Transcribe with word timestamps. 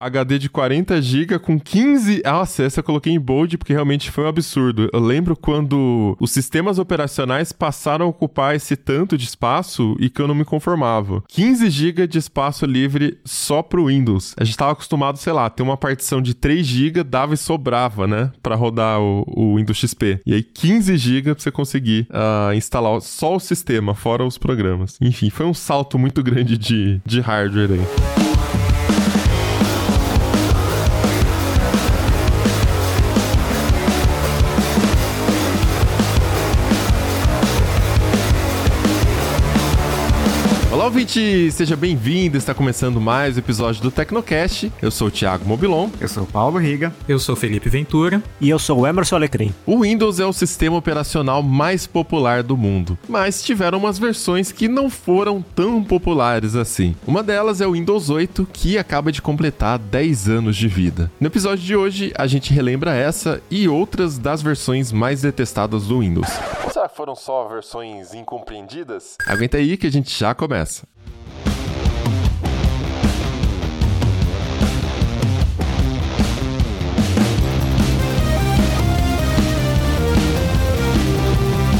HD 0.00 0.38
de 0.38 0.48
40 0.48 1.02
GB 1.02 1.38
com 1.40 1.58
15. 1.58 2.22
Nossa, 2.24 2.62
essa 2.62 2.80
eu 2.80 2.84
coloquei 2.84 3.12
em 3.12 3.18
bold 3.18 3.58
porque 3.58 3.72
realmente 3.72 4.10
foi 4.10 4.24
um 4.24 4.28
absurdo. 4.28 4.88
Eu 4.92 5.00
lembro 5.00 5.36
quando 5.36 6.16
os 6.20 6.30
sistemas 6.30 6.78
operacionais 6.78 7.50
passaram 7.52 8.06
a 8.06 8.08
ocupar 8.08 8.54
esse 8.54 8.76
tanto 8.76 9.18
de 9.18 9.24
espaço 9.24 9.96
e 9.98 10.08
que 10.08 10.22
eu 10.22 10.28
não 10.28 10.34
me 10.34 10.44
conformava. 10.44 11.22
15 11.28 11.68
GB 11.68 12.06
de 12.06 12.18
espaço 12.18 12.64
livre 12.64 13.18
só 13.24 13.62
pro 13.62 13.86
Windows. 13.86 14.34
A 14.38 14.44
gente 14.44 14.56
tava 14.56 14.72
acostumado, 14.72 15.18
sei 15.18 15.32
lá, 15.32 15.50
ter 15.50 15.62
uma 15.62 15.76
partição 15.76 16.22
de 16.22 16.34
3 16.34 16.64
GB, 16.64 17.02
dava 17.02 17.34
e 17.34 17.36
sobrava, 17.36 18.06
né? 18.06 18.30
Pra 18.40 18.54
rodar 18.54 19.00
o, 19.00 19.24
o 19.26 19.56
Windows 19.56 19.78
XP. 19.78 20.20
E 20.24 20.32
aí 20.32 20.42
15 20.42 20.96
GB 20.96 21.34
pra 21.34 21.42
você 21.42 21.50
conseguir 21.50 22.06
uh, 22.10 22.54
instalar 22.54 23.00
só 23.00 23.34
o 23.34 23.40
sistema, 23.40 23.94
fora 23.94 24.24
os 24.24 24.38
programas. 24.38 24.96
Enfim, 25.00 25.28
foi 25.30 25.46
um 25.46 25.54
salto 25.54 25.98
muito 25.98 26.22
grande 26.22 26.56
de, 26.56 27.00
de 27.04 27.20
hardware 27.20 27.72
aí. 27.72 28.27
Ouvinte, 40.88 41.52
seja 41.52 41.76
bem-vindo. 41.76 42.38
Está 42.38 42.54
começando 42.54 42.98
mais 42.98 43.36
um 43.36 43.40
episódio 43.40 43.82
do 43.82 43.90
Tecnocast. 43.90 44.72
Eu 44.80 44.90
sou 44.90 45.08
o 45.08 45.10
Thiago 45.10 45.44
Mobilon. 45.44 45.90
Eu 46.00 46.08
sou 46.08 46.22
o 46.22 46.26
Paulo 46.26 46.56
Riga. 46.56 46.94
Eu 47.06 47.18
sou 47.18 47.34
o 47.34 47.36
Felipe 47.36 47.68
Ventura. 47.68 48.22
E 48.40 48.48
eu 48.48 48.58
sou 48.58 48.80
o 48.80 48.86
Emerson 48.86 49.16
Alecrim. 49.16 49.54
O 49.66 49.82
Windows 49.82 50.18
é 50.18 50.24
o 50.24 50.32
sistema 50.32 50.78
operacional 50.78 51.42
mais 51.42 51.86
popular 51.86 52.42
do 52.42 52.56
mundo, 52.56 52.98
mas 53.06 53.42
tiveram 53.42 53.76
umas 53.76 53.98
versões 53.98 54.50
que 54.50 54.66
não 54.66 54.88
foram 54.88 55.44
tão 55.54 55.84
populares 55.84 56.56
assim. 56.56 56.96
Uma 57.06 57.22
delas 57.22 57.60
é 57.60 57.66
o 57.66 57.72
Windows 57.72 58.08
8, 58.08 58.48
que 58.50 58.78
acaba 58.78 59.12
de 59.12 59.20
completar 59.20 59.78
10 59.78 60.26
anos 60.30 60.56
de 60.56 60.68
vida. 60.68 61.12
No 61.20 61.26
episódio 61.26 61.66
de 61.66 61.76
hoje, 61.76 62.14
a 62.16 62.26
gente 62.26 62.54
relembra 62.54 62.94
essa 62.94 63.42
e 63.50 63.68
outras 63.68 64.16
das 64.16 64.40
versões 64.40 64.90
mais 64.90 65.20
detestadas 65.20 65.86
do 65.86 66.00
Windows. 66.00 66.28
Ou 66.64 66.70
será 66.70 66.88
que 66.88 66.96
foram 66.96 67.14
só 67.14 67.46
versões 67.46 68.14
incompreendidas? 68.14 69.16
Aguenta 69.26 69.58
aí 69.58 69.76
que 69.76 69.86
a 69.86 69.92
gente 69.92 70.18
já 70.18 70.34
começa. 70.34 70.78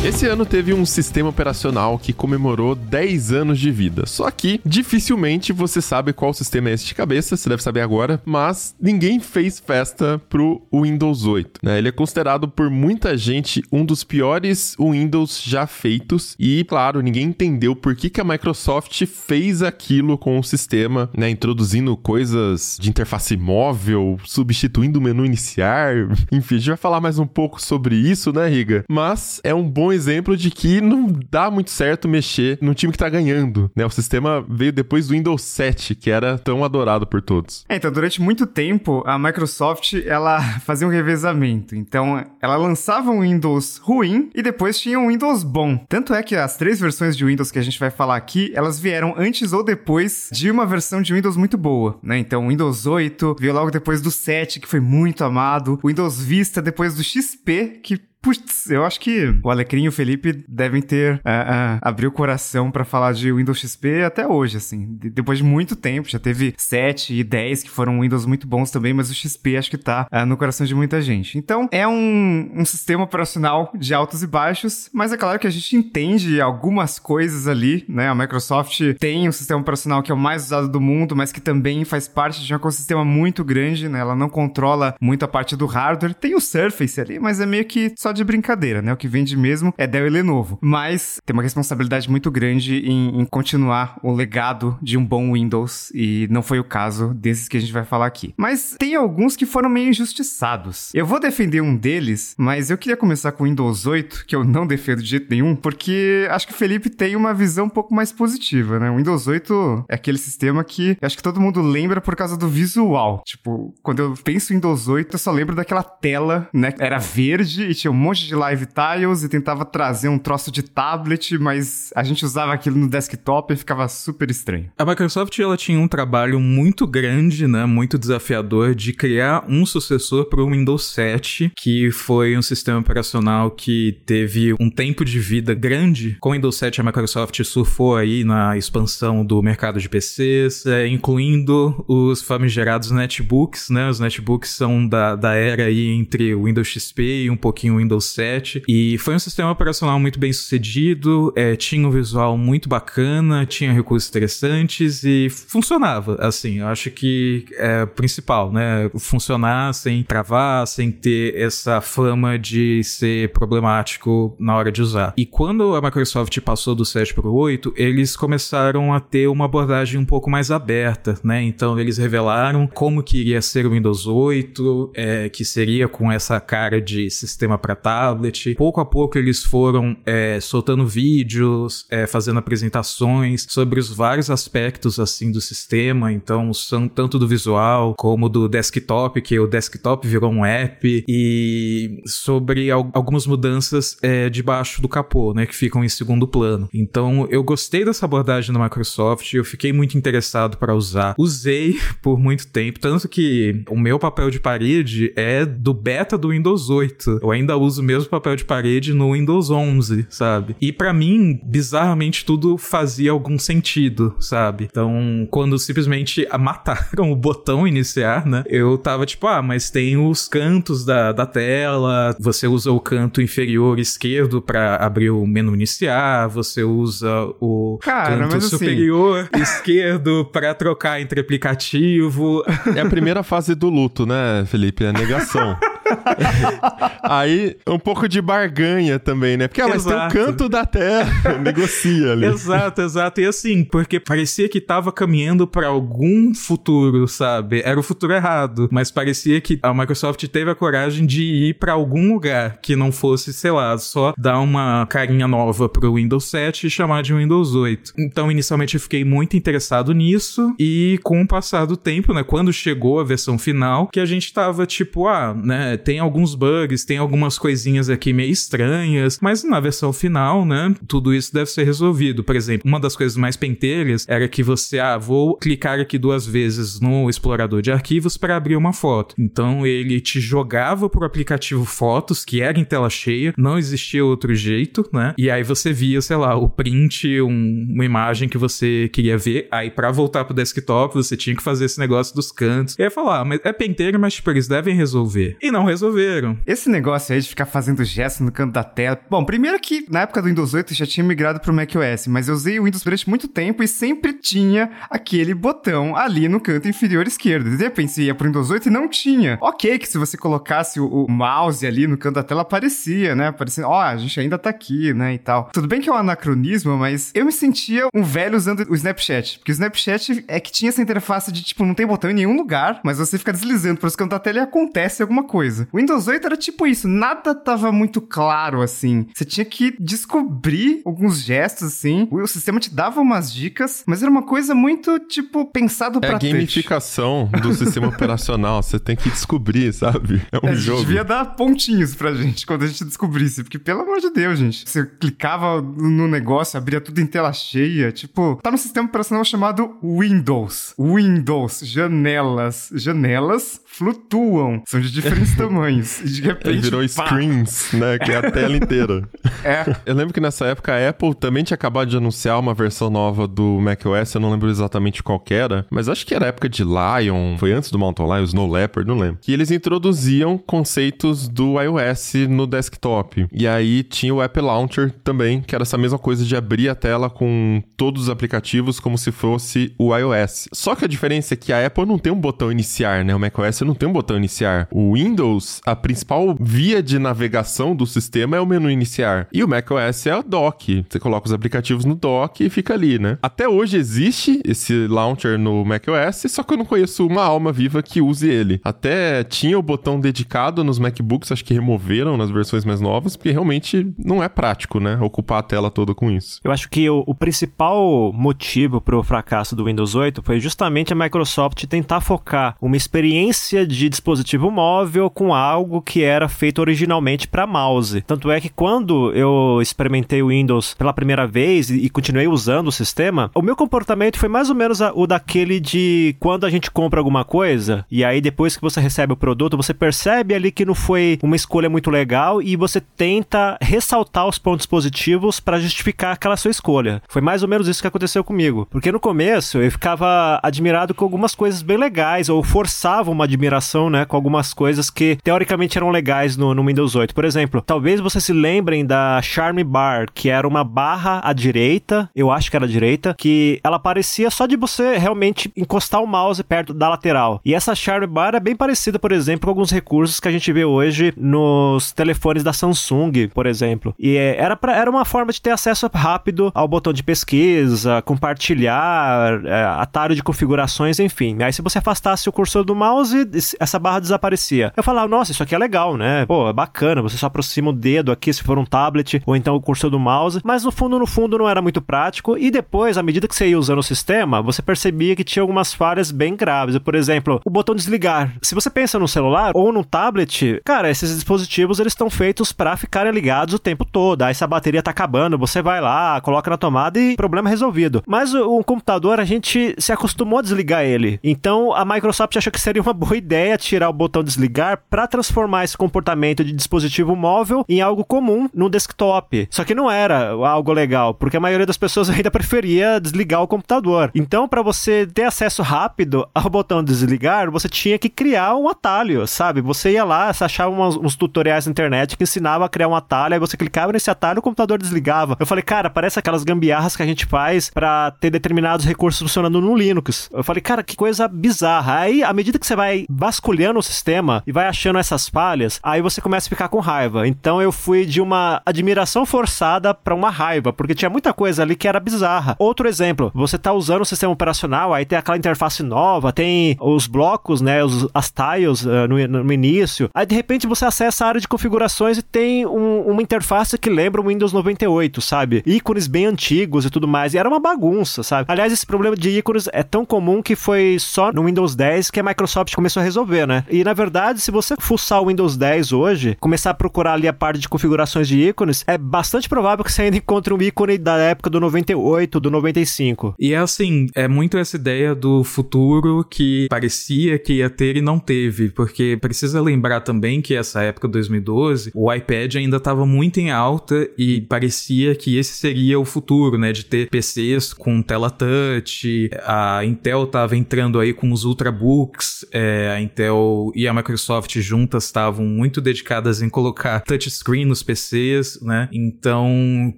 Esse 0.09 0.27
ano 0.27 0.47
teve 0.47 0.73
um 0.73 0.87
sistema 0.87 1.29
operacional 1.29 1.99
que 1.99 2.15
comemorou 2.15 2.75
10 2.75 3.31
anos 3.31 3.61
de 3.61 3.71
vida. 3.71 4.07
Só 4.07 4.31
que 4.31 4.59
dificilmente 4.65 5.53
você 5.53 5.83
sabe 5.83 6.15
qual 6.15 6.33
sistema 6.33 6.71
é 6.71 6.73
esse 6.73 6.87
de 6.87 6.95
cabeça, 6.95 7.37
você 7.37 7.47
deve 7.47 7.63
saber 7.63 7.83
agora, 7.83 8.19
mas 8.25 8.75
ninguém 8.81 9.21
fez 9.21 9.61
festa 9.61 10.19
pro 10.31 10.63
Windows 10.73 11.27
8. 11.27 11.61
Né? 11.63 11.77
Ele 11.77 11.89
é 11.89 11.93
considerado 11.93 12.49
por 12.49 12.71
muita 12.71 13.19
gente 13.19 13.63
um 13.71 13.85
dos 13.85 14.03
piores 14.03 14.75
Windows 14.81 15.43
já 15.43 15.67
feitos 15.67 16.35
e, 16.39 16.65
claro, 16.65 17.03
ninguém 17.03 17.25
entendeu 17.25 17.77
por 17.77 17.95
que, 17.95 18.09
que 18.09 18.21
a 18.21 18.25
Microsoft 18.25 19.05
fez 19.05 19.63
aquilo 19.63 20.17
com 20.17 20.39
o 20.39 20.43
sistema, 20.43 21.11
né? 21.15 21.29
introduzindo 21.29 21.95
coisas 21.99 22.79
de 22.81 22.89
interface 22.89 23.37
móvel, 23.37 24.19
substituindo 24.25 24.99
o 24.99 25.03
menu 25.03 25.27
iniciar. 25.27 25.95
Enfim, 26.33 26.55
a 26.55 26.59
gente 26.59 26.69
vai 26.69 26.79
falar 26.79 26.99
mais 26.99 27.19
um 27.19 27.27
pouco 27.27 27.61
sobre 27.61 27.95
isso, 27.95 28.33
né, 28.33 28.49
Riga? 28.49 28.87
Mas 28.89 29.39
é 29.45 29.55
um 29.55 29.69
bom 29.69 29.98
exemplo 29.99 30.37
de 30.37 30.51
que 30.51 30.81
não 30.81 31.13
dá 31.31 31.51
muito 31.51 31.71
certo 31.71 32.09
mexer 32.09 32.59
num 32.63 32.73
time 32.73 32.93
que 32.93 32.99
tá 32.99 33.09
ganhando, 33.09 33.71
né? 33.77 33.85
O 33.85 33.91
sistema 33.91 34.45
veio 34.49 34.73
depois 34.73 35.09
do 35.09 35.13
Windows 35.13 35.43
7, 35.43 35.95
que 35.95 36.11
era 36.11 36.39
tão 36.39 36.65
adorado 36.65 37.07
por 37.07 37.21
todos. 37.21 37.65
É, 37.69 37.77
então, 37.77 37.93
durante 37.93 38.23
muito 38.23 38.47
tempo, 38.47 39.03
a 39.05 39.19
Microsoft, 39.19 39.95
ela 40.07 40.41
fazia 40.61 40.87
um 40.87 40.91
revezamento. 40.91 41.75
Então, 41.75 42.25
ela 42.41 42.57
lançava 42.57 43.11
um 43.11 43.21
Windows 43.21 43.79
ruim 43.79 44.31
e 44.35 44.43
depois 44.43 44.79
tinha 44.81 44.99
um 44.99 45.09
Windows 45.09 45.43
bom. 45.43 45.85
Tanto 45.89 46.15
é 46.15 46.23
que 46.23 46.37
as 46.37 46.57
três 46.57 46.81
versões 46.81 47.17
de 47.17 47.25
Windows 47.25 47.51
que 47.51 47.59
a 47.59 47.63
gente 47.63 47.79
vai 47.79 47.91
falar 47.91 48.17
aqui, 48.17 48.53
elas 48.55 48.79
vieram 48.79 49.15
antes 49.17 49.53
ou 49.53 49.65
depois 49.65 50.31
de 50.33 50.51
uma 50.51 50.65
versão 50.65 51.03
de 51.03 51.13
Windows 51.13 51.37
muito 51.37 51.59
boa, 51.59 51.99
né? 52.03 52.19
Então, 52.19 52.47
o 52.47 52.49
Windows 52.49 52.87
8 52.87 53.37
veio 53.39 53.53
logo 53.53 53.71
depois 53.71 54.01
do 54.01 54.11
7, 54.11 54.61
que 54.61 54.69
foi 54.69 54.81
muito 54.81 55.25
amado. 55.25 55.79
O 55.83 55.89
Windows 55.89 56.21
Vista 56.21 56.63
depois 56.63 56.95
do 56.95 57.03
XP, 57.03 57.81
que 57.83 58.01
Putz, 58.29 58.69
eu 58.69 58.85
acho 58.85 59.01
que 59.01 59.35
o 59.43 59.51
Alecrim 59.51 59.85
e 59.85 59.89
o 59.89 59.93
Felipe 59.93 60.45
devem 60.47 60.83
ter 60.83 61.15
uh, 61.15 61.19
uh, 61.19 61.79
abrir 61.81 62.07
o 62.07 62.13
coração 62.13 62.71
para 62.71 62.85
falar 62.85 63.13
de 63.13 63.33
Windows 63.33 63.59
XP 63.59 64.03
até 64.03 64.27
hoje, 64.27 64.59
assim. 64.59 64.99
De, 64.99 65.09
depois 65.09 65.39
de 65.39 65.45
muito 65.45 65.75
tempo, 65.75 66.11
já 66.11 66.19
teve 66.19 66.53
7 66.59 67.15
e 67.15 67.25
10 67.25 67.63
que 67.63 67.71
foram 67.71 68.03
Windows 68.03 68.27
muito 68.27 68.47
bons 68.47 68.71
também, 68.71 68.93
mas 68.93 69.11
o 69.11 69.15
XP 69.15 69.57
acho 69.57 69.71
que 69.71 69.79
tá 69.79 70.07
uh, 70.13 70.27
no 70.27 70.37
coração 70.37 70.67
de 70.67 70.75
muita 70.75 71.01
gente. 71.01 71.39
Então, 71.39 71.71
é 71.73 71.89
um, 71.89 72.51
um 72.55 72.67
sistema 72.67 73.05
operacional 73.05 73.73
de 73.75 73.95
altos 73.95 74.23
e 74.23 74.27
baixos, 74.27 74.91
mas 74.93 75.11
é 75.11 75.17
claro 75.17 75.39
que 75.39 75.47
a 75.47 75.51
gente 75.51 75.75
entende 75.75 76.39
algumas 76.39 76.99
coisas 76.99 77.49
ali, 77.49 77.83
né? 77.89 78.09
A 78.09 78.15
Microsoft 78.15 78.79
tem 78.99 79.27
um 79.27 79.33
sistema 79.33 79.63
operacional 79.63 80.03
que 80.03 80.13
é 80.13 80.15
o 80.15 80.19
mais 80.19 80.45
usado 80.45 80.69
do 80.69 80.83
mundo, 80.83 81.17
mas 81.17 81.33
que 81.33 81.41
também 81.41 81.83
faz 81.87 82.07
parte 82.07 82.45
de 82.45 82.53
um 82.53 82.57
ecossistema 82.57 83.07
muito 83.07 83.43
grande, 83.43 83.89
né? 83.89 84.01
Ela 84.01 84.15
não 84.15 84.29
controla 84.29 84.95
muito 85.01 85.25
a 85.25 85.29
parte 85.29 85.57
do 85.57 85.65
hardware. 85.65 86.13
Tem 86.13 86.35
o 86.35 86.41
Surface 86.41 87.01
ali, 87.01 87.19
mas 87.19 87.41
é 87.41 87.47
meio 87.47 87.65
que 87.65 87.95
só 87.97 88.13
de 88.19 88.25
brincadeira, 88.25 88.83
né? 88.83 88.93
O 88.93 88.97
que 88.97 89.09
vende 89.09 89.37
mesmo 89.37 89.73
é 89.79 89.87
Dell 89.87 90.07
e 90.07 90.11
Lenovo. 90.11 90.59
Mas 90.61 91.21
tem 91.25 91.33
uma 91.35 91.43
responsabilidade 91.43 92.11
muito 92.11 92.31
grande 92.31 92.79
em, 92.79 93.21
em 93.21 93.25
continuar 93.25 93.99
o 94.03 94.13
legado 94.13 94.79
de 94.83 94.99
um 94.99 95.05
bom 95.05 95.33
Windows 95.33 95.91
e 95.95 96.29
não 96.31 96.43
foi 96.43 96.59
o 96.59 96.65
caso 96.65 97.15
desses 97.15 97.49
que 97.49 97.57
a 97.57 97.61
gente 97.61 97.73
vai 97.73 97.85
falar 97.85 98.07
aqui. 98.07 98.35
Mas 98.37 98.77
tem 98.79 98.95
alguns 98.95 99.37
que 99.37 99.47
foram 99.47 99.69
meio 99.69 99.89
injustiçados. 99.89 100.91
Eu 100.93 101.07
vou 101.07 101.21
defender 101.21 101.61
um 101.61 101.77
deles, 101.77 102.35
mas 102.37 102.71
eu 102.71 102.79
queria 102.79 102.97
começar 102.97 103.33
com 103.33 103.45
o 103.45 103.47
Windows 103.47 103.87
8, 103.87 104.25
que 104.27 104.37
eu 104.37 104.45
não 104.45 104.67
defendo 104.67 105.03
de 105.03 105.09
jeito 105.09 105.31
nenhum, 105.31 105.55
porque 105.55 106.27
acho 106.31 106.47
que 106.47 106.53
o 106.53 106.57
Felipe 106.57 106.91
tem 106.91 107.17
uma 107.17 107.33
visão 107.33 107.67
um 107.67 107.71
pouco 107.71 107.95
mais 107.95 108.13
positiva, 108.13 108.79
né? 108.79 108.91
O 108.91 108.97
Windows 108.97 109.27
8 109.27 109.87
é 109.89 109.95
aquele 109.95 110.19
sistema 110.19 110.65
que 110.65 110.97
acho 111.01 111.17
que 111.17 111.23
todo 111.23 111.41
mundo 111.41 111.61
lembra 111.63 112.01
por 112.01 112.17
causa 112.17 112.37
do 112.37 112.49
visual. 112.49 113.23
Tipo, 113.25 113.75
quando 113.83 114.01
eu 114.01 114.15
penso 114.25 114.53
em 114.53 114.57
Windows 114.57 114.89
8, 114.89 115.15
eu 115.15 115.19
só 115.19 115.31
lembro 115.31 115.55
daquela 115.55 115.83
tela, 115.83 116.49
né? 116.53 116.73
Era 116.79 116.99
verde 116.99 117.65
e 117.65 117.75
tinha 117.75 117.91
um 117.91 117.95
monte 117.99 118.27
de 118.27 118.35
live 118.35 118.67
tiles 118.67 119.23
e 119.23 119.29
tentava 119.29 119.65
trazer 119.65 120.09
um 120.09 120.19
troço 120.19 120.51
de 120.51 120.63
tablet, 120.63 121.39
mas 121.39 121.91
a 121.95 122.03
gente 122.03 122.25
usava 122.25 122.53
aquilo 122.53 122.77
no 122.77 122.89
desktop 122.89 123.53
e 123.53 123.57
ficava 123.57 123.89
super 123.89 124.31
estranho. 124.31 124.71
A 124.79 124.85
Microsoft 124.85 125.39
ela 125.39 125.57
tinha 125.57 125.79
um 125.79 125.89
trabalho 125.89 126.41
muito 126.41 126.87
grande, 126.87 127.47
né, 127.47 127.67
muito 127.67 127.99
desafiador 127.99 128.75
de 128.75 128.93
criar 128.93 129.45
um 129.49 129.67
sucessor 129.67 130.27
para 130.27 130.41
o 130.41 130.51
Windows 130.51 130.87
7, 130.93 131.53
que 131.57 131.91
foi 131.91 132.37
um 132.37 132.43
sistema 132.43 132.79
operacional 132.79 133.51
que 133.51 134.01
teve 134.07 134.55
um 134.61 134.71
tempo 134.71 135.05
de 135.05 135.19
vida 135.19 135.55
grande. 135.55 136.17
Com 136.21 136.31
o 136.31 136.33
Windows 136.33 136.57
7 136.57 136.81
a 136.81 136.85
Microsoft 136.85 137.43
surfou 137.43 137.97
aí 137.97 138.25
na 138.25 138.57
expansão 138.57 139.25
do 139.25 139.43
mercado 139.43 139.81
de 139.81 139.89
PCs, 139.89 140.67
é, 140.67 140.87
incluindo 140.87 141.85
os 141.89 142.23
famigerados 142.23 142.91
netbooks, 142.91 143.71
né? 143.71 143.89
Os 143.89 143.99
netbooks 143.99 144.51
são 144.51 144.87
da, 144.87 145.17
da 145.17 145.35
era 145.35 145.65
aí 145.65 145.89
entre 145.89 146.35
o 146.35 146.45
Windows 146.45 146.69
XP 146.69 147.25
e 147.25 147.31
um 147.31 147.37
pouquinho 147.37 147.75
o 147.75 147.79
Windows 147.79 147.88
Windows 147.89 148.05
7. 148.05 148.63
E 148.69 148.99
foi 148.99 149.15
um 149.15 149.19
sistema 149.19 149.51
operacional 149.51 149.99
muito 149.99 150.19
bem 150.19 150.33
sucedido, 150.33 151.33
é, 151.35 151.57
tinha 151.57 151.89
um 151.89 151.91
visual 151.91 152.37
muito 152.37 152.69
bacana, 152.69 153.47
tinha 153.47 153.73
recursos 153.73 154.09
interessantes 154.11 155.03
e 155.05 155.29
funcionava. 155.31 156.17
Assim, 156.21 156.59
eu 156.59 156.67
acho 156.67 156.91
que 156.91 157.47
é 157.57 157.87
principal, 157.87 158.53
né? 158.53 158.91
Funcionar 158.99 159.73
sem 159.73 160.03
travar, 160.03 160.67
sem 160.67 160.91
ter 160.91 161.35
essa 161.35 161.81
fama 161.81 162.39
de 162.39 162.85
ser 162.85 163.31
problemático 163.31 164.37
na 164.39 164.57
hora 164.57 164.71
de 164.71 164.83
usar. 164.83 165.15
E 165.17 165.25
quando 165.25 165.75
a 165.75 165.81
Microsoft 165.81 166.39
passou 166.41 166.75
do 166.75 166.85
7 166.85 167.15
para 167.15 167.27
o 167.27 167.35
8, 167.35 167.73
eles 167.77 168.17
começaram 168.17 168.93
a 168.93 169.01
ter 169.01 169.29
uma 169.29 169.47
abordagem 169.47 169.99
um 169.99 170.05
pouco 170.05 170.29
mais 170.29 170.51
aberta, 170.51 171.19
né? 171.25 171.43
Então 171.43 171.79
eles 171.79 171.97
revelaram 171.97 172.67
como 172.67 173.03
que 173.03 173.19
iria 173.19 173.41
ser 173.41 173.67
o 173.67 173.71
Windows 173.71 174.07
8, 174.07 174.93
é, 174.95 175.29
que 175.29 175.45
seria 175.45 175.89
com 175.89 176.13
essa 176.13 176.39
cara 176.41 176.81
de 176.81 177.09
sistema 177.11 177.57
para 177.57 177.78
tablet. 177.83 178.55
Pouco 178.55 178.81
a 178.81 178.85
pouco 178.85 179.19
eles 179.19 179.43
foram 179.45 179.97
é, 180.05 180.41
soltando 180.41 180.87
vídeos, 180.87 181.87
é, 181.91 182.07
fazendo 182.07 182.39
apresentações 182.39 183.47
sobre 183.49 183.81
os 183.81 183.89
vários 183.89 184.31
aspectos 184.31 184.99
assim 184.99 185.31
do 185.31 185.41
sistema. 185.41 186.13
Então, 186.13 186.51
tanto 186.95 187.19
do 187.19 187.27
visual 187.27 187.95
como 187.97 188.29
do 188.29 188.49
desktop, 188.49 189.21
que 189.21 189.39
o 189.39 189.47
desktop 189.47 190.07
virou 190.07 190.33
um 190.33 190.45
app, 190.45 191.05
e 191.09 192.03
sobre 192.07 192.71
al 192.71 192.89
algumas 192.93 193.27
mudanças 193.27 193.97
é, 194.03 194.29
debaixo 194.31 194.81
do 194.81 194.89
capô, 194.89 195.35
né, 195.35 195.47
que 195.47 195.55
ficam 195.55 195.85
em 195.85 195.89
segundo 195.89 196.27
plano. 196.27 196.69
Então, 196.73 197.27
eu 197.31 197.43
gostei 197.43 197.85
dessa 197.85 198.07
abordagem 198.07 198.53
da 198.53 198.63
Microsoft, 198.63 199.33
eu 199.35 199.45
fiquei 199.45 199.73
muito 199.73 199.97
interessado 199.97 200.57
para 200.57 200.75
usar. 200.75 201.15
Usei 201.19 201.79
por 202.03 202.19
muito 202.19 202.47
tempo, 202.49 202.81
tanto 202.81 203.09
que 203.09 203.63
o 203.69 203.79
meu 203.79 203.99
papel 203.99 204.31
de 204.31 204.41
parede 204.41 205.13
é 205.17 205.45
do 205.45 205.75
beta 205.75 206.17
do 206.17 206.31
Windows 206.31 206.71
8. 206.71 207.21
Eu 207.23 207.31
ainda 207.31 207.57
uso 207.57 207.68
uso 207.69 207.83
o 207.83 207.85
mesmo 207.85 208.09
papel 208.09 208.35
de 208.35 208.45
parede 208.45 208.93
no 208.93 209.13
Windows 209.13 209.51
11, 209.51 210.07
sabe? 210.09 210.57
E 210.61 210.73
para 210.73 210.93
mim, 210.93 211.39
bizarramente, 211.45 212.25
tudo 212.25 212.57
fazia 212.57 213.11
algum 213.11 213.39
sentido, 213.39 214.15
sabe? 214.19 214.65
Então, 214.71 215.29
quando 215.31 215.59
simplesmente 215.59 216.27
mataram 216.39 217.13
o 217.13 217.17
botão 217.17 217.69
iniciar, 217.69 218.27
né? 218.27 218.43
Eu 218.47 218.79
tava 218.79 219.07
tipo, 219.07 219.27
ah, 219.27 219.43
mas 219.43 219.71
tem 219.71 219.97
os 219.97 220.27
cantos 220.27 220.85
da, 220.85 221.13
da 221.13 221.27
tela, 221.27 222.17
você 222.19 222.47
usa 222.47 222.73
o 222.73 222.81
canto 222.81 223.21
inferior 223.21 223.79
esquerdo 223.79 224.41
para 224.41 224.77
abrir 224.77 225.11
o 225.11 225.27
menu 225.27 225.55
iniciar, 225.55 226.27
você 226.29 226.63
usa 226.63 227.09
o 227.41 227.79
Cara, 227.83 228.19
canto 228.19 228.37
assim, 228.37 228.49
superior 228.49 229.29
assim... 229.33 229.43
esquerdo 229.59 230.25
para 230.33 230.55
trocar 230.55 231.01
entre 231.01 231.21
aplicativo. 231.21 232.43
É 232.75 232.81
a 232.81 232.89
primeira 232.89 233.23
fase 233.23 233.55
do 233.55 233.69
luto, 233.69 234.07
né, 234.07 234.45
Felipe? 234.47 234.85
É 234.85 234.89
a 234.89 234.93
negação. 234.93 235.57
Aí, 237.03 237.57
um 237.67 237.79
pouco 237.79 238.09
de 238.09 238.21
barganha 238.21 238.99
também, 238.99 239.37
né? 239.37 239.49
Porque, 239.49 239.61
ah, 239.61 239.69
mas 239.69 239.87
exato. 239.87 240.15
tem 240.15 240.23
o 240.23 240.27
canto 240.27 240.49
da 240.49 240.65
terra, 240.65 241.39
negocia 241.41 242.13
ali. 242.13 242.27
Exato, 242.27 242.83
exato. 242.83 243.21
E 243.21 243.27
assim, 243.27 243.65
porque 243.65 243.99
parecia 243.99 244.49
que 244.49 244.61
tava 244.61 244.93
caminhando 244.93 245.47
para 245.47 245.69
algum 245.69 246.35
futuro, 246.35 247.07
sabe? 247.09 247.63
Era 247.65 247.79
o 247.79 247.83
futuro 247.83 248.13
errado, 248.13 248.69
mas 248.71 248.91
parecia 248.91 249.41
que 249.41 249.59
a 249.63 249.73
Microsoft 249.73 250.25
teve 250.29 250.51
a 250.51 250.55
coragem 250.55 251.07
de 251.07 251.23
ir 251.23 251.55
para 251.55 251.73
algum 251.73 252.13
lugar 252.13 252.59
que 252.61 252.77
não 252.77 252.93
fosse, 252.93 253.33
sei 253.33 253.51
lá, 253.51 253.77
só 253.79 254.13
dar 254.17 254.39
uma 254.41 254.87
carinha 254.87 255.27
nova 255.27 255.69
pro 255.69 255.95
Windows 255.95 256.25
7 256.25 256.67
e 256.67 256.71
chamar 256.71 257.03
de 257.03 257.15
Windows 257.15 257.55
8. 257.55 257.95
Então, 257.99 258.31
inicialmente 258.31 258.75
eu 258.75 258.81
fiquei 258.81 259.05
muito 259.05 259.37
interessado 259.37 259.93
nisso 259.93 260.55
e 260.59 260.99
com 261.03 261.23
o 261.23 261.27
passar 261.27 261.65
do 261.65 261.77
tempo, 261.77 262.13
né, 262.13 262.23
quando 262.23 262.53
chegou 262.53 263.01
a 263.01 263.05
versão 263.05 263.39
final, 263.39 263.89
que 263.89 264.01
a 264.01 264.07
gente 264.07 264.33
tava 264.33 264.67
tipo, 264.67 265.07
ah, 265.07 265.35
né, 265.35 265.77
tem 265.79 265.99
alguns 265.99 266.35
bugs, 266.35 266.85
tem 266.85 266.99
algumas 266.99 267.39
coisinhas 267.39 267.89
aqui 267.89 268.13
meio 268.13 268.31
estranhas, 268.31 269.19
mas 269.21 269.45
na 269.45 269.61
versão 269.61 269.93
final, 269.93 270.45
né, 270.45 270.75
tudo 270.87 271.15
isso 271.15 271.33
deve 271.33 271.51
ser 271.51 271.65
resolvido. 271.65 272.23
Por 272.25 272.37
exemplo, 272.37 272.69
uma 272.69 272.81
das 272.81 272.97
coisas 272.97 273.17
mais 273.17 273.37
penteiras 273.37 274.05
era 274.09 274.29
que 274.29 274.43
você, 274.43 274.79
ah, 274.79 274.99
vou 274.99 275.37
clicar 275.37 275.81
aqui 275.81 275.99
duas 275.99 276.27
vezes 276.27 276.81
no 276.81 277.09
explorador 277.09 277.63
de 277.63 277.71
arquivos 277.71 278.17
para 278.17 278.37
abrir 278.37 278.57
uma 278.57 278.73
foto. 278.73 279.15
Então 279.19 279.67
ele 279.67 280.01
te 280.01 280.21
jogava 280.21 280.89
pro 280.89 281.05
aplicativo 281.05 281.65
Fotos, 281.65 282.25
que 282.25 282.41
era 282.41 282.59
em 282.59 282.65
tela 282.65 282.91
cheia, 282.91 283.33
não 283.37 283.59
existia 283.59 284.05
outro 284.05 284.35
jeito, 284.35 284.89
né? 284.93 285.15
E 285.17 285.31
aí 285.31 285.43
você 285.43 285.73
via, 285.73 286.01
sei 286.01 286.17
lá, 286.17 286.37
o 286.37 286.49
print, 286.49 287.21
um, 287.21 287.67
uma 287.71 287.85
imagem 287.85 288.29
que 288.29 288.39
você 288.39 288.89
queria 288.93 289.17
ver, 289.17 289.47
aí 289.51 289.71
para 289.71 289.91
voltar 289.91 290.25
pro 290.25 290.35
desktop 290.35 290.95
você 290.95 291.17
tinha 291.17 291.37
que 291.37 291.43
fazer 291.43 291.67
esse 291.67 291.79
negócio 291.79 292.15
dos 292.15 292.33
cantos. 292.33 292.77
E 292.79 292.83
aí 292.83 292.91
falar, 292.91 293.21
ah, 293.21 293.25
mas 293.25 293.41
é 293.45 293.53
penteiro, 293.53 293.99
mas 293.99 294.15
tipo, 294.15 294.31
eles 294.31 294.49
devem 294.49 294.75
resolver. 294.75 295.37
E 295.41 295.51
não 295.51 295.65
resolveram. 295.69 296.37
Esse 296.47 296.69
negócio 296.69 297.15
aí 297.15 297.21
de 297.21 297.29
ficar 297.29 297.47
fazendo 297.47 297.85
gesto 297.85 298.23
no 298.23 298.33
canto 298.33 298.53
da 298.53 298.65
tela. 298.65 298.99
Bom, 299.09 299.25
primeiro 299.25 299.59
que 299.61 299.87
na 299.89 300.01
época 300.01 300.23
do 300.23 300.29
Windows 300.29 300.55
8 300.55 300.75
já 300.75 300.87
tinha 300.87 301.05
migrado 301.05 301.41
pro 301.41 301.53
macOS, 301.53 302.07
mas 302.07 302.29
eu 302.29 302.35
usei 302.35 302.59
o 302.59 302.65
Windows 302.65 302.83
durante 302.83 303.09
muito 303.09 303.29
tempo 303.29 303.63
e 303.63 303.69
sempre 303.69 304.13
tinha 304.13 304.71
aquele 304.91 305.35
botão 305.35 305.97
ali 305.97 306.29
no 306.29 306.41
canto 306.41 306.69
inferior 306.69 307.07
esquerdo. 307.07 307.51
De 307.51 307.63
repente 307.63 308.03
ia 308.03 308.15
pro 308.15 308.27
Windows 308.27 308.51
8 308.51 308.69
e 308.69 308.71
não 308.71 308.89
tinha. 308.89 309.39
Ok, 309.41 309.79
que 309.79 309.89
se 309.89 309.99
você 309.99 310.17
colocasse 310.17 310.81
o, 310.81 310.87
o 310.87 311.11
mouse 311.11 311.67
ali 311.67 311.87
no 311.87 311.97
canto 311.97 312.17
da 312.17 312.23
tela 312.23 312.43
aparecia, 312.43 313.15
né? 313.15 313.29
Aparecendo, 313.29 313.69
ó, 313.69 313.79
oh, 313.79 313.83
a 313.83 313.97
gente 313.97 314.19
ainda 314.19 314.39
tá 314.39 314.51
aqui, 314.51 314.93
né? 314.95 315.15
E 315.15 315.19
tal. 315.19 315.51
Tudo 315.53 315.69
bem 315.69 315.81
que 315.81 315.89
é 315.89 315.93
um 315.93 315.97
anacronismo, 315.97 316.77
mas 316.77 317.11
eu 317.15 317.25
me 317.25 317.33
sentia 317.33 317.89
um 317.95 318.03
velho 318.03 318.37
usando 318.37 318.67
o 318.69 318.75
Snapchat. 318.75 319.39
Porque 319.39 319.53
o 319.53 319.55
Snapchat 319.55 320.25
é 320.29 320.41
que 320.41 320.53
tinha 320.53 320.69
essa 320.69 320.83
interface 320.83 321.31
de 321.33 321.43
tipo, 321.43 321.65
não 321.65 321.75
tem 321.75 321.87
botão 321.87 322.11
em 322.11 322.15
nenhum 322.15 322.37
lugar, 322.37 322.81
mas 322.85 322.99
você 322.99 323.19
fica 323.19 323.33
deslizando 323.33 323.81
para 323.81 323.87
os 323.87 323.97
cantos 323.97 324.11
da 324.11 324.19
tela 324.19 324.39
e 324.39 324.43
acontece 324.43 325.03
alguma 325.03 325.25
coisa. 325.25 325.58
O 325.73 325.79
Windows 325.79 326.09
8 326.09 326.27
era 326.27 326.37
tipo 326.37 326.67
isso, 326.67 326.89
nada 326.89 327.35
tava 327.35 327.73
muito 327.73 328.01
claro 328.01 328.63
assim. 328.63 329.07
Você 329.15 329.25
tinha 329.25 329.45
que 329.45 329.75
descobrir 329.79 330.83
alguns 330.85 331.23
gestos 331.23 331.69
assim. 331.69 332.09
O 332.11 332.27
sistema 332.27 332.61
te 332.61 332.75
dava 332.75 333.01
umas 333.01 333.33
dicas, 333.33 333.85
mas 333.87 334.03
era 334.03 334.11
uma 334.11 334.23
coisa 334.23 334.55
muito 334.55 334.99
tipo 335.01 335.47
pensado 335.47 335.99
é 335.99 336.01
para 336.01 336.17
a 336.17 336.19
gamificação 336.19 337.31
do 337.43 337.55
sistema 337.55 337.89
operacional, 337.89 338.63
você 338.63 338.79
tem 338.79 338.97
que 338.97 339.11
descobrir, 339.11 339.73
sabe? 339.73 340.23
É 340.33 340.45
um 340.45 340.51
é, 340.51 340.55
jogo. 340.55 340.81
Devia 340.81 341.05
dar 341.05 341.25
pontinhos 341.37 341.95
pra 341.95 342.15
gente 342.15 342.47
quando 342.47 342.65
a 342.65 342.67
gente 342.67 342.85
descobrisse, 342.85 343.43
porque 343.43 343.59
pelo 343.59 343.83
amor 343.83 344.01
de 344.01 344.11
Deus, 344.11 344.39
gente, 344.39 344.69
você 344.69 344.85
clicava 344.87 345.61
no 345.61 346.07
negócio, 346.09 346.57
abria 346.57 346.81
tudo 346.81 347.01
em 347.01 347.07
tela 347.07 347.33
cheia, 347.33 347.93
tipo, 347.93 348.39
tá 348.43 348.51
no 348.51 348.59
sistema 348.59 348.89
operacional 348.89 349.25
chamado 349.25 349.77
Windows. 349.83 350.75
Windows, 350.79 351.61
janelas, 351.65 352.71
janelas 352.75 353.61
flutuam, 353.71 354.63
são 354.67 354.81
de 354.81 354.91
diferentes 354.91 355.35
tamanhos. 355.37 356.01
E 356.01 356.05
de 356.09 356.23
repente. 356.23 356.61
Virou 356.63 356.81
pá. 356.81 357.07
screens, 357.07 357.73
né? 357.73 357.99
Que 357.99 358.11
é 358.13 358.17
a 358.17 358.31
tela 358.31 358.57
inteira. 358.57 359.09
é. 359.45 359.77
Eu 359.87 359.95
lembro 359.95 360.13
que 360.13 360.21
nessa 360.21 360.47
época 360.47 360.73
a 360.75 360.89
Apple 360.89 361.15
também 361.15 361.45
tinha 361.45 361.55
acabado 361.55 361.89
de 361.89 361.97
anunciar 361.97 362.39
uma 362.39 362.55
versão 362.55 362.91
nova 362.91 363.27
do 363.29 363.61
macOS, 363.61 364.15
eu 364.15 364.21
não 364.21 364.31
lembro 364.31 364.49
exatamente 364.49 365.03
qual 365.03 365.23
era, 365.31 365.67
mas 365.71 365.89
acho 365.89 366.07
que 366.07 366.15
era 366.15 366.25
a 366.25 366.29
época 366.29 366.49
de 366.49 366.65
Lion, 366.65 367.37
foi 367.39 367.53
antes 367.53 367.71
do 367.71 367.79
Mountain 367.79 368.07
Lion, 368.07 368.25
Snow 368.25 368.51
Leopard, 368.51 368.89
não 368.89 368.99
lembro. 368.99 369.19
Que 369.21 369.33
eles 369.33 369.51
introduziam 369.51 370.39
conceitos 370.39 371.29
do 371.29 371.61
iOS 371.61 372.15
no 372.29 372.47
desktop. 372.47 373.27
E 373.33 373.47
aí 373.47 373.83
tinha 373.83 374.15
o 374.15 374.23
App 374.23 374.41
Launcher 374.41 374.91
também, 375.05 375.41
que 375.41 375.55
era 375.55 375.63
essa 375.63 375.77
mesma 375.77 375.99
coisa 375.99 376.25
de 376.25 376.35
abrir 376.37 376.69
a 376.69 376.75
tela 376.75 377.11
com 377.11 377.63
todos 377.77 378.05
os 378.05 378.09
aplicativos 378.09 378.81
como 378.81 378.97
se 378.97 379.13
fosse 379.13 379.75
o 379.79 379.95
iOS. 379.97 380.49
Só 380.53 380.75
que 380.75 380.85
a 380.85 380.89
diferença 380.89 381.35
é 381.35 381.37
que 381.37 381.53
a 381.53 381.67
Apple 381.67 381.85
não 381.87 381.99
tem 381.99 382.13
um 382.13 382.21
botão 382.21 382.51
iniciar, 382.51 383.05
né? 383.05 383.15
O 383.15 383.19
macOS 383.21 383.58
não 383.65 383.75
tem 383.75 383.89
um 383.89 383.93
botão 383.93 384.17
iniciar. 384.17 384.69
O 384.71 384.95
Windows, 384.95 385.61
a 385.65 385.75
principal 385.75 386.37
via 386.39 386.83
de 386.83 386.99
navegação 386.99 387.75
do 387.75 387.87
sistema 387.87 388.37
é 388.37 388.41
o 388.41 388.47
menu 388.47 388.71
iniciar. 388.71 389.29
E 389.33 389.43
o 389.43 389.49
macOS 389.49 390.07
é 390.07 390.17
o 390.17 390.23
dock. 390.23 390.85
Você 390.89 390.99
coloca 390.99 391.27
os 391.27 391.33
aplicativos 391.33 391.85
no 391.85 391.95
dock 391.95 392.45
e 392.45 392.51
fica 392.51 392.75
ali, 392.75 392.99
né? 392.99 393.19
Até 393.23 393.49
hoje 393.49 393.77
existe 393.77 394.41
esse 394.45 394.87
launcher 394.87 395.39
no 395.39 395.65
macOS, 395.65 396.25
só 396.29 396.43
que 396.43 396.55
eu 396.55 396.59
não 396.59 396.65
conheço 396.65 397.07
uma 397.07 397.23
alma 397.23 397.53
viva 397.53 397.83
que 397.83 398.01
use 398.01 398.29
ele. 398.29 398.61
Até 398.65 399.25
tinha 399.25 399.59
o 399.59 399.63
botão 399.63 400.01
dedicado 400.01 400.63
nos 400.63 400.79
MacBooks, 400.79 401.33
acho 401.33 401.45
que 401.45 401.55
removeram 401.55 402.17
nas 402.17 402.31
versões 402.31 402.65
mais 402.65 402.81
novas, 402.81 403.17
porque 403.17 403.31
realmente 403.31 403.93
não 403.99 404.23
é 404.23 404.29
prático, 404.29 404.81
né? 404.81 404.99
Ocupar 405.01 405.39
a 405.39 405.43
tela 405.43 405.71
toda 405.71 405.95
com 405.95 406.11
isso. 406.11 406.41
Eu 406.45 406.53
acho 406.53 406.69
que 406.69 406.89
o, 406.89 407.03
o 407.07 407.15
principal 407.15 408.13
motivo 408.13 408.81
para 408.81 408.97
o 408.97 409.03
fracasso 409.03 409.57
do 409.57 409.65
Windows 409.65 409.95
8 409.95 410.23
foi 410.23 410.41
justamente 410.41 410.93
a 410.93 410.97
Microsoft 410.97 411.65
tentar 411.67 412.01
focar 412.01 412.57
uma 412.61 412.77
experiência 412.77 413.48
de 413.51 413.89
dispositivo 413.89 414.51
móvel 414.51 415.09
com 415.09 415.35
algo 415.35 415.81
que 415.81 416.03
era 416.03 416.29
feito 416.29 416.61
originalmente 416.61 417.27
para 417.27 417.47
mouse. 417.47 418.03
Tanto 418.03 418.31
é 418.31 418.41
que 418.41 418.49
quando 418.49 419.13
eu 419.13 419.61
experimentei 419.63 420.23
o 420.23 420.29
Windows 420.29 420.75
pela 420.75 420.93
primeira 420.93 421.27
vez 421.27 421.71
e, 421.71 421.89
continuei 421.89 422.29
usando 422.29 422.69
o 422.69 422.73
sistema, 422.73 423.31
o 423.35 423.43
meu 423.43 423.57
comportamento 423.57 424.19
foi 424.19 424.29
mais 424.29 424.51
ou 424.51 424.55
menos 424.55 424.81
o 424.81 425.07
daquele 425.07 425.59
de 425.59 426.15
quando 426.21 426.45
a 426.45 426.51
gente 426.51 426.71
compra 426.71 427.01
alguma 427.01 427.25
coisa 427.25 427.85
e 427.91 428.05
aí 428.05 428.21
depois 428.21 428.55
que 428.55 428.63
você 428.63 428.81
recebe 428.81 429.13
o 429.13 429.17
produto, 429.17 429.57
você 429.57 429.73
percebe 429.73 430.35
ali 430.35 430.53
que 430.53 430.65
não 430.65 430.75
foi 430.75 431.19
uma 431.23 431.37
escolha 431.37 431.71
muito 431.71 431.91
legal 431.91 432.43
e 432.43 432.55
você 432.57 432.81
tenta 432.81 433.57
ressaltar 433.61 434.27
os 434.27 434.39
pontos 434.39 434.67
positivos 434.67 435.41
para 435.41 435.59
justificar 435.59 436.13
aquela 436.13 436.37
sua 436.37 436.51
escolha. 436.51 437.03
Foi 437.09 437.23
mais 437.23 437.43
ou 437.43 437.49
menos 437.49 437.67
isso 437.67 437.81
que 437.81 437.89
aconteceu 437.89 438.23
comigo. 438.23 438.67
Porque 438.71 438.93
no 438.93 439.01
começo 439.01 439.59
eu 439.59 439.71
ficava 439.71 440.39
admirado 440.43 440.95
com 440.95 441.05
algumas 441.05 441.35
coisas 441.35 441.63
bem 441.63 441.77
legais 441.77 442.29
ou 442.29 442.43
forçava 442.43 443.11
uma 443.11 443.25
admiração 443.25 443.38
admiração, 443.39 443.89
né, 443.89 444.05
com 444.05 444.17
algumas 444.17 444.53
coisas 444.53 444.91
que 444.91 445.17
teoricamente 445.23 445.79
eram 445.79 445.91
legais 445.91 446.37
no, 446.37 446.53
no 446.53 446.67
Windows 446.67 446.97
8. 446.97 447.15
Por 447.15 447.25
exemplo, 447.25 447.63
talvez 447.65 448.01
vocês 448.01 448.25
se 448.25 448.33
lembrem 448.33 448.85
da 448.85 449.21
Charm 449.23 449.63
Bar, 449.63 450.07
que 450.13 450.29
era 450.29 450.47
uma 450.47 450.65
barra 450.65 451.21
à 451.23 451.33
direita, 451.33 452.11
eu 452.15 452.31
acho 452.31 452.51
que 452.51 452.57
era 452.57 452.67
à 452.67 452.69
direita, 452.69 453.15
que 453.17 453.61
ela 453.63 453.77
aparecia 453.77 454.31
só 454.31 454.47
de 454.47 454.57
você 454.57 454.99
realmente 454.99 455.51
encostar 455.57 456.03
o 456.03 456.07
mouse 456.07 456.43
perto 456.43 456.75
da 456.75 456.89
lateral. 456.89 457.41
E 457.45 457.55
essa 457.55 457.75
Charm 457.75 458.07
Bar 458.07 458.35
é 458.35 458.41
bem 458.41 458.57
parecida, 458.57 458.99
por 458.99 459.13
exemplo, 459.13 459.47
com 459.47 459.51
alguns 459.51 459.71
recursos 459.71 460.19
que 460.19 460.29
a 460.29 460.33
gente 460.33 460.53
vê 460.53 460.65
hoje 460.65 461.15
nos 461.17 461.93
telefones 461.93 462.43
da 462.43 462.53
Samsung, 462.53 463.29
por 463.33 463.47
exemplo. 463.47 463.95
E 463.99 464.17
é, 464.17 464.37
era, 464.37 464.57
pra, 464.57 464.77
era 464.77 464.91
uma 464.91 465.05
forma 465.05 465.33
de 465.33 465.41
ter 465.41 465.51
acesso 465.51 465.89
rápido 465.95 466.51
ao 466.55 466.67
botão 466.67 466.93
de 466.93 467.03
pesquisa, 467.03 468.03
compartilhar, 468.03 469.45
é, 469.45 469.65
atalho 469.65 470.15
de 470.15 470.23
configurações, 470.23 470.99
enfim. 470.99 471.43
Aí 471.43 471.53
se 471.53 471.63
você 471.63 471.79
afastasse 471.79 472.29
o 472.29 472.33
cursor 472.33 472.65
do 472.65 472.75
mouse, 472.75 473.28
essa 473.59 473.79
barra 473.79 474.01
desaparecia. 474.01 474.73
Eu 474.77 474.83
falava, 474.83 475.09
nossa, 475.09 475.33
isso 475.33 475.43
aqui 475.43 475.55
é 475.55 475.59
legal, 475.59 475.97
né? 475.97 476.27
Pô, 476.27 476.49
é 476.49 476.53
bacana, 476.53 477.03
você 477.03 477.17
só 477.17 477.27
aproxima 477.27 477.71
o 477.71 477.73
dedo 477.73 478.13
aqui 478.13 478.33
se 478.33 478.43
for 478.43 478.59
um 478.59 478.65
tablet, 478.65 479.23
ou 479.27 479.37
então 479.37 479.55
o 479.55 479.61
cursor 479.61 479.91
do 479.91 479.99
mouse, 479.99 480.41
mas 480.45 480.65
no 480.65 480.71
fundo, 480.71 480.99
no 480.99 481.07
fundo, 481.07 481.39
não 481.39 481.49
era 481.49 481.63
muito 481.63 481.81
prático. 481.81 482.37
E 482.37 482.51
depois, 482.51 482.99
à 482.99 483.03
medida 483.03 483.29
que 483.29 483.35
você 483.35 483.49
ia 483.49 483.59
usando 483.59 483.79
o 483.79 483.83
sistema, 483.83 484.43
você 484.43 484.63
percebia 484.63 485.15
que 485.17 485.25
tinha 485.25 485.43
algumas 485.43 485.75
falhas 485.75 486.11
bem 486.11 486.37
graves. 486.37 486.79
Por 486.79 486.95
exemplo, 486.95 487.41
o 487.45 487.51
botão 487.51 487.75
desligar. 487.75 488.33
Se 488.43 488.55
você 488.55 488.71
pensa 488.71 488.99
no 488.99 489.09
celular 489.09 489.53
ou 489.55 489.73
no 489.73 489.85
tablet, 489.85 490.61
cara, 490.65 490.91
esses 490.91 491.15
dispositivos 491.15 491.81
eles 491.81 491.93
estão 491.93 492.11
feitos 492.11 492.53
para 492.53 492.77
ficarem 492.77 493.13
ligados 493.13 493.55
o 493.55 493.59
tempo 493.59 493.85
todo. 493.85 494.23
Aí 494.23 494.35
se 494.35 494.45
a 494.45 494.47
bateria 494.47 494.83
tá 494.83 494.91
acabando, 494.91 495.39
você 495.39 495.61
vai 495.63 495.81
lá, 495.81 496.21
coloca 496.21 496.51
na 496.51 496.57
tomada 496.57 496.99
e 496.99 497.17
problema 497.17 497.49
resolvido. 497.49 498.03
Mas 498.07 498.35
o, 498.35 498.59
o 498.59 498.65
computador, 498.65 499.21
a 499.21 499.25
gente 499.25 499.75
se 499.79 499.93
acostumou 499.93 500.39
a 500.39 500.43
desligar 500.43 500.85
ele. 500.85 501.21
Então 501.23 501.75
a 501.75 501.85
Microsoft 501.85 502.37
achou 502.37 502.53
que 502.53 502.61
seria 502.61 502.83
uma 502.83 502.93
boa 502.93 503.17
ideia 503.19 503.59
tirar 503.59 503.89
o 503.89 503.93
botão 503.93 504.23
desligar 504.23 504.83
para 504.89 505.07
transformar 505.07 505.65
esse 505.65 505.77
comportamento 505.77 506.45
de 506.45 506.53
dispositivo 506.53 507.15
móvel 507.15 507.65
em 507.69 507.81
algo 507.81 508.05
comum 508.05 508.49
no 508.55 508.71
desktop. 508.71 509.49
Só 509.51 509.65
que 509.65 509.75
não 509.75 509.91
era 509.91 510.31
algo 510.31 510.73
legal, 510.73 511.15
porque 511.15 511.37
a 511.37 511.41
maioria 511.41 511.67
das 511.67 511.77
pessoas 511.77 512.09
ainda 512.11 512.31
preferia 512.31 513.01
desligar 513.01 513.43
o 513.43 513.49
computador. 513.49 514.11
Então, 514.15 514.49
para 514.49 514.63
você 514.63 515.07
ter 515.07 515.25
acesso 515.25 515.63
rápido 515.63 516.29
ao 516.35 516.49
botão 516.49 516.83
desligar, 516.83 517.51
você 517.51 517.69
tinha 517.69 517.99
que 517.99 518.09
criar 518.09 518.57
um 518.57 518.69
atalho, 518.69 519.27
sabe? 519.27 519.61
Você 519.61 519.93
ia 519.93 520.05
lá, 520.05 520.33
você 520.33 520.45
achava 520.45 520.71
uns, 520.71 520.97
uns 520.97 521.17
tutoriais 521.17 521.67
na 521.67 521.71
internet 521.71 522.17
que 522.17 522.25
ensinavam 522.25 522.65
a 522.65 522.69
criar 522.69 522.89
um 522.89 522.97
atalho, 522.97 523.35
aí 523.35 523.41
você 523.41 523.57
clicava 523.57 523.93
nesse 523.93 524.11
atalho 524.11 524.39
o 524.39 524.43
computador 524.43 524.79
desligava. 524.79 525.37
Eu 525.39 525.47
falei, 525.47 525.63
cara, 525.63 525.91
parece 525.91 526.19
aquelas 526.19 526.45
gambiarras 526.45 526.97
que 526.97 527.03
a 527.03 527.07
gente 527.07 527.27
faz 527.27 527.71
para 527.71 528.11
ter 528.13 528.31
determinados 528.31 528.87
recursos 528.87 529.21
funcionando 529.21 529.61
no 529.61 529.77
Linux. 529.77 530.29
Eu 530.33 530.45
falei, 530.45 530.63
cara, 530.63 530.83
que 530.83 530.97
coisa 530.97 531.29
bizarra. 531.29 532.01
Aí, 532.01 532.23
à 532.23 532.33
medida 532.33 532.59
que 532.59 532.67
você 532.67 532.77
vai 532.77 533.07
vasculhando 533.09 533.79
o 533.79 533.83
sistema 533.83 534.43
e 534.47 534.53
vai 534.53 534.67
achando 534.67 534.99
essas 534.99 535.29
falhas, 535.29 535.81
aí 535.83 536.03
você 536.03 536.21
começa 536.21 536.47
a 536.47 536.51
ficar 536.51 536.69
com 536.69 536.79
raiva. 536.79 537.27
Então 537.27 537.63
eu 537.63 537.73
fui 537.73 538.05
de 538.05 538.21
uma 538.21 538.61
admiração 538.67 539.25
forçada 539.25 539.95
para 539.95 540.15
uma 540.15 540.31
raiva, 540.31 540.73
porque 540.73 540.95
tinha 540.95 541.09
muita 541.09 541.33
coisa 541.33 541.63
ali 541.63 541.75
que 541.75 541.89
era 541.89 541.99
bizarra. 541.99 542.57
Outro 542.59 542.89
exemplo, 542.89 543.31
você 543.35 543.57
tá 543.57 543.73
usando 543.73 544.03
o 544.03 544.07
sistema 544.07 544.33
operacional, 544.33 544.93
aí 544.93 545.05
tem 545.05 545.19
aquela 545.19 545.39
interface 545.39 545.83
nova, 545.83 546.33
tem 546.33 546.77
os 546.81 547.07
blocos, 547.07 547.61
né, 547.61 547.83
os, 547.83 548.07
as 548.13 548.31
tiles 548.31 548.85
uh, 548.85 549.09
no, 549.09 549.45
no, 549.45 549.53
início. 549.53 550.11
Aí 550.15 550.27
de 550.27 550.35
repente 550.35 550.67
você 550.67 550.85
acessa 550.85 551.25
a 551.25 551.29
área 551.29 551.41
de 551.41 551.49
configurações 551.49 552.19
e 552.19 552.23
tem 552.23 552.67
um, 552.67 553.03
uma 553.03 553.23
interface 553.23 553.79
que 553.79 553.89
lembra 553.89 554.21
o 554.21 554.27
Windows 554.27 554.53
98, 554.53 555.21
sabe? 555.21 555.63
Ícones 555.65 556.07
bem 556.07 556.27
antigos 556.27 556.85
e 556.85 556.91
tudo 556.91 557.09
mais. 557.09 557.33
E 557.35 557.39
era 557.39 557.49
uma 557.49 557.61
bagunça, 557.61 558.23
sabe? 558.23 558.51
Aliás, 558.51 558.73
esse 558.73 558.87
problema 558.87 559.17
de 559.17 559.31
ícones 559.31 559.69
é 559.73 559.83
tão 559.83 560.05
comum 560.05 560.43
que 560.43 560.55
foi 560.55 560.97
só 560.99 561.33
no 561.33 561.45
Windows 561.45 561.75
10 561.75 562.11
que 562.11 562.21
a 562.21 562.23
Microsoft 562.23 562.75
começou 562.75 562.98
resolver, 563.03 563.47
né? 563.47 563.65
E 563.71 563.85
na 563.85 563.93
verdade, 563.93 564.41
se 564.41 564.51
você 564.51 564.75
fuçar 564.79 565.23
o 565.23 565.27
Windows 565.27 565.57
10 565.57 565.93
hoje, 565.93 566.37
começar 566.41 566.71
a 566.71 566.75
procurar 566.75 567.15
ali 567.15 567.29
a 567.29 567.33
parte 567.33 567.61
de 567.61 567.69
configurações 567.69 568.29
de 568.29 568.49
ícones, 568.49 568.85
é 568.87 568.97
bastante 568.97 569.49
provável 569.49 569.85
que 569.85 569.93
você 569.93 570.03
ainda 570.03 570.17
encontre 570.17 570.53
um 570.53 570.61
ícone 570.61 570.99
da 570.99 571.17
época 571.17 571.51
do 571.51 571.61
98, 571.61 572.41
do 572.41 572.51
95. 572.51 573.35
E 573.39 573.53
é 573.53 573.59
assim, 573.59 574.07
é 574.15 574.29
muito 574.29 574.57
essa 574.57 574.77
ideia 574.77 575.15
do 575.15 575.45
futuro 575.45 576.25
que 576.29 576.67
parecia 576.69 577.39
que 577.39 577.55
ia 577.55 577.71
ter 577.71 577.97
e 577.97 578.01
não 578.01 578.19
teve, 578.19 578.71
porque 578.71 579.19
precisa 579.21 579.61
lembrar 579.61 580.01
também 580.01 580.41
que 580.41 580.55
essa 580.55 580.83
época 580.83 581.09
2012, 581.09 581.91
o 581.95 582.13
iPad 582.13 582.57
ainda 582.57 582.77
estava 582.77 583.07
muito 583.07 583.39
em 583.41 583.51
alta 583.51 584.09
e 584.17 584.41
parecia 584.43 585.15
que 585.15 585.39
esse 585.39 585.55
seria 585.55 585.99
o 585.99 586.05
futuro, 586.05 586.59
né, 586.59 586.73
de 586.73 586.85
ter 586.85 587.09
PCs 587.09 587.73
com 587.73 588.03
tela 588.03 588.31
touch. 588.31 589.31
A 589.45 589.85
Intel 589.85 590.25
estava 590.25 590.57
entrando 590.57 591.01
aí 591.01 591.13
com 591.13 591.33
os 591.33 591.45
ultrabooks, 591.45 592.47
é, 592.53 592.88
a 592.89 593.01
Intel 593.01 593.73
e 593.75 593.87
a 593.87 593.95
Microsoft 593.95 594.57
juntas 594.59 595.05
estavam 595.05 595.45
muito 595.45 595.81
dedicadas 595.81 596.43
em 596.43 596.49
colocar 596.49 597.01
touchscreen 597.01 597.65
nos 597.65 597.83
PCs, 597.83 598.61
né? 598.63 598.89
Então, 598.93 599.95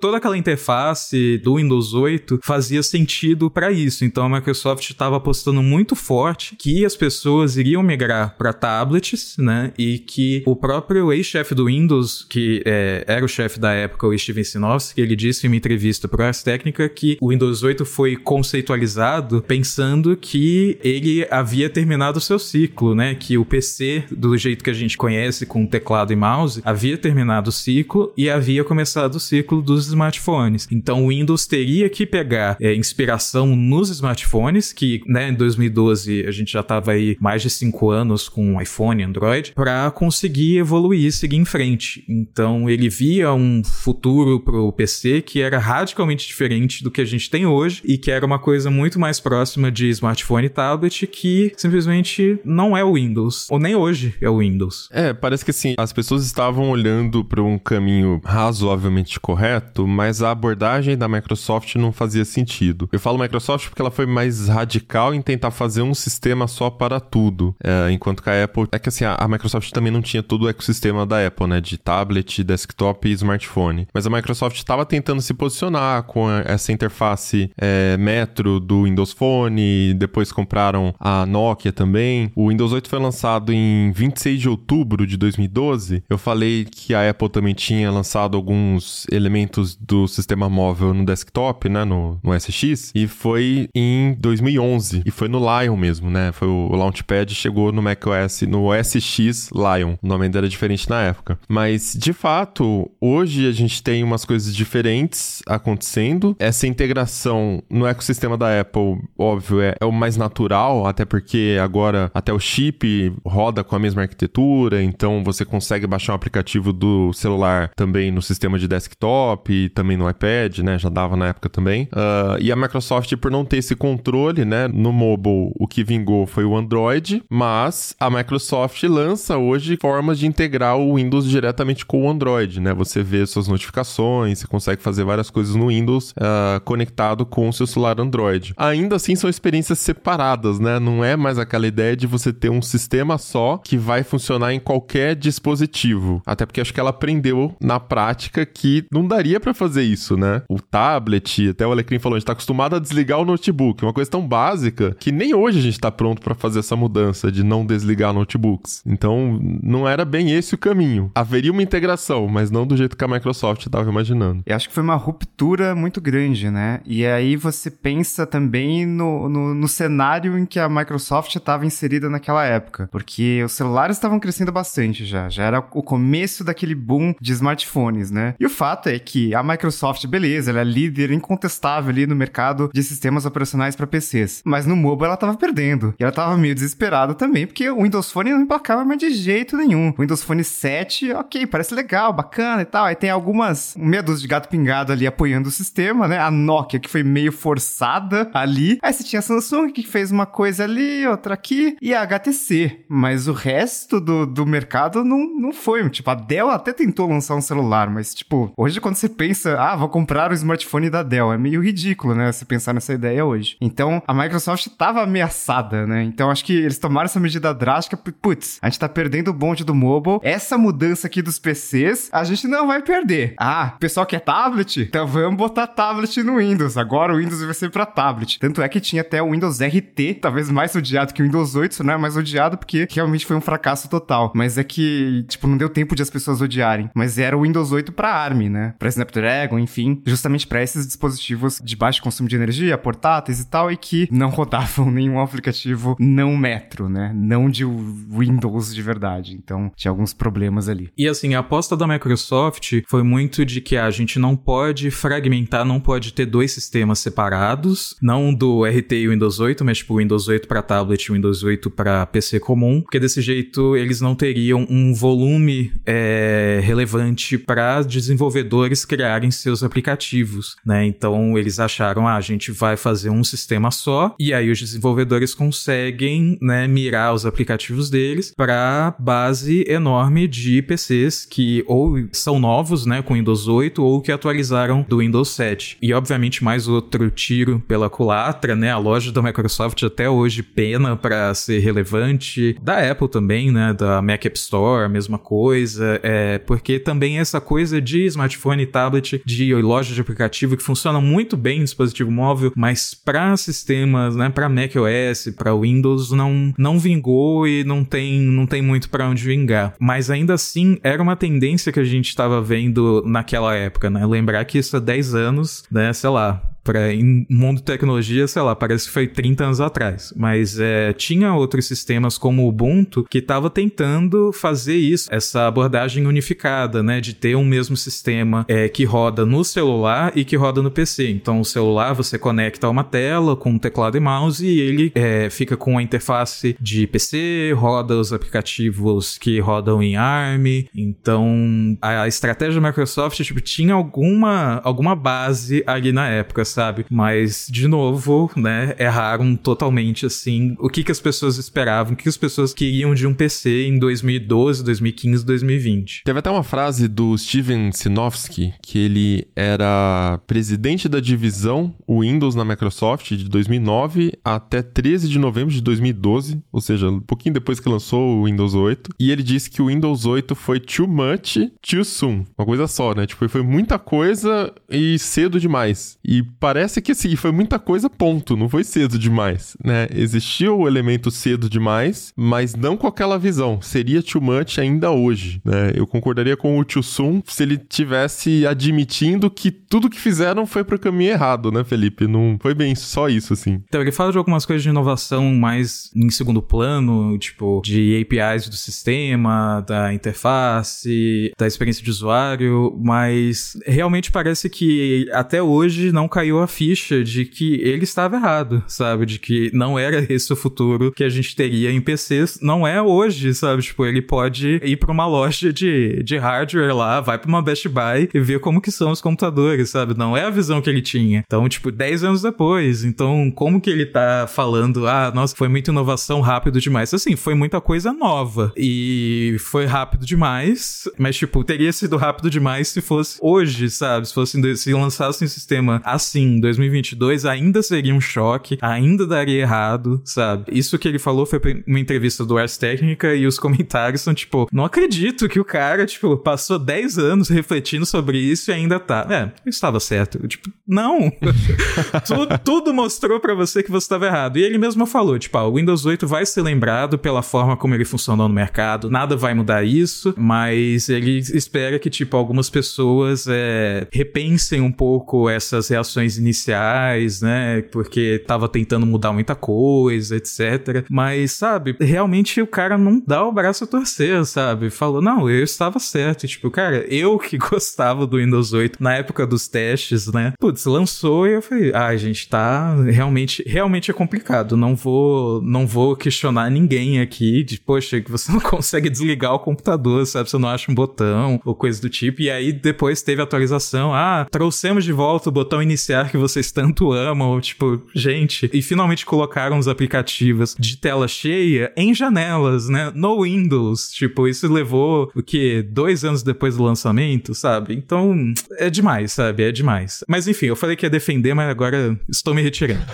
toda 0.00 0.16
aquela 0.16 0.36
interface 0.36 1.38
do 1.38 1.56
Windows 1.56 1.94
8 1.94 2.40
fazia 2.42 2.82
sentido 2.82 3.50
para 3.50 3.70
isso. 3.70 4.04
Então, 4.04 4.24
a 4.24 4.28
Microsoft 4.28 4.88
estava 4.88 5.16
apostando 5.16 5.62
muito 5.62 5.94
forte 5.94 6.56
que 6.56 6.84
as 6.84 6.96
pessoas 6.96 7.56
iriam 7.56 7.82
migrar 7.82 8.36
para 8.36 8.52
tablets, 8.52 9.36
né? 9.38 9.72
E 9.78 9.98
que 9.98 10.42
o 10.46 10.56
próprio 10.56 11.12
ex-chefe 11.12 11.54
do 11.54 11.66
Windows, 11.66 12.26
que 12.28 12.62
é, 12.64 13.04
era 13.06 13.24
o 13.24 13.28
chefe 13.28 13.58
da 13.60 13.72
época, 13.72 14.06
o 14.06 14.16
Steven 14.16 14.44
Sinofsky, 14.44 15.00
ele 15.00 15.16
disse 15.16 15.46
em 15.46 15.50
uma 15.50 15.56
entrevista 15.56 16.08
para 16.08 16.26
Ars 16.26 16.42
Técnica 16.42 16.88
que 16.88 17.16
o 17.20 17.30
Windows 17.30 17.62
8 17.62 17.84
foi 17.84 18.16
conceitualizado 18.16 19.42
pensando 19.42 20.16
que 20.16 20.78
ele 20.82 21.26
havia 21.30 21.68
terminado 21.68 22.18
o 22.18 22.20
seu 22.20 22.38
ciclo, 22.38 22.67
né? 22.94 23.14
Que 23.14 23.38
o 23.38 23.44
PC, 23.44 24.04
do 24.10 24.36
jeito 24.36 24.64
que 24.64 24.70
a 24.70 24.74
gente 24.74 24.96
conhece, 24.96 25.46
com 25.46 25.66
teclado 25.66 26.12
e 26.12 26.16
mouse, 26.16 26.60
havia 26.64 26.96
terminado 26.96 27.50
o 27.50 27.52
ciclo 27.52 28.12
e 28.16 28.28
havia 28.28 28.64
começado 28.64 29.16
o 29.16 29.20
ciclo 29.20 29.62
dos 29.62 29.86
smartphones. 29.88 30.66
Então 30.70 31.04
o 31.04 31.08
Windows 31.08 31.46
teria 31.46 31.88
que 31.88 32.06
pegar 32.06 32.56
é, 32.60 32.74
inspiração 32.74 33.54
nos 33.54 33.90
smartphones, 33.90 34.72
que 34.72 35.02
né, 35.06 35.30
em 35.30 35.34
2012 35.34 36.26
a 36.26 36.30
gente 36.30 36.52
já 36.52 36.60
estava 36.60 36.92
aí 36.92 37.16
mais 37.20 37.42
de 37.42 37.50
cinco 37.50 37.90
anos 37.90 38.28
com 38.28 38.60
iPhone, 38.60 39.02
Android, 39.02 39.52
para 39.54 39.90
conseguir 39.90 40.58
evoluir 40.58 41.06
e 41.06 41.12
seguir 41.12 41.36
em 41.36 41.44
frente. 41.44 42.04
Então 42.08 42.68
ele 42.68 42.88
via 42.88 43.32
um 43.32 43.62
futuro 43.64 44.40
pro 44.40 44.72
PC 44.72 45.22
que 45.22 45.40
era 45.40 45.58
radicalmente 45.58 46.26
diferente 46.26 46.82
do 46.82 46.90
que 46.90 47.00
a 47.00 47.04
gente 47.04 47.30
tem 47.30 47.46
hoje 47.46 47.82
e 47.84 47.98
que 47.98 48.10
era 48.10 48.24
uma 48.24 48.38
coisa 48.38 48.70
muito 48.70 48.98
mais 48.98 49.20
próxima 49.20 49.70
de 49.70 49.88
smartphone 49.90 50.46
e 50.46 50.50
tablet 50.50 51.06
que 51.06 51.52
simplesmente 51.56 52.38
não 52.58 52.76
é 52.76 52.82
o 52.82 52.94
Windows, 52.94 53.46
ou 53.48 53.60
nem 53.60 53.76
hoje 53.76 54.16
é 54.20 54.28
o 54.28 54.38
Windows. 54.38 54.88
É, 54.90 55.12
parece 55.12 55.44
que 55.44 55.52
assim, 55.52 55.74
as 55.78 55.92
pessoas 55.92 56.24
estavam 56.24 56.70
olhando 56.70 57.24
para 57.24 57.40
um 57.40 57.56
caminho 57.56 58.20
razoavelmente 58.24 59.20
correto, 59.20 59.86
mas 59.86 60.22
a 60.22 60.32
abordagem 60.32 60.98
da 60.98 61.06
Microsoft 61.06 61.76
não 61.76 61.92
fazia 61.92 62.24
sentido. 62.24 62.88
Eu 62.90 62.98
falo 62.98 63.16
Microsoft 63.16 63.68
porque 63.68 63.80
ela 63.80 63.92
foi 63.92 64.06
mais 64.06 64.48
radical 64.48 65.14
em 65.14 65.22
tentar 65.22 65.52
fazer 65.52 65.82
um 65.82 65.94
sistema 65.94 66.48
só 66.48 66.68
para 66.68 66.98
tudo, 66.98 67.54
é, 67.62 67.92
enquanto 67.92 68.24
que 68.24 68.28
a 68.28 68.42
Apple 68.42 68.66
é 68.72 68.78
que 68.80 68.88
assim, 68.88 69.04
a, 69.04 69.28
Microsoft 69.28 69.70
também 69.70 69.92
não 69.92 70.02
tinha 70.02 70.22
todo 70.22 70.46
o 70.46 70.48
ecossistema 70.48 71.06
da 71.06 71.24
Apple, 71.24 71.46
né, 71.46 71.60
de 71.60 71.78
tablet, 71.78 72.42
desktop 72.42 73.08
e 73.08 73.12
smartphone. 73.12 73.86
Mas 73.94 74.04
a 74.04 74.10
Microsoft 74.10 74.56
estava 74.56 74.84
tentando 74.84 75.22
se 75.22 75.32
posicionar 75.32 76.02
com 76.02 76.28
essa 76.44 76.72
interface 76.72 77.52
é, 77.56 77.96
Metro 77.96 78.58
do 78.58 78.82
Windows 78.82 79.12
Phone, 79.12 79.94
depois 79.94 80.32
compraram 80.32 80.92
a 80.98 81.24
Nokia 81.24 81.72
também. 81.72 82.32
O 82.34 82.47
Windows 82.48 82.72
8 82.72 82.88
foi 82.88 82.98
lançado 82.98 83.52
em 83.52 83.92
26 83.92 84.40
de 84.40 84.48
outubro 84.48 85.06
de 85.06 85.16
2012. 85.16 86.02
Eu 86.08 86.18
falei 86.18 86.64
que 86.64 86.94
a 86.94 87.08
Apple 87.08 87.28
também 87.28 87.54
tinha 87.54 87.90
lançado 87.90 88.36
alguns 88.36 89.06
elementos 89.10 89.76
do 89.76 90.06
sistema 90.08 90.48
móvel 90.48 90.94
no 90.94 91.04
desktop, 91.04 91.68
né, 91.68 91.84
no, 91.84 92.18
no 92.22 92.38
SX, 92.38 92.92
e 92.94 93.06
foi 93.06 93.68
em 93.74 94.14
2011. 94.18 95.02
E 95.04 95.10
foi 95.10 95.28
no 95.28 95.38
Lion 95.38 95.76
mesmo, 95.76 96.10
né? 96.10 96.32
Foi 96.32 96.48
o, 96.48 96.68
o 96.70 96.76
Launchpad 96.76 97.34
chegou 97.34 97.72
no 97.72 97.82
macOS, 97.82 98.42
no 98.42 98.68
SX 98.74 99.50
Lion. 99.52 99.94
O 100.02 100.06
nome 100.06 100.24
ainda 100.24 100.38
era 100.38 100.48
diferente 100.48 100.88
na 100.88 101.02
época. 101.02 101.38
Mas, 101.48 101.94
de 101.98 102.12
fato, 102.12 102.90
hoje 103.00 103.46
a 103.46 103.52
gente 103.52 103.82
tem 103.82 104.02
umas 104.02 104.24
coisas 104.24 104.54
diferentes 104.54 105.42
acontecendo. 105.46 106.36
Essa 106.38 106.66
integração 106.66 107.62
no 107.70 107.86
ecossistema 107.86 108.36
da 108.36 108.60
Apple, 108.60 109.00
óbvio, 109.18 109.60
é, 109.60 109.74
é 109.80 109.84
o 109.84 109.92
mais 109.92 110.16
natural, 110.16 110.86
até 110.86 111.04
porque 111.04 111.58
agora 111.60 112.10
até 112.14 112.32
o 112.32 112.37
chip 112.40 113.12
roda 113.24 113.62
com 113.64 113.76
a 113.76 113.78
mesma 113.78 114.02
arquitetura, 114.02 114.82
então 114.82 115.22
você 115.24 115.44
consegue 115.44 115.86
baixar 115.86 116.12
um 116.12 116.16
aplicativo 116.16 116.72
do 116.72 117.12
celular 117.12 117.70
também 117.76 118.10
no 118.10 118.22
sistema 118.22 118.58
de 118.58 118.68
desktop 118.68 119.52
e 119.52 119.68
também 119.68 119.96
no 119.96 120.08
iPad, 120.08 120.58
né? 120.58 120.78
Já 120.78 120.88
dava 120.88 121.16
na 121.16 121.28
época 121.28 121.48
também. 121.48 121.84
Uh, 121.84 122.40
e 122.40 122.52
a 122.52 122.56
Microsoft, 122.56 123.14
por 123.16 123.30
não 123.30 123.44
ter 123.44 123.58
esse 123.58 123.74
controle, 123.74 124.44
né? 124.44 124.68
No 124.68 124.92
mobile, 124.92 125.52
o 125.58 125.66
que 125.66 125.84
vingou 125.84 126.26
foi 126.26 126.44
o 126.44 126.56
Android, 126.56 127.22
mas 127.28 127.94
a 127.98 128.10
Microsoft 128.10 128.82
lança 128.84 129.36
hoje 129.36 129.78
formas 129.80 130.18
de 130.18 130.26
integrar 130.26 130.76
o 130.76 130.96
Windows 130.96 131.28
diretamente 131.28 131.84
com 131.84 132.04
o 132.04 132.10
Android, 132.10 132.60
né? 132.60 132.74
Você 132.74 133.02
vê 133.02 133.26
suas 133.26 133.48
notificações, 133.48 134.38
você 134.38 134.46
consegue 134.46 134.82
fazer 134.82 135.04
várias 135.04 135.30
coisas 135.30 135.54
no 135.54 135.68
Windows 135.68 136.12
uh, 136.12 136.60
conectado 136.64 137.24
com 137.24 137.48
o 137.48 137.52
seu 137.52 137.66
celular 137.66 138.00
Android. 138.00 138.52
Ainda 138.56 138.96
assim, 138.96 139.14
são 139.14 139.28
experiências 139.28 139.78
separadas, 139.78 140.58
né? 140.58 140.78
Não 140.78 141.04
é 141.04 141.16
mais 141.16 141.38
aquela 141.38 141.66
ideia 141.66 141.96
de 141.96 142.06
você 142.06 142.27
ter 142.32 142.50
um 142.50 142.62
sistema 142.62 143.18
só 143.18 143.58
que 143.58 143.76
vai 143.76 144.02
funcionar 144.02 144.52
em 144.52 144.60
qualquer 144.60 145.14
dispositivo. 145.14 146.22
Até 146.26 146.44
porque 146.46 146.60
acho 146.60 146.72
que 146.72 146.80
ela 146.80 146.90
aprendeu 146.90 147.54
na 147.60 147.80
prática 147.80 148.44
que 148.44 148.84
não 148.92 149.06
daria 149.06 149.40
para 149.40 149.54
fazer 149.54 149.82
isso, 149.82 150.16
né? 150.16 150.42
O 150.48 150.60
tablet, 150.60 151.50
até 151.50 151.66
o 151.66 151.72
Alecrim 151.72 151.98
falou, 151.98 152.16
a 152.16 152.18
gente 152.18 152.26
tá 152.26 152.32
acostumado 152.32 152.76
a 152.76 152.78
desligar 152.78 153.18
o 153.18 153.24
notebook, 153.24 153.84
uma 153.84 153.92
coisa 153.92 154.10
tão 154.10 154.26
básica 154.26 154.96
que 154.98 155.12
nem 155.12 155.34
hoje 155.34 155.58
a 155.58 155.62
gente 155.62 155.78
tá 155.78 155.90
pronto 155.90 156.20
para 156.20 156.34
fazer 156.34 156.60
essa 156.60 156.76
mudança 156.76 157.30
de 157.30 157.42
não 157.42 157.64
desligar 157.64 158.12
notebooks. 158.12 158.82
Então, 158.86 159.38
não 159.62 159.88
era 159.88 160.04
bem 160.04 160.32
esse 160.32 160.54
o 160.54 160.58
caminho. 160.58 161.10
Haveria 161.14 161.52
uma 161.52 161.62
integração, 161.62 162.26
mas 162.28 162.50
não 162.50 162.66
do 162.66 162.76
jeito 162.76 162.96
que 162.96 163.04
a 163.04 163.08
Microsoft 163.08 163.66
estava 163.66 163.88
imaginando. 163.88 164.42
Eu 164.44 164.56
acho 164.56 164.68
que 164.68 164.74
foi 164.74 164.82
uma 164.82 164.96
ruptura 164.96 165.74
muito 165.74 166.00
grande, 166.00 166.50
né? 166.50 166.80
E 166.84 167.06
aí 167.06 167.36
você 167.36 167.70
pensa 167.70 168.26
também 168.26 168.86
no, 168.86 169.28
no, 169.28 169.54
no 169.54 169.68
cenário 169.68 170.38
em 170.38 170.46
que 170.46 170.58
a 170.58 170.68
Microsoft 170.68 171.34
estava 171.34 171.66
inserida 171.66 172.08
naquela 172.18 172.44
época, 172.44 172.88
porque 172.90 173.42
os 173.44 173.52
celulares 173.52 173.96
estavam 173.96 174.18
crescendo 174.18 174.52
bastante 174.52 175.06
já, 175.06 175.28
já 175.28 175.44
era 175.44 175.58
o 175.58 175.82
começo 175.82 176.44
daquele 176.44 176.74
boom 176.74 177.14
de 177.20 177.32
smartphones, 177.32 178.10
né? 178.10 178.34
E 178.38 178.44
o 178.44 178.50
fato 178.50 178.88
é 178.88 178.98
que 178.98 179.34
a 179.34 179.42
Microsoft, 179.42 180.04
beleza, 180.06 180.50
ela 180.50 180.60
é 180.60 180.64
líder 180.64 181.12
incontestável 181.12 181.90
ali 181.90 182.06
no 182.06 182.16
mercado 182.16 182.70
de 182.74 182.82
sistemas 182.82 183.24
operacionais 183.24 183.76
para 183.76 183.86
PCs, 183.86 184.42
mas 184.44 184.66
no 184.66 184.76
mobile 184.76 185.06
ela 185.06 185.14
estava 185.14 185.36
perdendo. 185.36 185.94
E 185.98 186.02
ela 186.02 186.10
estava 186.10 186.36
meio 186.36 186.54
desesperada 186.54 187.14
também, 187.14 187.46
porque 187.46 187.68
o 187.70 187.82
Windows 187.82 188.10
Phone 188.10 188.32
não 188.32 188.42
emplacava 188.42 188.84
mais 188.84 188.98
de 188.98 189.10
jeito 189.10 189.56
nenhum. 189.56 189.94
O 189.96 190.02
Windows 190.02 190.22
Phone 190.22 190.42
7, 190.42 191.12
ok, 191.12 191.46
parece 191.46 191.74
legal, 191.74 192.12
bacana 192.12 192.62
e 192.62 192.64
tal. 192.64 192.84
Aí 192.84 192.96
tem 192.96 193.10
algumas 193.10 193.74
medos 193.76 194.20
de 194.20 194.26
gato 194.26 194.48
pingado 194.48 194.92
ali 194.92 195.06
apoiando 195.06 195.48
o 195.48 195.52
sistema, 195.52 196.08
né? 196.08 196.18
A 196.18 196.30
Nokia 196.30 196.80
que 196.80 196.88
foi 196.88 197.02
meio 197.02 197.30
forçada 197.30 198.30
ali. 198.34 198.78
Aí 198.82 198.92
você 198.92 199.04
tinha 199.04 199.20
a 199.20 199.22
Samsung 199.22 199.70
que 199.70 199.82
fez 199.82 200.10
uma 200.10 200.26
coisa 200.26 200.64
ali, 200.64 201.06
outra 201.06 201.34
aqui, 201.34 201.76
e 201.80 201.94
a 201.94 202.04
HTC. 202.08 202.80
Mas 202.88 203.28
o 203.28 203.32
resto 203.32 204.00
do, 204.00 204.26
do 204.26 204.46
mercado 204.46 205.04
não, 205.04 205.18
não 205.38 205.52
foi. 205.52 205.88
Tipo, 205.90 206.10
a 206.10 206.14
Dell 206.14 206.50
até 206.50 206.72
tentou 206.72 207.08
lançar 207.08 207.34
um 207.34 207.40
celular, 207.40 207.88
mas, 207.90 208.14
tipo, 208.14 208.52
hoje 208.56 208.80
quando 208.80 208.96
você 208.96 209.08
pensa, 209.08 209.60
ah, 209.60 209.76
vou 209.76 209.88
comprar 209.88 210.30
o 210.30 210.34
smartphone 210.34 210.90
da 210.90 211.02
Dell, 211.02 211.32
é 211.32 211.38
meio 211.38 211.62
ridículo, 211.62 212.14
né? 212.14 212.30
Você 212.30 212.44
pensar 212.44 212.72
nessa 212.72 212.92
ideia 212.92 213.24
hoje. 213.24 213.56
Então, 213.60 214.02
a 214.06 214.14
Microsoft 214.14 214.66
estava 214.66 215.02
ameaçada, 215.02 215.86
né? 215.86 216.02
Então, 216.02 216.30
acho 216.30 216.44
que 216.44 216.54
eles 216.54 216.78
tomaram 216.78 217.06
essa 217.06 217.20
medida 217.20 217.52
drástica, 217.54 217.96
putz, 217.96 218.58
a 218.62 218.68
gente 218.68 218.78
tá 218.78 218.88
perdendo 218.88 219.28
o 219.28 219.32
bonde 219.32 219.64
do 219.64 219.74
mobile. 219.74 220.18
Essa 220.22 220.58
mudança 220.58 221.06
aqui 221.06 221.22
dos 221.22 221.38
PCs, 221.38 222.08
a 222.12 222.24
gente 222.24 222.46
não 222.48 222.66
vai 222.66 222.82
perder. 222.82 223.34
Ah, 223.38 223.72
o 223.76 223.78
pessoal 223.78 224.06
quer 224.06 224.20
tablet? 224.20 224.80
Então 224.80 225.06
vamos 225.06 225.36
botar 225.36 225.66
tablet 225.66 226.22
no 226.22 226.38
Windows. 226.38 226.76
Agora 226.76 227.12
o 227.12 227.18
Windows 227.18 227.42
vai 227.42 227.54
ser 227.54 227.70
para 227.70 227.86
tablet. 227.86 228.38
Tanto 228.38 228.62
é 228.62 228.68
que 228.68 228.80
tinha 228.80 229.02
até 229.02 229.22
o 229.22 229.30
Windows 229.30 229.60
RT, 229.60 230.20
talvez 230.20 230.50
mais 230.50 230.74
odiado 230.74 231.12
que 231.14 231.22
o 231.22 231.24
Windows 231.24 231.54
8, 231.54 231.72
isso 231.72 231.84
mais 231.98 232.16
odiado 232.16 232.56
porque 232.56 232.86
realmente 232.90 233.26
foi 233.26 233.36
um 233.36 233.40
fracasso 233.40 233.88
total. 233.88 234.32
Mas 234.34 234.58
é 234.58 234.64
que, 234.64 235.24
tipo, 235.28 235.46
não 235.46 235.56
deu 235.56 235.68
tempo 235.68 235.94
de 235.94 236.02
as 236.02 236.10
pessoas 236.10 236.40
odiarem. 236.40 236.90
Mas 236.94 237.18
era 237.18 237.36
o 237.36 237.42
Windows 237.42 237.72
8 237.72 237.92
para 237.92 238.12
ARM, 238.12 238.48
né? 238.48 238.74
Para 238.78 238.88
Snapdragon, 238.88 239.58
enfim, 239.58 240.02
justamente 240.06 240.46
para 240.46 240.62
esses 240.62 240.86
dispositivos 240.86 241.60
de 241.62 241.76
baixo 241.76 242.02
consumo 242.02 242.28
de 242.28 242.36
energia, 242.36 242.78
portáteis 242.78 243.40
e 243.40 243.46
tal, 243.46 243.70
e 243.70 243.76
que 243.76 244.08
não 244.10 244.30
rodavam 244.30 244.90
nenhum 244.92 245.20
aplicativo 245.20 245.96
não 245.98 246.36
metro, 246.36 246.88
né? 246.88 247.12
Não 247.14 247.50
de 247.50 247.64
Windows 247.64 248.74
de 248.74 248.82
verdade. 248.82 249.34
Então, 249.34 249.70
tinha 249.76 249.90
alguns 249.90 250.12
problemas 250.12 250.68
ali. 250.68 250.90
E 250.96 251.08
assim, 251.08 251.34
a 251.34 251.40
aposta 251.40 251.76
da 251.76 251.86
Microsoft 251.86 252.82
foi 252.86 253.02
muito 253.02 253.44
de 253.44 253.60
que 253.60 253.76
a 253.76 253.90
gente 253.90 254.18
não 254.18 254.36
pode 254.36 254.90
fragmentar, 254.90 255.64
não 255.64 255.80
pode 255.80 256.12
ter 256.12 256.26
dois 256.26 256.52
sistemas 256.52 256.98
separados, 256.98 257.96
não 258.02 258.34
do 258.34 258.64
RT 258.64 258.92
e 258.92 259.08
Windows 259.08 259.40
8, 259.40 259.64
mas 259.64 259.78
tipo 259.78 259.98
Windows 259.98 260.28
8 260.28 260.46
para 260.46 260.62
tablet 260.62 261.04
e 261.04 261.12
Windows 261.12 261.42
8 261.42 261.70
para 261.70 261.87
PC 262.06 262.40
comum, 262.40 262.80
porque 262.80 263.00
desse 263.00 263.20
jeito 263.20 263.76
eles 263.76 264.00
não 264.00 264.14
teriam 264.14 264.66
um 264.68 264.94
volume 264.94 265.72
é, 265.86 266.60
relevante 266.62 267.38
para 267.38 267.82
desenvolvedores 267.82 268.84
criarem 268.84 269.30
seus 269.30 269.62
aplicativos, 269.62 270.56
né? 270.64 270.84
Então 270.86 271.36
eles 271.36 271.58
acharam, 271.58 272.06
ah, 272.06 272.16
a 272.16 272.20
gente 272.20 272.50
vai 272.52 272.76
fazer 272.76 273.10
um 273.10 273.24
sistema 273.24 273.70
só 273.70 274.14
e 274.18 274.32
aí 274.32 274.50
os 274.50 274.58
desenvolvedores 274.58 275.34
conseguem, 275.34 276.38
né, 276.40 276.66
mirar 276.66 277.14
os 277.14 277.26
aplicativos 277.26 277.90
deles 277.90 278.32
para 278.36 278.94
base 278.98 279.64
enorme 279.68 280.26
de 280.26 280.62
PCs 280.62 281.26
que 281.26 281.64
ou 281.66 281.96
são 282.12 282.38
novos, 282.38 282.86
né, 282.86 283.02
com 283.02 283.14
Windows 283.14 283.48
8 283.48 283.82
ou 283.82 284.00
que 284.00 284.12
atualizaram 284.12 284.84
do 284.88 284.98
Windows 284.98 285.30
7. 285.30 285.78
E 285.80 285.92
obviamente 285.92 286.42
mais 286.42 286.68
outro 286.68 287.10
tiro 287.10 287.62
pela 287.66 287.90
culatra, 287.90 288.54
né? 288.54 288.70
A 288.70 288.78
loja 288.78 289.12
da 289.12 289.22
Microsoft 289.22 289.82
até 289.82 290.08
hoje 290.08 290.42
pena 290.42 290.96
para 290.96 291.34
ser 291.34 291.60
relevante, 291.68 292.56
da 292.62 292.90
Apple 292.90 293.08
também, 293.08 293.50
né, 293.50 293.72
da 293.72 294.02
Mac 294.02 294.24
App 294.24 294.38
Store, 294.38 294.88
mesma 294.88 295.18
coisa, 295.18 296.00
é 296.02 296.38
porque 296.38 296.78
também 296.78 297.18
essa 297.18 297.40
coisa 297.40 297.80
de 297.80 298.04
smartphone 298.06 298.62
e 298.62 298.66
tablet, 298.66 299.22
de 299.24 299.54
loja 299.54 299.94
de 299.94 300.00
aplicativo 300.00 300.56
que 300.56 300.62
funciona 300.62 301.00
muito 301.00 301.36
bem 301.36 301.58
no 301.58 301.64
dispositivo 301.64 302.10
móvel, 302.10 302.52
mas 302.56 302.94
para 302.94 303.36
sistemas, 303.36 304.16
né, 304.16 304.28
para 304.28 304.48
macOS, 304.48 305.28
para 305.36 305.54
Windows 305.54 306.10
não 306.10 306.52
não 306.58 306.78
vingou 306.78 307.46
e 307.46 307.64
não 307.64 307.84
tem 307.84 308.20
não 308.20 308.46
tem 308.46 308.62
muito 308.62 308.88
para 308.88 309.08
onde 309.08 309.24
vingar. 309.24 309.74
Mas 309.78 310.10
ainda 310.10 310.34
assim 310.34 310.78
era 310.82 311.02
uma 311.02 311.16
tendência 311.16 311.72
que 311.72 311.80
a 311.80 311.84
gente 311.84 312.08
estava 312.08 312.40
vendo 312.40 313.02
naquela 313.06 313.54
época, 313.54 313.90
né? 313.90 314.04
Lembrar 314.06 314.44
que 314.44 314.58
isso 314.58 314.76
há 314.76 314.80
10 314.80 315.14
anos, 315.14 315.64
né, 315.70 315.92
sei 315.92 316.10
lá, 316.10 316.42
para 316.68 316.90
mundo 317.30 317.56
de 317.56 317.62
tecnologia, 317.62 318.28
sei 318.28 318.42
lá, 318.42 318.54
parece 318.54 318.88
que 318.88 318.92
foi 318.92 319.08
30 319.08 319.44
anos 319.44 319.58
atrás. 319.58 320.12
Mas 320.14 320.60
é, 320.60 320.92
tinha 320.92 321.32
outros 321.32 321.64
sistemas 321.64 322.18
como 322.18 322.42
o 322.42 322.48
Ubuntu 322.48 323.06
que 323.08 323.18
estava 323.18 323.48
tentando 323.48 324.34
fazer 324.34 324.76
isso, 324.76 325.08
essa 325.10 325.46
abordagem 325.46 326.06
unificada, 326.06 326.82
né? 326.82 327.00
De 327.00 327.14
ter 327.14 327.34
um 327.36 327.44
mesmo 327.44 327.74
sistema 327.74 328.44
é, 328.46 328.68
que 328.68 328.84
roda 328.84 329.24
no 329.24 329.42
celular 329.42 330.12
e 330.14 330.26
que 330.26 330.36
roda 330.36 330.60
no 330.60 330.70
PC. 330.70 331.08
Então, 331.08 331.40
o 331.40 331.44
celular 331.44 331.94
você 331.94 332.18
conecta 332.18 332.68
uma 332.68 332.84
tela 332.84 333.34
com 333.34 333.52
um 333.52 333.58
teclado 333.58 333.96
e 333.96 334.00
mouse 334.00 334.46
e 334.46 334.60
ele 334.60 334.92
é, 334.94 335.30
fica 335.30 335.56
com 335.56 335.78
a 335.78 335.82
interface 335.82 336.54
de 336.60 336.86
PC, 336.86 337.54
roda 337.56 337.96
os 337.96 338.12
aplicativos 338.12 339.16
que 339.16 339.40
rodam 339.40 339.82
em 339.82 339.96
ARM. 339.96 340.66
Então, 340.74 341.78
a, 341.80 342.02
a 342.02 342.08
estratégia 342.08 342.60
da 342.60 342.68
Microsoft 342.68 343.18
tipo, 343.22 343.40
tinha 343.40 343.72
alguma, 343.72 344.60
alguma 344.62 344.94
base 344.94 345.64
ali 345.66 345.92
na 345.92 346.06
época, 346.08 346.44
sabe? 346.44 346.57
Mas, 346.90 347.46
de 347.50 347.66
novo, 347.68 348.30
né, 348.36 348.74
erraram 348.78 349.36
totalmente, 349.36 350.06
assim, 350.06 350.54
o 350.58 350.68
que, 350.68 350.82
que 350.82 350.92
as 350.92 351.00
pessoas 351.00 351.38
esperavam, 351.38 351.92
o 351.92 351.96
que 351.96 352.08
as 352.08 352.16
pessoas 352.16 352.52
queriam 352.52 352.94
de 352.94 353.06
um 353.06 353.14
PC 353.14 353.66
em 353.66 353.78
2012, 353.78 354.64
2015, 354.64 355.24
2020. 355.24 356.02
Teve 356.04 356.18
até 356.18 356.30
uma 356.30 356.42
frase 356.42 356.88
do 356.88 357.16
Steven 357.16 357.70
Sinofsky, 357.72 358.54
que 358.62 358.78
ele 358.78 359.26
era 359.36 360.20
presidente 360.26 360.88
da 360.88 361.00
divisão 361.00 361.74
Windows 361.88 362.34
na 362.34 362.44
Microsoft 362.44 363.12
de 363.12 363.28
2009 363.28 364.12
até 364.24 364.62
13 364.62 365.08
de 365.08 365.18
novembro 365.18 365.52
de 365.52 365.60
2012, 365.60 366.42
ou 366.52 366.60
seja, 366.60 366.88
um 366.88 367.00
pouquinho 367.00 367.34
depois 367.34 367.60
que 367.60 367.68
lançou 367.68 368.18
o 368.18 368.24
Windows 368.24 368.54
8, 368.54 368.90
e 368.98 369.10
ele 369.10 369.22
disse 369.22 369.50
que 369.50 369.62
o 369.62 369.66
Windows 369.66 370.06
8 370.06 370.34
foi 370.34 370.60
too 370.60 370.88
much, 370.88 371.36
too 371.62 371.84
soon. 371.84 372.24
Uma 372.36 372.46
coisa 372.46 372.66
só, 372.66 372.94
né? 372.94 373.06
Tipo, 373.06 373.28
foi 373.28 373.42
muita 373.42 373.78
coisa 373.78 374.52
e 374.70 374.98
cedo 374.98 375.40
demais. 375.40 375.98
E 376.04 376.22
parece 376.38 376.80
que 376.80 376.92
assim, 376.92 377.16
foi 377.16 377.32
muita 377.32 377.58
coisa, 377.58 377.88
ponto. 377.88 378.36
Não 378.36 378.48
foi 378.48 378.64
cedo 378.64 378.98
demais, 378.98 379.56
né? 379.64 379.88
Existiu 379.94 380.60
o 380.60 380.68
elemento 380.68 381.10
cedo 381.10 381.48
demais, 381.48 382.12
mas 382.16 382.54
não 382.54 382.76
com 382.76 382.86
aquela 382.86 383.18
visão. 383.18 383.60
Seria 383.60 384.02
too 384.02 384.20
much 384.20 384.58
ainda 384.58 384.90
hoje, 384.90 385.40
né? 385.44 385.72
Eu 385.74 385.86
concordaria 385.86 386.36
com 386.36 386.58
o 386.58 386.64
Tio 386.64 386.82
Sun 386.82 387.22
se 387.26 387.42
ele 387.42 387.56
tivesse 387.58 388.46
admitindo 388.46 389.30
que 389.30 389.50
tudo 389.50 389.90
que 389.90 390.00
fizeram 390.00 390.46
foi 390.46 390.64
pro 390.64 390.78
caminho 390.78 391.10
errado, 391.10 391.50
né, 391.50 391.64
Felipe? 391.64 392.06
Não 392.06 392.36
foi 392.40 392.54
bem 392.54 392.74
só 392.74 393.08
isso, 393.08 393.32
assim. 393.32 393.62
Então, 393.68 393.80
ele 393.80 393.92
fala 393.92 394.12
de 394.12 394.18
algumas 394.18 394.46
coisas 394.46 394.62
de 394.62 394.68
inovação 394.68 395.34
mais 395.34 395.90
em 395.94 396.10
segundo 396.10 396.40
plano, 396.42 397.18
tipo, 397.18 397.60
de 397.64 398.00
APIs 398.00 398.48
do 398.48 398.56
sistema, 398.56 399.64
da 399.66 399.92
interface, 399.92 401.32
da 401.38 401.46
experiência 401.46 401.82
de 401.82 401.90
usuário, 401.90 402.78
mas 402.82 403.58
realmente 403.66 404.10
parece 404.10 404.48
que 404.48 405.08
até 405.12 405.42
hoje 405.42 405.92
não 405.92 406.08
caiu 406.08 406.27
caiu 406.28 406.40
a 406.40 406.46
ficha 406.46 407.02
de 407.02 407.24
que 407.24 407.54
ele 407.62 407.84
estava 407.84 408.16
errado, 408.16 408.62
sabe? 408.66 409.06
De 409.06 409.18
que 409.18 409.50
não 409.54 409.78
era 409.78 410.06
esse 410.12 410.32
o 410.32 410.36
futuro 410.36 410.92
que 410.92 411.02
a 411.02 411.08
gente 411.08 411.34
teria 411.34 411.70
em 411.70 411.80
PCs. 411.80 412.40
Não 412.42 412.66
é 412.66 412.82
hoje, 412.82 413.32
sabe? 413.34 413.62
Tipo, 413.62 413.86
ele 413.86 414.02
pode 414.02 414.60
ir 414.62 414.76
para 414.76 414.92
uma 414.92 415.06
loja 415.06 415.52
de, 415.52 416.02
de 416.02 416.16
hardware 416.18 416.74
lá, 416.74 417.00
vai 417.00 417.18
para 417.18 417.28
uma 417.28 417.42
Best 417.42 417.68
Buy 417.68 418.10
e 418.12 418.20
ver 418.20 418.40
como 418.40 418.60
que 418.60 418.70
são 418.70 418.90
os 418.90 419.00
computadores, 419.00 419.70
sabe? 419.70 419.96
Não 419.96 420.16
é 420.16 420.24
a 420.24 420.30
visão 420.30 420.60
que 420.60 420.68
ele 420.68 420.82
tinha. 420.82 421.24
Então, 421.26 421.48
tipo, 421.48 421.70
10 421.70 422.04
anos 422.04 422.22
depois. 422.22 422.84
Então, 422.84 423.30
como 423.30 423.60
que 423.60 423.70
ele 423.70 423.86
tá 423.86 424.26
falando, 424.28 424.86
ah, 424.86 425.10
nossa, 425.14 425.34
foi 425.34 425.48
muita 425.48 425.70
inovação 425.70 426.20
rápido 426.20 426.60
demais? 426.60 426.92
Assim, 426.92 427.16
foi 427.16 427.34
muita 427.34 427.60
coisa 427.60 427.92
nova. 427.92 428.52
E 428.56 429.36
foi 429.40 429.64
rápido 429.64 430.04
demais, 430.04 430.88
mas, 430.98 431.16
tipo, 431.16 431.42
teria 431.42 431.72
sido 431.72 431.96
rápido 431.96 432.28
demais 432.28 432.68
se 432.68 432.80
fosse 432.80 433.18
hoje, 433.20 433.70
sabe? 433.70 434.06
Se 434.06 434.14
fosse, 434.14 434.56
se 434.56 434.74
lançasse 434.74 435.24
um 435.24 435.28
sistema 435.28 435.80
assim 435.84 436.17
assim, 436.18 436.40
2022 436.40 437.24
ainda 437.24 437.62
seria 437.62 437.94
um 437.94 438.00
choque, 438.00 438.58
ainda 438.60 439.06
daria 439.06 439.40
errado, 439.40 440.00
sabe? 440.04 440.44
Isso 440.50 440.78
que 440.78 440.88
ele 440.88 440.98
falou 440.98 441.24
foi 441.24 441.40
uma 441.66 441.78
entrevista 441.78 442.24
do 442.24 442.36
Ars 442.36 442.56
Técnica 442.56 443.14
e 443.14 443.26
os 443.26 443.38
comentários 443.38 444.00
são 444.00 444.12
tipo, 444.12 444.48
não 444.52 444.64
acredito 444.64 445.28
que 445.28 445.38
o 445.38 445.44
cara, 445.44 445.86
tipo, 445.86 446.16
passou 446.16 446.58
10 446.58 446.98
anos 446.98 447.28
refletindo 447.28 447.86
sobre 447.86 448.18
isso 448.18 448.50
e 448.50 448.54
ainda 448.54 448.80
tá. 448.80 449.06
É, 449.08 449.32
eu 449.46 449.50
estava 449.50 449.78
certo. 449.78 450.26
Tipo, 450.26 450.50
não. 450.66 451.10
tudo, 452.06 452.38
tudo, 452.44 452.74
mostrou 452.74 453.20
para 453.20 453.34
você 453.34 453.62
que 453.62 453.70
você 453.70 453.84
estava 453.84 454.06
errado. 454.06 454.38
E 454.38 454.42
ele 454.42 454.58
mesmo 454.58 454.86
falou, 454.86 455.18
tipo, 455.18 455.36
ah, 455.38 455.46
o 455.46 455.54
Windows 455.54 455.86
8 455.86 456.06
vai 456.06 456.26
ser 456.26 456.42
lembrado 456.42 456.98
pela 456.98 457.22
forma 457.22 457.56
como 457.56 457.74
ele 457.74 457.84
funcionou 457.84 458.28
no 458.28 458.34
mercado, 458.34 458.90
nada 458.90 459.16
vai 459.16 459.34
mudar 459.34 459.62
isso, 459.64 460.14
mas 460.16 460.88
ele 460.88 461.18
espera 461.18 461.78
que, 461.78 461.90
tipo, 461.90 462.16
algumas 462.16 462.50
pessoas 462.50 463.26
é, 463.28 463.86
repensem 463.92 464.60
um 464.60 464.72
pouco 464.72 465.28
essas 465.28 465.68
reações 465.68 466.07
iniciais, 466.16 467.20
né? 467.20 467.62
Porque 467.70 468.22
tava 468.26 468.48
tentando 468.48 468.86
mudar 468.86 469.12
muita 469.12 469.34
coisa, 469.34 470.16
etc. 470.16 470.84
Mas, 470.90 471.32
sabe, 471.32 471.76
realmente 471.80 472.40
o 472.40 472.46
cara 472.46 472.78
não 472.78 473.02
dá 473.04 473.24
o 473.24 473.32
braço 473.32 473.64
a 473.64 473.66
torcer, 473.66 474.24
sabe? 474.24 474.70
Falou, 474.70 475.02
não, 475.02 475.28
eu 475.28 475.42
estava 475.42 475.78
certo. 475.78 476.24
E, 476.24 476.28
tipo, 476.28 476.50
cara, 476.50 476.78
eu 476.88 477.18
que 477.18 477.36
gostava 477.38 478.06
do 478.06 478.16
Windows 478.16 478.52
8 478.52 478.82
na 478.82 478.94
época 478.94 479.26
dos 479.26 479.48
testes, 479.48 480.06
né? 480.12 480.32
Putz, 480.38 480.64
lançou 480.64 481.26
e 481.26 481.34
eu 481.34 481.42
falei, 481.42 481.72
ah, 481.74 481.96
gente, 481.96 482.28
tá 482.28 482.74
realmente, 482.84 483.42
realmente 483.46 483.90
é 483.90 483.94
complicado. 483.94 484.56
Não 484.56 484.74
vou, 484.74 485.42
não 485.42 485.66
vou 485.66 485.96
questionar 485.96 486.50
ninguém 486.50 487.00
aqui 487.00 487.42
de, 487.42 487.60
poxa, 487.60 488.00
que 488.00 488.10
você 488.10 488.30
não 488.32 488.40
consegue 488.40 488.88
desligar 488.88 489.34
o 489.34 489.38
computador, 489.38 490.06
sabe? 490.06 490.30
Você 490.30 490.38
não 490.38 490.48
acha 490.48 490.70
um 490.70 490.74
botão 490.74 491.40
ou 491.44 491.54
coisa 491.54 491.80
do 491.80 491.88
tipo. 491.88 492.22
E 492.22 492.30
aí 492.30 492.52
depois 492.52 493.02
teve 493.02 493.20
atualização, 493.20 493.92
ah, 493.94 494.26
trouxemos 494.30 494.84
de 494.84 494.92
volta 494.92 495.28
o 495.28 495.32
botão 495.32 495.62
inicial 495.62 495.97
que 496.06 496.16
vocês 496.16 496.52
tanto 496.52 496.92
amam, 496.92 497.40
tipo, 497.40 497.82
gente, 497.94 498.50
e 498.52 498.62
finalmente 498.62 499.06
colocaram 499.06 499.58
os 499.58 499.68
aplicativos 499.68 500.54
de 500.58 500.76
tela 500.76 501.08
cheia 501.08 501.72
em 501.76 501.94
janelas, 501.94 502.68
né? 502.68 502.92
No 502.94 503.22
Windows. 503.22 503.90
Tipo, 503.90 504.28
isso 504.28 504.52
levou 504.52 505.10
o 505.14 505.22
que? 505.22 505.62
Dois 505.62 506.04
anos 506.04 506.22
depois 506.22 506.56
do 506.56 506.62
lançamento, 506.62 507.34
sabe? 507.34 507.74
Então, 507.74 508.32
é 508.58 508.70
demais, 508.70 509.12
sabe? 509.12 509.42
É 509.42 509.52
demais. 509.52 510.04
Mas 510.08 510.28
enfim, 510.28 510.46
eu 510.46 510.56
falei 510.56 510.76
que 510.76 510.86
ia 510.86 510.90
defender, 510.90 511.34
mas 511.34 511.48
agora 511.48 511.98
estou 512.08 512.34
me 512.34 512.42
retirando. 512.42 512.84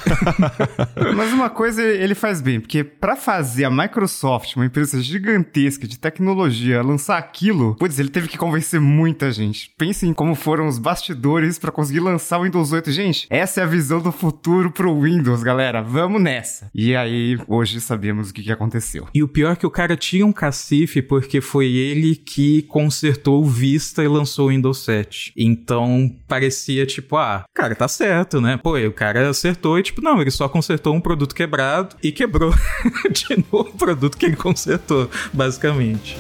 mas 1.16 1.32
uma 1.32 1.50
coisa 1.50 1.82
ele 1.82 2.14
faz 2.14 2.40
bem, 2.40 2.60
porque 2.60 2.84
para 2.84 3.16
fazer 3.16 3.64
a 3.64 3.70
Microsoft, 3.70 4.56
uma 4.56 4.66
empresa 4.66 5.00
gigantesca 5.00 5.86
de 5.86 5.98
tecnologia, 5.98 6.82
lançar 6.82 7.18
aquilo, 7.18 7.74
putz, 7.76 7.98
ele 7.98 8.08
teve 8.08 8.28
que 8.28 8.38
convencer 8.38 8.80
muita 8.80 9.30
gente. 9.30 9.70
Pensem 9.76 10.12
como 10.12 10.34
foram 10.34 10.66
os 10.66 10.78
bastidores 10.78 11.58
para 11.58 11.72
conseguir 11.72 12.00
lançar 12.00 12.38
o 12.38 12.44
Windows 12.44 12.72
8. 12.72 12.90
Gente, 12.94 13.26
essa 13.28 13.60
é 13.60 13.64
a 13.64 13.66
visão 13.66 14.00
do 14.00 14.12
futuro 14.12 14.70
pro 14.70 15.00
Windows, 15.00 15.42
galera. 15.42 15.82
Vamos 15.82 16.22
nessa. 16.22 16.70
E 16.72 16.94
aí, 16.94 17.36
hoje 17.48 17.80
sabemos 17.80 18.30
o 18.30 18.34
que, 18.34 18.40
que 18.40 18.52
aconteceu. 18.52 19.08
E 19.12 19.20
o 19.20 19.26
pior 19.26 19.54
é 19.54 19.56
que 19.56 19.66
o 19.66 19.70
cara 19.70 19.96
tinha 19.96 20.24
um 20.24 20.32
cacife 20.32 21.02
porque 21.02 21.40
foi 21.40 21.66
ele 21.72 22.14
que 22.14 22.62
consertou 22.62 23.42
o 23.42 23.44
Vista 23.44 24.04
e 24.04 24.06
lançou 24.06 24.46
o 24.46 24.50
Windows 24.50 24.78
7. 24.84 25.32
Então, 25.36 26.08
parecia 26.28 26.86
tipo, 26.86 27.16
ah, 27.16 27.44
cara, 27.52 27.74
tá 27.74 27.88
certo, 27.88 28.40
né? 28.40 28.56
Pô, 28.62 28.78
o 28.78 28.92
cara 28.92 29.28
acertou 29.28 29.76
e 29.76 29.82
tipo, 29.82 30.00
não, 30.00 30.20
ele 30.20 30.30
só 30.30 30.48
consertou 30.48 30.94
um 30.94 31.00
produto 31.00 31.34
quebrado 31.34 31.96
e 32.00 32.12
quebrou 32.12 32.54
de 33.10 33.44
novo 33.50 33.70
o 33.70 33.76
produto 33.76 34.16
que 34.16 34.26
ele 34.26 34.36
consertou, 34.36 35.10
basicamente. 35.32 36.16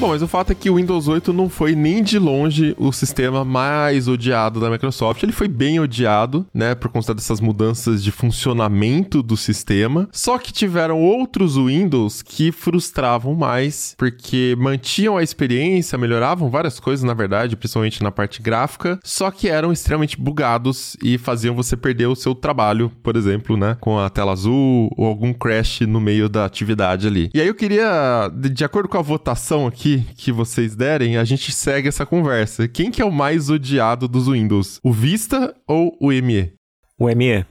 Bom, 0.00 0.10
mas 0.10 0.22
o 0.22 0.28
fato 0.28 0.52
é 0.52 0.54
que 0.54 0.70
o 0.70 0.76
Windows 0.76 1.08
8 1.08 1.32
não 1.32 1.48
foi 1.48 1.74
nem 1.74 2.04
de 2.04 2.20
longe 2.20 2.72
o 2.78 2.92
sistema 2.92 3.44
mais 3.44 4.06
odiado 4.06 4.60
da 4.60 4.70
Microsoft. 4.70 5.20
Ele 5.24 5.32
foi 5.32 5.48
bem 5.48 5.80
odiado, 5.80 6.46
né, 6.54 6.72
por 6.76 6.88
conta 6.88 7.12
dessas 7.12 7.40
mudanças 7.40 8.00
de 8.04 8.12
funcionamento 8.12 9.24
do 9.24 9.36
sistema. 9.36 10.08
Só 10.12 10.38
que 10.38 10.52
tiveram 10.52 11.02
outros 11.02 11.56
Windows 11.56 12.22
que 12.22 12.52
frustravam 12.52 13.34
mais, 13.34 13.96
porque 13.98 14.54
mantinham 14.56 15.16
a 15.16 15.22
experiência, 15.24 15.98
melhoravam 15.98 16.48
várias 16.48 16.78
coisas, 16.78 17.02
na 17.02 17.12
verdade, 17.12 17.56
principalmente 17.56 18.00
na 18.00 18.12
parte 18.12 18.40
gráfica, 18.40 19.00
só 19.02 19.32
que 19.32 19.48
eram 19.48 19.72
extremamente 19.72 20.16
bugados 20.16 20.96
e 21.02 21.18
faziam 21.18 21.56
você 21.56 21.76
perder 21.76 22.06
o 22.06 22.14
seu 22.14 22.36
trabalho, 22.36 22.92
por 23.02 23.16
exemplo, 23.16 23.56
né, 23.56 23.76
com 23.80 23.98
a 23.98 24.08
tela 24.08 24.30
azul 24.30 24.92
ou 24.96 25.06
algum 25.06 25.32
crash 25.32 25.80
no 25.80 26.00
meio 26.00 26.28
da 26.28 26.44
atividade 26.44 27.08
ali. 27.08 27.30
E 27.34 27.40
aí 27.40 27.48
eu 27.48 27.54
queria, 27.54 28.30
de 28.32 28.64
acordo 28.64 28.88
com 28.88 28.96
a 28.96 29.02
votação 29.02 29.66
aqui, 29.66 29.87
aqui 29.88 30.04
que 30.16 30.30
vocês 30.30 30.76
derem, 30.76 31.16
a 31.16 31.24
gente 31.24 31.50
segue 31.52 31.88
essa 31.88 32.04
conversa. 32.04 32.68
Quem 32.68 32.90
que 32.90 33.00
é 33.00 33.04
o 33.04 33.12
mais 33.12 33.48
odiado 33.48 34.06
dos 34.06 34.28
Windows? 34.28 34.78
O 34.82 34.92
Vista 34.92 35.54
ou 35.66 35.96
o 36.00 36.08
ME? 36.08 36.52
O 36.98 37.06
ME. 37.14 37.30
É, 37.30 37.46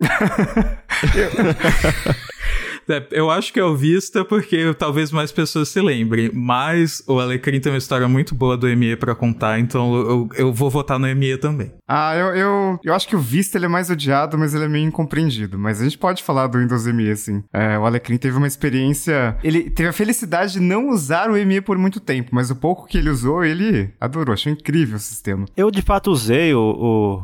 eu 3.10 3.30
acho 3.30 3.52
que 3.52 3.60
é 3.60 3.64
o 3.64 3.76
Vista 3.76 4.24
porque 4.24 4.74
talvez 4.74 5.10
mais 5.10 5.32
pessoas 5.32 5.68
se 5.68 5.80
lembrem, 5.80 6.30
mas 6.32 7.02
o 7.06 7.18
Alecrim 7.18 7.60
tem 7.60 7.72
uma 7.72 7.78
história 7.78 8.08
muito 8.08 8.34
boa 8.34 8.56
do 8.56 8.66
ME 8.76 8.96
para 8.96 9.14
contar, 9.14 9.58
então 9.58 9.94
eu, 9.94 10.28
eu 10.36 10.52
vou 10.52 10.70
votar 10.70 10.98
no 10.98 11.06
ME 11.14 11.36
também. 11.38 11.72
Ah, 11.86 12.14
eu, 12.14 12.26
eu, 12.34 12.80
eu 12.84 12.94
acho 12.94 13.08
que 13.08 13.16
o 13.16 13.20
Vista 13.20 13.56
ele 13.56 13.66
é 13.66 13.68
mais 13.68 13.90
odiado, 13.90 14.36
mas 14.38 14.54
ele 14.54 14.64
é 14.64 14.68
meio 14.68 14.86
incompreendido. 14.86 15.58
Mas 15.58 15.80
a 15.80 15.84
gente 15.84 15.98
pode 15.98 16.22
falar 16.22 16.46
do 16.46 16.58
Windows 16.58 16.86
ME, 16.86 17.10
assim. 17.10 17.42
É, 17.52 17.78
o 17.78 17.86
Alecrim 17.86 18.18
teve 18.18 18.36
uma 18.36 18.46
experiência... 18.46 19.36
Ele 19.42 19.70
teve 19.70 19.88
a 19.88 19.92
felicidade 19.92 20.54
de 20.54 20.60
não 20.60 20.90
usar 20.90 21.30
o 21.30 21.46
ME 21.46 21.60
por 21.60 21.78
muito 21.78 22.00
tempo, 22.00 22.30
mas 22.32 22.50
o 22.50 22.56
pouco 22.56 22.86
que 22.86 22.98
ele 22.98 23.10
usou, 23.10 23.44
ele 23.44 23.90
adorou. 24.00 24.34
Achou 24.34 24.52
incrível 24.52 24.96
o 24.96 25.00
sistema. 25.00 25.46
Eu, 25.56 25.70
de 25.70 25.82
fato, 25.82 26.10
usei 26.10 26.54
o, 26.54 26.60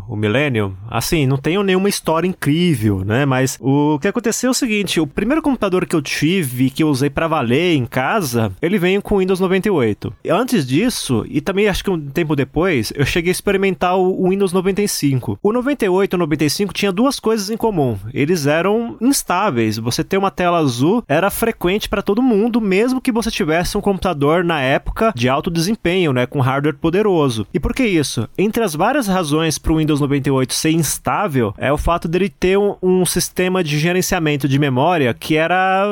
o, 0.08 0.14
o 0.14 0.16
Millennium. 0.16 0.74
Assim, 0.88 1.26
não 1.26 1.36
tenho 1.36 1.62
nenhuma 1.62 1.88
história 1.88 2.26
incrível, 2.26 3.04
né? 3.04 3.26
Mas 3.26 3.58
o 3.60 3.98
que 3.98 4.08
aconteceu 4.08 4.48
é 4.48 4.50
o 4.50 4.54
seguinte, 4.54 5.00
o 5.00 5.06
primeiro 5.06 5.42
computador 5.54 5.86
que 5.86 5.94
eu 5.94 6.02
tive, 6.02 6.68
que 6.68 6.82
eu 6.82 6.88
usei 6.88 7.08
para 7.08 7.28
valer 7.28 7.76
em 7.76 7.86
casa, 7.86 8.50
ele 8.60 8.76
veio 8.76 9.00
com 9.00 9.18
Windows 9.18 9.38
98. 9.38 10.12
Antes 10.28 10.66
disso, 10.66 11.24
e 11.28 11.40
também 11.40 11.68
acho 11.68 11.84
que 11.84 11.90
um 11.90 12.00
tempo 12.10 12.34
depois, 12.34 12.92
eu 12.96 13.06
cheguei 13.06 13.30
a 13.30 13.32
experimentar 13.32 13.96
o 13.96 14.28
Windows 14.28 14.52
95. 14.52 15.38
O 15.40 15.52
98 15.52 16.12
e 16.12 16.16
o 16.16 16.18
95 16.18 16.74
tinha 16.74 16.90
duas 16.90 17.20
coisas 17.20 17.50
em 17.50 17.56
comum. 17.56 17.96
Eles 18.12 18.46
eram 18.46 18.96
instáveis. 19.00 19.78
Você 19.78 20.02
ter 20.02 20.18
uma 20.18 20.30
tela 20.30 20.58
azul 20.58 21.04
era 21.06 21.30
frequente 21.30 21.88
para 21.88 22.02
todo 22.02 22.20
mundo, 22.20 22.60
mesmo 22.60 23.00
que 23.00 23.12
você 23.12 23.30
tivesse 23.30 23.78
um 23.78 23.80
computador 23.80 24.42
na 24.42 24.60
época 24.60 25.12
de 25.14 25.28
alto 25.28 25.52
desempenho, 25.52 26.12
né, 26.12 26.26
com 26.26 26.40
hardware 26.40 26.74
poderoso. 26.76 27.46
E 27.54 27.60
por 27.60 27.72
que 27.72 27.84
isso? 27.86 28.28
Entre 28.36 28.64
as 28.64 28.74
várias 28.74 29.06
razões 29.06 29.56
para 29.56 29.72
o 29.72 29.76
Windows 29.76 30.00
98 30.00 30.52
ser 30.52 30.72
instável, 30.72 31.54
é 31.56 31.72
o 31.72 31.78
fato 31.78 32.08
dele 32.08 32.28
ter 32.28 32.58
um, 32.58 32.74
um 32.82 33.06
sistema 33.06 33.62
de 33.62 33.78
gerenciamento 33.78 34.48
de 34.48 34.58
memória 34.58 35.14
que 35.14 35.36
é 35.36 35.43
era 35.44 35.86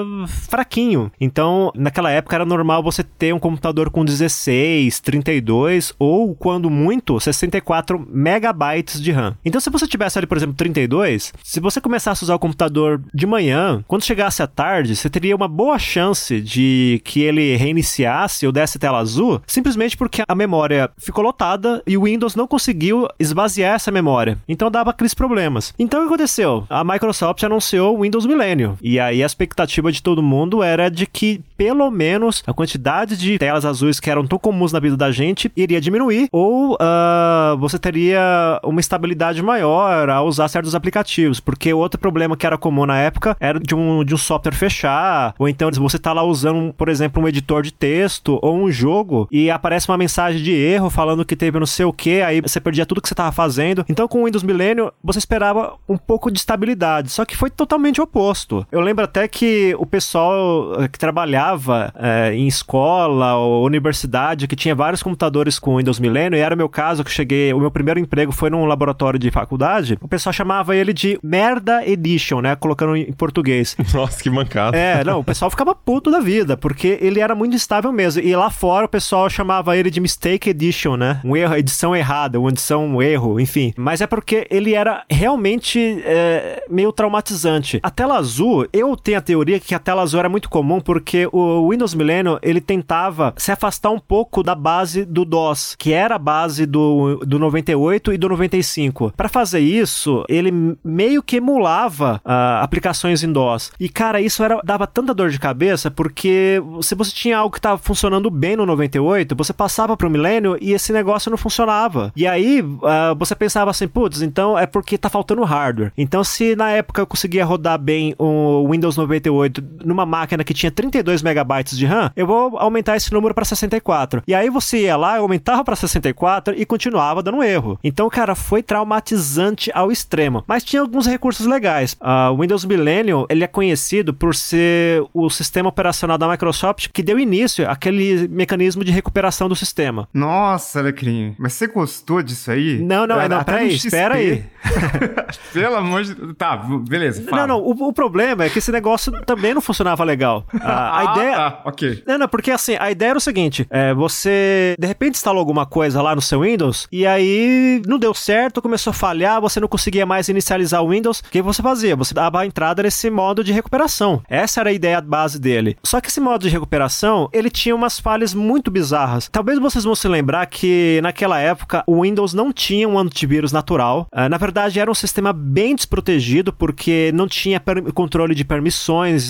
fraquinho. 0.48 1.10
Então, 1.20 1.70
naquela 1.74 2.10
época 2.10 2.36
era 2.36 2.44
normal 2.44 2.82
você 2.82 3.02
ter 3.02 3.34
um 3.34 3.38
computador 3.38 3.90
com 3.90 4.04
16, 4.04 5.00
32 5.00 5.94
ou, 5.98 6.34
quando 6.34 6.70
muito, 6.70 7.18
64 7.20 8.04
megabytes 8.10 9.00
de 9.00 9.12
RAM. 9.12 9.36
Então, 9.44 9.60
se 9.60 9.70
você 9.70 9.86
tivesse 9.86 10.18
ali, 10.18 10.26
por 10.26 10.36
exemplo, 10.36 10.56
32, 10.56 11.32
se 11.42 11.60
você 11.60 11.80
começasse 11.80 12.22
a 12.22 12.26
usar 12.26 12.34
o 12.34 12.38
computador 12.38 13.02
de 13.14 13.26
manhã, 13.26 13.84
quando 13.86 14.04
chegasse 14.04 14.42
à 14.42 14.46
tarde, 14.46 14.96
você 14.96 15.08
teria 15.08 15.36
uma 15.36 15.48
boa 15.48 15.78
chance 15.78 16.40
de 16.40 17.00
que 17.04 17.22
ele 17.22 17.56
reiniciasse 17.56 18.46
ou 18.46 18.52
desse 18.52 18.78
tela 18.78 18.98
azul, 18.98 19.40
simplesmente 19.46 19.96
porque 19.96 20.22
a 20.26 20.34
memória 20.34 20.90
ficou 20.98 21.24
lotada 21.24 21.82
e 21.86 21.96
o 21.96 22.04
Windows 22.04 22.34
não 22.34 22.46
conseguiu 22.46 23.08
esvaziar 23.18 23.74
essa 23.74 23.90
memória. 23.90 24.38
Então 24.48 24.70
dava 24.70 24.90
aqueles 24.90 25.14
problemas. 25.14 25.74
Então 25.78 26.00
o 26.00 26.02
que 26.02 26.08
aconteceu? 26.08 26.66
A 26.68 26.84
Microsoft 26.84 27.42
anunciou 27.42 27.96
o 27.96 28.02
Windows 28.02 28.26
Millennium. 28.26 28.76
E 28.82 28.98
aí 28.98 29.22
as 29.22 29.34
expectativa 29.42 29.90
de 29.90 30.02
todo 30.02 30.22
mundo 30.22 30.62
era 30.62 30.90
de 30.90 31.06
que 31.06 31.40
pelo 31.56 31.90
menos 31.90 32.42
a 32.46 32.52
quantidade 32.52 33.16
de 33.16 33.38
telas 33.38 33.64
azuis 33.64 34.00
que 34.00 34.10
eram 34.10 34.26
tão 34.26 34.38
comuns 34.38 34.72
na 34.72 34.80
vida 34.80 34.96
da 34.96 35.10
gente 35.10 35.50
iria 35.56 35.80
diminuir 35.80 36.28
ou 36.32 36.74
uh, 36.74 37.56
você 37.58 37.78
teria 37.78 38.60
uma 38.64 38.80
estabilidade 38.80 39.42
maior 39.42 40.08
ao 40.08 40.26
usar 40.26 40.48
certos 40.48 40.74
aplicativos, 40.74 41.40
porque 41.40 41.72
outro 41.72 42.00
problema 42.00 42.36
que 42.36 42.46
era 42.46 42.56
comum 42.56 42.86
na 42.86 42.98
época 42.98 43.36
era 43.40 43.58
de 43.58 43.74
um, 43.74 44.04
de 44.04 44.14
um 44.14 44.18
software 44.18 44.54
fechar, 44.54 45.34
ou 45.38 45.48
então 45.48 45.70
você 45.72 45.98
tá 45.98 46.12
lá 46.12 46.22
usando, 46.22 46.72
por 46.74 46.88
exemplo, 46.88 47.22
um 47.22 47.28
editor 47.28 47.62
de 47.62 47.72
texto 47.72 48.38
ou 48.42 48.56
um 48.56 48.70
jogo 48.70 49.28
e 49.30 49.50
aparece 49.50 49.88
uma 49.88 49.98
mensagem 49.98 50.42
de 50.42 50.52
erro 50.52 50.90
falando 50.90 51.24
que 51.24 51.36
teve 51.36 51.58
não 51.58 51.66
sei 51.66 51.84
o 51.84 51.92
que, 51.92 52.22
aí 52.22 52.40
você 52.40 52.60
perdia 52.60 52.86
tudo 52.86 53.00
que 53.00 53.08
você 53.08 53.14
tava 53.14 53.32
fazendo. 53.32 53.84
Então 53.88 54.06
com 54.06 54.22
o 54.22 54.24
Windows 54.24 54.42
Millennium 54.42 54.90
você 55.02 55.18
esperava 55.18 55.74
um 55.88 55.96
pouco 55.96 56.30
de 56.30 56.38
estabilidade, 56.38 57.10
só 57.10 57.24
que 57.24 57.36
foi 57.36 57.50
totalmente 57.50 58.00
oposto. 58.00 58.66
Eu 58.70 58.80
lembro 58.80 59.04
até 59.04 59.28
que 59.32 59.74
o 59.78 59.86
pessoal 59.86 60.82
eh, 60.82 60.88
que 60.88 60.98
trabalhava 60.98 61.92
é, 61.96 62.34
em 62.34 62.46
escola 62.46 63.34
ou 63.36 63.64
universidade, 63.64 64.46
que 64.46 64.54
tinha 64.54 64.74
vários 64.74 65.02
computadores 65.02 65.58
com 65.58 65.78
Windows 65.78 65.98
Millennium, 65.98 66.38
e 66.38 66.42
era 66.42 66.54
o 66.54 66.58
meu 66.58 66.68
caso, 66.68 67.02
que 67.02 67.10
cheguei, 67.10 67.52
o 67.52 67.58
meu 67.58 67.70
primeiro 67.70 67.98
emprego 67.98 68.30
foi 68.30 68.50
num 68.50 68.66
laboratório 68.66 69.18
de 69.18 69.30
faculdade, 69.30 69.98
o 70.00 70.06
pessoal 70.06 70.32
chamava 70.32 70.76
ele 70.76 70.92
de 70.92 71.18
Merda 71.22 71.84
Edition, 71.86 72.40
né? 72.40 72.54
Colocando 72.54 72.94
em 72.94 73.12
português. 73.12 73.74
Nossa, 73.94 74.22
que 74.22 74.28
mancada. 74.28 74.76
É, 74.76 75.02
não, 75.02 75.20
o 75.20 75.24
pessoal 75.24 75.50
ficava 75.50 75.74
puto 75.74 76.10
da 76.10 76.20
vida, 76.20 76.56
porque 76.56 76.98
ele 77.00 77.18
era 77.18 77.34
muito 77.34 77.56
instável 77.56 77.90
mesmo. 77.90 78.22
E 78.22 78.36
lá 78.36 78.50
fora 78.50 78.86
o 78.86 78.88
pessoal 78.88 79.30
chamava 79.30 79.76
ele 79.76 79.90
de 79.90 80.00
Mistake 80.00 80.50
Edition, 80.50 80.96
né? 80.96 81.20
Um 81.24 81.34
erro, 81.34 81.56
edição 81.56 81.96
errada, 81.96 82.38
uma 82.38 82.50
edição 82.50 82.86
um 82.86 83.00
erro, 83.00 83.40
enfim. 83.40 83.72
Mas 83.76 84.00
é 84.00 84.06
porque 84.06 84.46
ele 84.50 84.74
era 84.74 85.04
realmente 85.08 86.02
é, 86.04 86.64
meio 86.68 86.92
traumatizante. 86.92 87.80
A 87.82 87.90
tela 87.90 88.18
azul, 88.18 88.66
eu 88.72 88.96
tenho 88.96 89.11
a 89.14 89.20
teoria 89.20 89.60
que 89.60 89.74
a 89.74 89.78
tela 89.78 90.02
azul 90.02 90.20
era 90.20 90.28
muito 90.28 90.48
comum 90.48 90.80
porque 90.80 91.28
o 91.32 91.70
Windows 91.70 91.94
Millennium 91.94 92.38
ele 92.42 92.60
tentava 92.60 93.34
se 93.36 93.52
afastar 93.52 93.90
um 93.90 93.98
pouco 93.98 94.42
da 94.42 94.54
base 94.54 95.04
do 95.04 95.24
DOS, 95.24 95.74
que 95.78 95.92
era 95.92 96.16
a 96.16 96.18
base 96.18 96.66
do, 96.66 97.16
do 97.24 97.38
98 97.38 98.12
e 98.12 98.18
do 98.18 98.28
95. 98.28 99.12
Para 99.16 99.28
fazer 99.28 99.60
isso, 99.60 100.24
ele 100.28 100.76
meio 100.84 101.22
que 101.22 101.36
emulava 101.36 102.20
uh, 102.24 102.62
aplicações 102.62 103.22
em 103.22 103.32
DOS. 103.32 103.72
E 103.78 103.88
cara, 103.88 104.20
isso 104.20 104.42
era, 104.42 104.60
dava 104.64 104.86
tanta 104.86 105.14
dor 105.14 105.30
de 105.30 105.38
cabeça 105.38 105.90
porque 105.90 106.62
se 106.80 106.94
você 106.94 107.12
tinha 107.12 107.38
algo 107.38 107.52
que 107.52 107.58
estava 107.58 107.78
funcionando 107.78 108.30
bem 108.30 108.56
no 108.56 108.66
98, 108.66 109.34
você 109.34 109.52
passava 109.52 109.96
para 109.96 110.06
o 110.06 110.10
Millennium 110.10 110.56
e 110.60 110.72
esse 110.72 110.92
negócio 110.92 111.30
não 111.30 111.38
funcionava. 111.38 112.12
E 112.16 112.26
aí 112.26 112.60
uh, 112.60 113.14
você 113.18 113.34
pensava 113.34 113.70
assim, 113.70 113.88
putz, 113.88 114.22
então 114.22 114.58
é 114.58 114.66
porque 114.66 114.98
tá 114.98 115.08
faltando 115.08 115.42
hardware. 115.44 115.92
Então 115.96 116.22
se 116.24 116.56
na 116.56 116.70
época 116.70 117.00
eu 117.00 117.06
conseguia 117.06 117.44
rodar 117.44 117.78
bem 117.78 118.14
o 118.18 118.68
Windows 118.70 118.96
98 119.02 119.62
numa 119.84 120.06
máquina 120.06 120.44
que 120.44 120.54
tinha 120.54 120.70
32 120.70 121.22
megabytes 121.22 121.76
de 121.76 121.86
RAM, 121.86 122.10
eu 122.16 122.26
vou 122.26 122.58
aumentar 122.58 122.96
esse 122.96 123.12
número 123.12 123.34
para 123.34 123.44
64. 123.44 124.22
E 124.26 124.34
aí 124.34 124.48
você 124.50 124.82
ia 124.82 124.96
lá, 124.96 125.18
aumentava 125.18 125.64
para 125.64 125.76
64 125.76 126.54
e 126.56 126.64
continuava 126.64 127.22
dando 127.22 127.42
erro. 127.42 127.78
Então, 127.82 128.08
cara, 128.08 128.34
foi 128.34 128.62
traumatizante 128.62 129.70
ao 129.74 129.90
extremo. 129.90 130.44
Mas 130.46 130.64
tinha 130.64 130.82
alguns 130.82 131.06
recursos 131.06 131.46
legais. 131.46 131.94
Uh, 131.94 132.32
o 132.32 132.40
Windows 132.40 132.64
Millennium, 132.64 133.26
ele 133.28 133.44
é 133.44 133.46
conhecido 133.46 134.14
por 134.14 134.34
ser 134.34 135.04
o 135.12 135.28
sistema 135.30 135.68
operacional 135.68 136.18
da 136.18 136.28
Microsoft 136.28 136.88
que 136.92 137.02
deu 137.02 137.18
início 137.18 137.68
àquele 137.68 138.28
mecanismo 138.28 138.84
de 138.84 138.92
recuperação 138.92 139.48
do 139.48 139.56
sistema. 139.56 140.08
Nossa, 140.12 140.78
Alecrim, 140.80 141.34
mas 141.38 141.54
você 141.54 141.66
gostou 141.66 142.22
disso 142.22 142.50
aí? 142.50 142.78
Não, 142.82 143.06
não, 143.06 143.28
não, 143.28 143.44
peraí, 143.44 143.74
espera 143.74 144.14
aí. 144.14 144.44
Pelo 145.52 145.76
amor 145.76 146.04
de. 146.04 146.14
Tá, 146.34 146.56
beleza. 146.56 147.22
Fala. 147.22 147.46
Não, 147.46 147.58
não, 147.58 147.64
o, 147.64 147.88
o, 147.88 147.92
problema 147.92 148.44
é 148.44 148.50
que 148.50 148.58
esse 148.58 148.70
negócio 148.70 148.91
também 149.26 149.54
não 149.54 149.60
funcionava 149.60 150.04
legal. 150.04 150.44
A, 150.60 150.72
a 150.72 150.98
ah, 150.98 151.12
ideia. 151.12 151.36
Tá, 151.36 151.60
ok. 151.64 152.02
Não, 152.06 152.18
não, 152.18 152.28
porque 152.28 152.50
assim, 152.50 152.76
a 152.78 152.90
ideia 152.90 153.10
era 153.10 153.18
o 153.18 153.20
seguinte: 153.20 153.66
é, 153.70 153.94
você 153.94 154.74
de 154.78 154.86
repente 154.86 155.16
instalou 155.16 155.40
alguma 155.40 155.66
coisa 155.66 156.02
lá 156.02 156.14
no 156.14 156.22
seu 156.22 156.40
Windows 156.40 156.86
e 156.90 157.06
aí 157.06 157.82
não 157.86 157.98
deu 157.98 158.14
certo, 158.14 158.62
começou 158.62 158.90
a 158.90 158.94
falhar, 158.94 159.40
você 159.40 159.60
não 159.60 159.68
conseguia 159.68 160.06
mais 160.06 160.28
inicializar 160.28 160.82
o 160.82 160.90
Windows. 160.90 161.20
O 161.20 161.30
que 161.30 161.42
você 161.42 161.62
fazia? 161.62 161.96
Você 161.96 162.14
dava 162.14 162.40
a 162.40 162.46
entrada 162.46 162.82
nesse 162.82 163.10
modo 163.10 163.44
de 163.44 163.52
recuperação. 163.52 164.22
Essa 164.28 164.60
era 164.60 164.70
a 164.70 164.72
ideia 164.72 165.00
base 165.00 165.38
dele. 165.38 165.76
Só 165.82 166.00
que 166.00 166.08
esse 166.08 166.20
modo 166.20 166.42
de 166.42 166.48
recuperação, 166.48 167.28
ele 167.32 167.50
tinha 167.50 167.74
umas 167.74 167.98
falhas 167.98 168.34
muito 168.34 168.70
bizarras. 168.70 169.28
Talvez 169.30 169.58
vocês 169.58 169.84
vão 169.84 169.94
se 169.94 170.08
lembrar 170.08 170.46
que 170.46 171.00
naquela 171.02 171.38
época 171.38 171.84
o 171.86 172.02
Windows 172.02 172.32
não 172.32 172.52
tinha 172.52 172.88
um 172.88 172.98
antivírus 172.98 173.52
natural. 173.52 174.06
Uh, 174.12 174.28
na 174.28 174.38
verdade, 174.38 174.80
era 174.80 174.90
um 174.90 174.94
sistema 174.94 175.32
bem 175.32 175.74
desprotegido 175.74 176.52
porque 176.52 177.10
não 177.14 177.28
tinha 177.28 177.62
controle 177.94 178.34
de 178.34 178.44
permissões. 178.44 178.81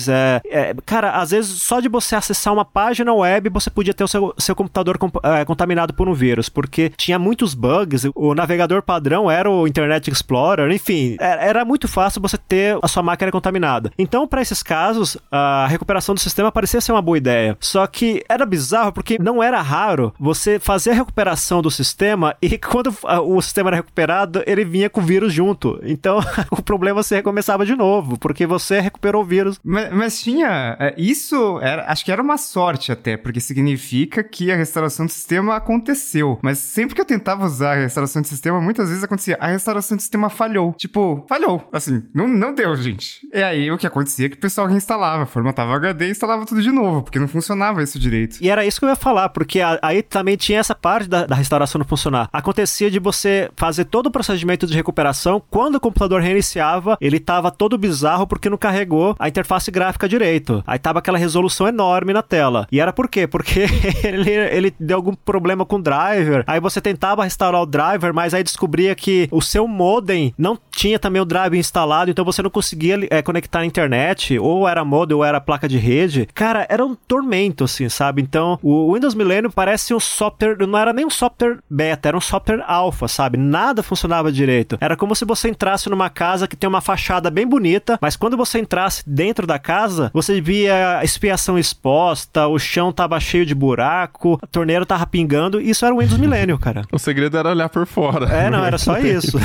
É, 0.07 0.41
é, 0.49 0.75
cara, 0.85 1.11
às 1.11 1.31
vezes 1.31 1.61
só 1.61 1.79
de 1.79 1.89
você 1.89 2.15
acessar 2.15 2.53
uma 2.53 2.65
página 2.65 3.13
web 3.13 3.49
você 3.49 3.69
podia 3.69 3.93
ter 3.93 4.03
o 4.03 4.07
seu, 4.07 4.33
seu 4.37 4.55
computador 4.55 4.97
com, 4.97 5.11
é, 5.23 5.45
contaminado 5.45 5.93
por 5.93 6.07
um 6.07 6.13
vírus, 6.13 6.49
porque 6.49 6.91
tinha 6.97 7.19
muitos 7.19 7.53
bugs. 7.53 8.05
O 8.15 8.33
navegador 8.33 8.81
padrão 8.81 9.29
era 9.29 9.49
o 9.49 9.67
Internet 9.67 10.09
Explorer, 10.09 10.71
enfim, 10.71 11.15
era, 11.19 11.45
é, 11.45 11.53
era 11.53 11.65
muito 11.65 11.87
fácil 11.87 12.21
você 12.21 12.37
ter 12.37 12.77
a 12.81 12.87
sua 12.87 13.03
máquina 13.03 13.31
contaminada. 13.31 13.91
Então, 13.97 14.27
para 14.27 14.41
esses 14.41 14.63
casos, 14.63 15.17
a 15.31 15.67
recuperação 15.67 16.15
do 16.15 16.21
sistema 16.21 16.51
parecia 16.51 16.81
ser 16.81 16.91
uma 16.91 17.01
boa 17.01 17.17
ideia. 17.17 17.55
Só 17.59 17.85
que 17.85 18.23
era 18.27 18.45
bizarro 18.45 18.91
porque 18.91 19.17
não 19.19 19.41
era 19.41 19.61
raro 19.61 20.13
você 20.19 20.59
fazer 20.59 20.91
a 20.91 20.95
recuperação 20.95 21.61
do 21.61 21.69
sistema 21.69 22.35
e 22.41 22.57
quando 22.57 22.93
o 23.25 23.41
sistema 23.41 23.69
era 23.69 23.77
recuperado, 23.77 24.43
ele 24.47 24.65
vinha 24.65 24.89
com 24.89 25.01
o 25.01 25.03
vírus 25.03 25.31
junto. 25.31 25.79
Então, 25.83 26.19
o 26.51 26.61
problema 26.61 27.03
você 27.03 27.15
recomeçava 27.15 27.65
de 27.65 27.75
novo, 27.75 28.17
porque 28.17 28.45
você 28.45 28.79
recuperou 28.79 29.21
o 29.21 29.25
vírus. 29.25 29.42
Mas, 29.63 29.91
mas 29.91 30.21
tinha. 30.21 30.77
É, 30.79 30.93
isso 30.97 31.59
era, 31.61 31.91
acho 31.91 32.03
que 32.05 32.11
era 32.11 32.21
uma 32.21 32.37
sorte 32.37 32.91
até, 32.91 33.17
porque 33.17 33.39
significa 33.39 34.23
que 34.23 34.51
a 34.51 34.55
restauração 34.55 35.05
do 35.05 35.11
sistema 35.11 35.55
aconteceu. 35.55 36.39
Mas 36.41 36.59
sempre 36.59 36.95
que 36.95 37.01
eu 37.01 37.05
tentava 37.05 37.45
usar 37.45 37.77
a 37.77 37.81
restauração 37.81 38.21
do 38.21 38.27
sistema, 38.27 38.61
muitas 38.61 38.89
vezes 38.89 39.03
acontecia. 39.03 39.37
A 39.39 39.47
restauração 39.47 39.97
do 39.97 40.01
sistema 40.01 40.29
falhou. 40.29 40.73
Tipo, 40.73 41.25
falhou. 41.27 41.67
Assim, 41.71 42.03
não, 42.13 42.27
não 42.27 42.53
deu, 42.53 42.75
gente. 42.75 43.27
E 43.33 43.41
aí 43.41 43.71
o 43.71 43.77
que 43.77 43.87
acontecia 43.87 44.27
é 44.27 44.29
que 44.29 44.35
o 44.35 44.39
pessoal 44.39 44.67
reinstalava, 44.67 45.25
formatava 45.25 45.75
HD 45.75 46.07
e 46.07 46.11
instalava 46.11 46.45
tudo 46.45 46.61
de 46.61 46.71
novo, 46.71 47.03
porque 47.03 47.19
não 47.19 47.27
funcionava 47.27 47.83
isso 47.83 47.99
direito. 47.99 48.37
E 48.41 48.49
era 48.49 48.65
isso 48.65 48.79
que 48.79 48.85
eu 48.85 48.89
ia 48.89 48.95
falar, 48.95 49.29
porque 49.29 49.59
aí 49.81 50.01
também 50.01 50.37
tinha 50.37 50.59
essa 50.59 50.75
parte 50.75 51.07
da, 51.07 51.25
da 51.25 51.35
restauração 51.35 51.79
não 51.79 51.85
funcionar. 51.85 52.29
Acontecia 52.31 52.89
de 52.89 52.99
você 52.99 53.49
fazer 53.55 53.85
todo 53.85 54.07
o 54.07 54.11
procedimento 54.11 54.65
de 54.67 54.73
recuperação, 54.73 55.41
quando 55.49 55.75
o 55.75 55.79
computador 55.79 56.21
reiniciava, 56.21 56.97
ele 56.99 57.19
tava 57.19 57.51
todo 57.51 57.77
bizarro 57.77 58.27
porque 58.27 58.49
não 58.49 58.57
carregou 58.57 59.15
a 59.19 59.27
interface 59.33 59.71
gráfica 59.71 60.07
direito. 60.07 60.63
Aí 60.65 60.77
tava 60.77 60.99
aquela 60.99 61.17
resolução 61.17 61.67
enorme 61.67 62.13
na 62.13 62.21
tela. 62.21 62.67
E 62.71 62.79
era 62.79 62.93
por 62.93 63.09
quê? 63.09 63.25
Porque 63.25 63.65
ele, 64.03 64.29
ele 64.29 64.73
deu 64.79 64.97
algum 64.97 65.13
problema 65.13 65.65
com 65.65 65.77
o 65.77 65.81
driver. 65.81 66.43
Aí 66.45 66.59
você 66.59 66.79
tentava 66.79 67.23
restaurar 67.23 67.61
o 67.61 67.65
driver, 67.65 68.13
mas 68.13 68.33
aí 68.33 68.43
descobria 68.43 68.93
que 68.93 69.27
o 69.31 69.41
seu 69.41 69.67
modem 69.67 70.33
não 70.37 70.57
tinha 70.75 70.97
também 70.99 71.21
o 71.21 71.25
driver 71.25 71.59
instalado, 71.59 72.09
então 72.11 72.25
você 72.25 72.41
não 72.41 72.49
conseguia 72.49 72.99
é, 73.09 73.21
conectar 73.21 73.59
na 73.59 73.65
internet, 73.65 74.37
ou 74.39 74.67
era 74.67 74.83
modem 74.83 75.15
ou 75.15 75.23
era 75.23 75.39
placa 75.39 75.67
de 75.67 75.77
rede. 75.77 76.27
Cara, 76.33 76.65
era 76.69 76.83
um 76.85 76.95
tormento, 76.95 77.63
assim, 77.63 77.87
sabe? 77.89 78.21
Então, 78.21 78.59
o 78.61 78.93
Windows 78.93 79.15
Millennium 79.15 79.51
parece 79.51 79.93
um 79.93 79.99
software, 79.99 80.57
não 80.67 80.77
era 80.77 80.91
nem 80.91 81.05
um 81.05 81.09
software 81.09 81.59
beta, 81.69 82.09
era 82.09 82.17
um 82.17 82.21
software 82.21 82.63
alpha, 82.67 83.07
sabe? 83.07 83.37
Nada 83.37 83.83
funcionava 83.83 84.31
direito. 84.31 84.77
Era 84.81 84.95
como 84.95 85.15
se 85.15 85.25
você 85.25 85.49
entrasse 85.49 85.89
numa 85.89 86.09
casa 86.09 86.47
que 86.47 86.55
tem 86.55 86.67
uma 86.67 86.81
fachada 86.81 87.29
bem 87.29 87.45
bonita, 87.47 87.97
mas 88.01 88.15
quando 88.15 88.35
você 88.35 88.59
entrasse 88.59 89.03
dentro 89.05 89.45
da 89.45 89.59
casa, 89.59 90.09
você 90.13 90.41
via 90.41 90.99
a 90.99 91.03
expiação 91.03 91.57
exposta, 91.57 92.47
o 92.47 92.57
chão 92.57 92.91
tava 92.91 93.19
cheio 93.19 93.45
de 93.45 93.53
buraco, 93.53 94.39
a 94.41 94.47
torneira 94.47 94.85
tava 94.85 95.05
pingando, 95.05 95.61
isso 95.61 95.85
era 95.85 95.93
o 95.93 95.99
Windows 95.99 96.17
Millennium, 96.19 96.57
cara. 96.57 96.83
o 96.91 96.97
segredo 96.97 97.37
era 97.37 97.49
olhar 97.49 97.69
por 97.69 97.85
fora. 97.85 98.25
É, 98.33 98.49
não, 98.49 98.63
era 98.63 98.77
só 98.77 98.97
isso. 98.99 99.37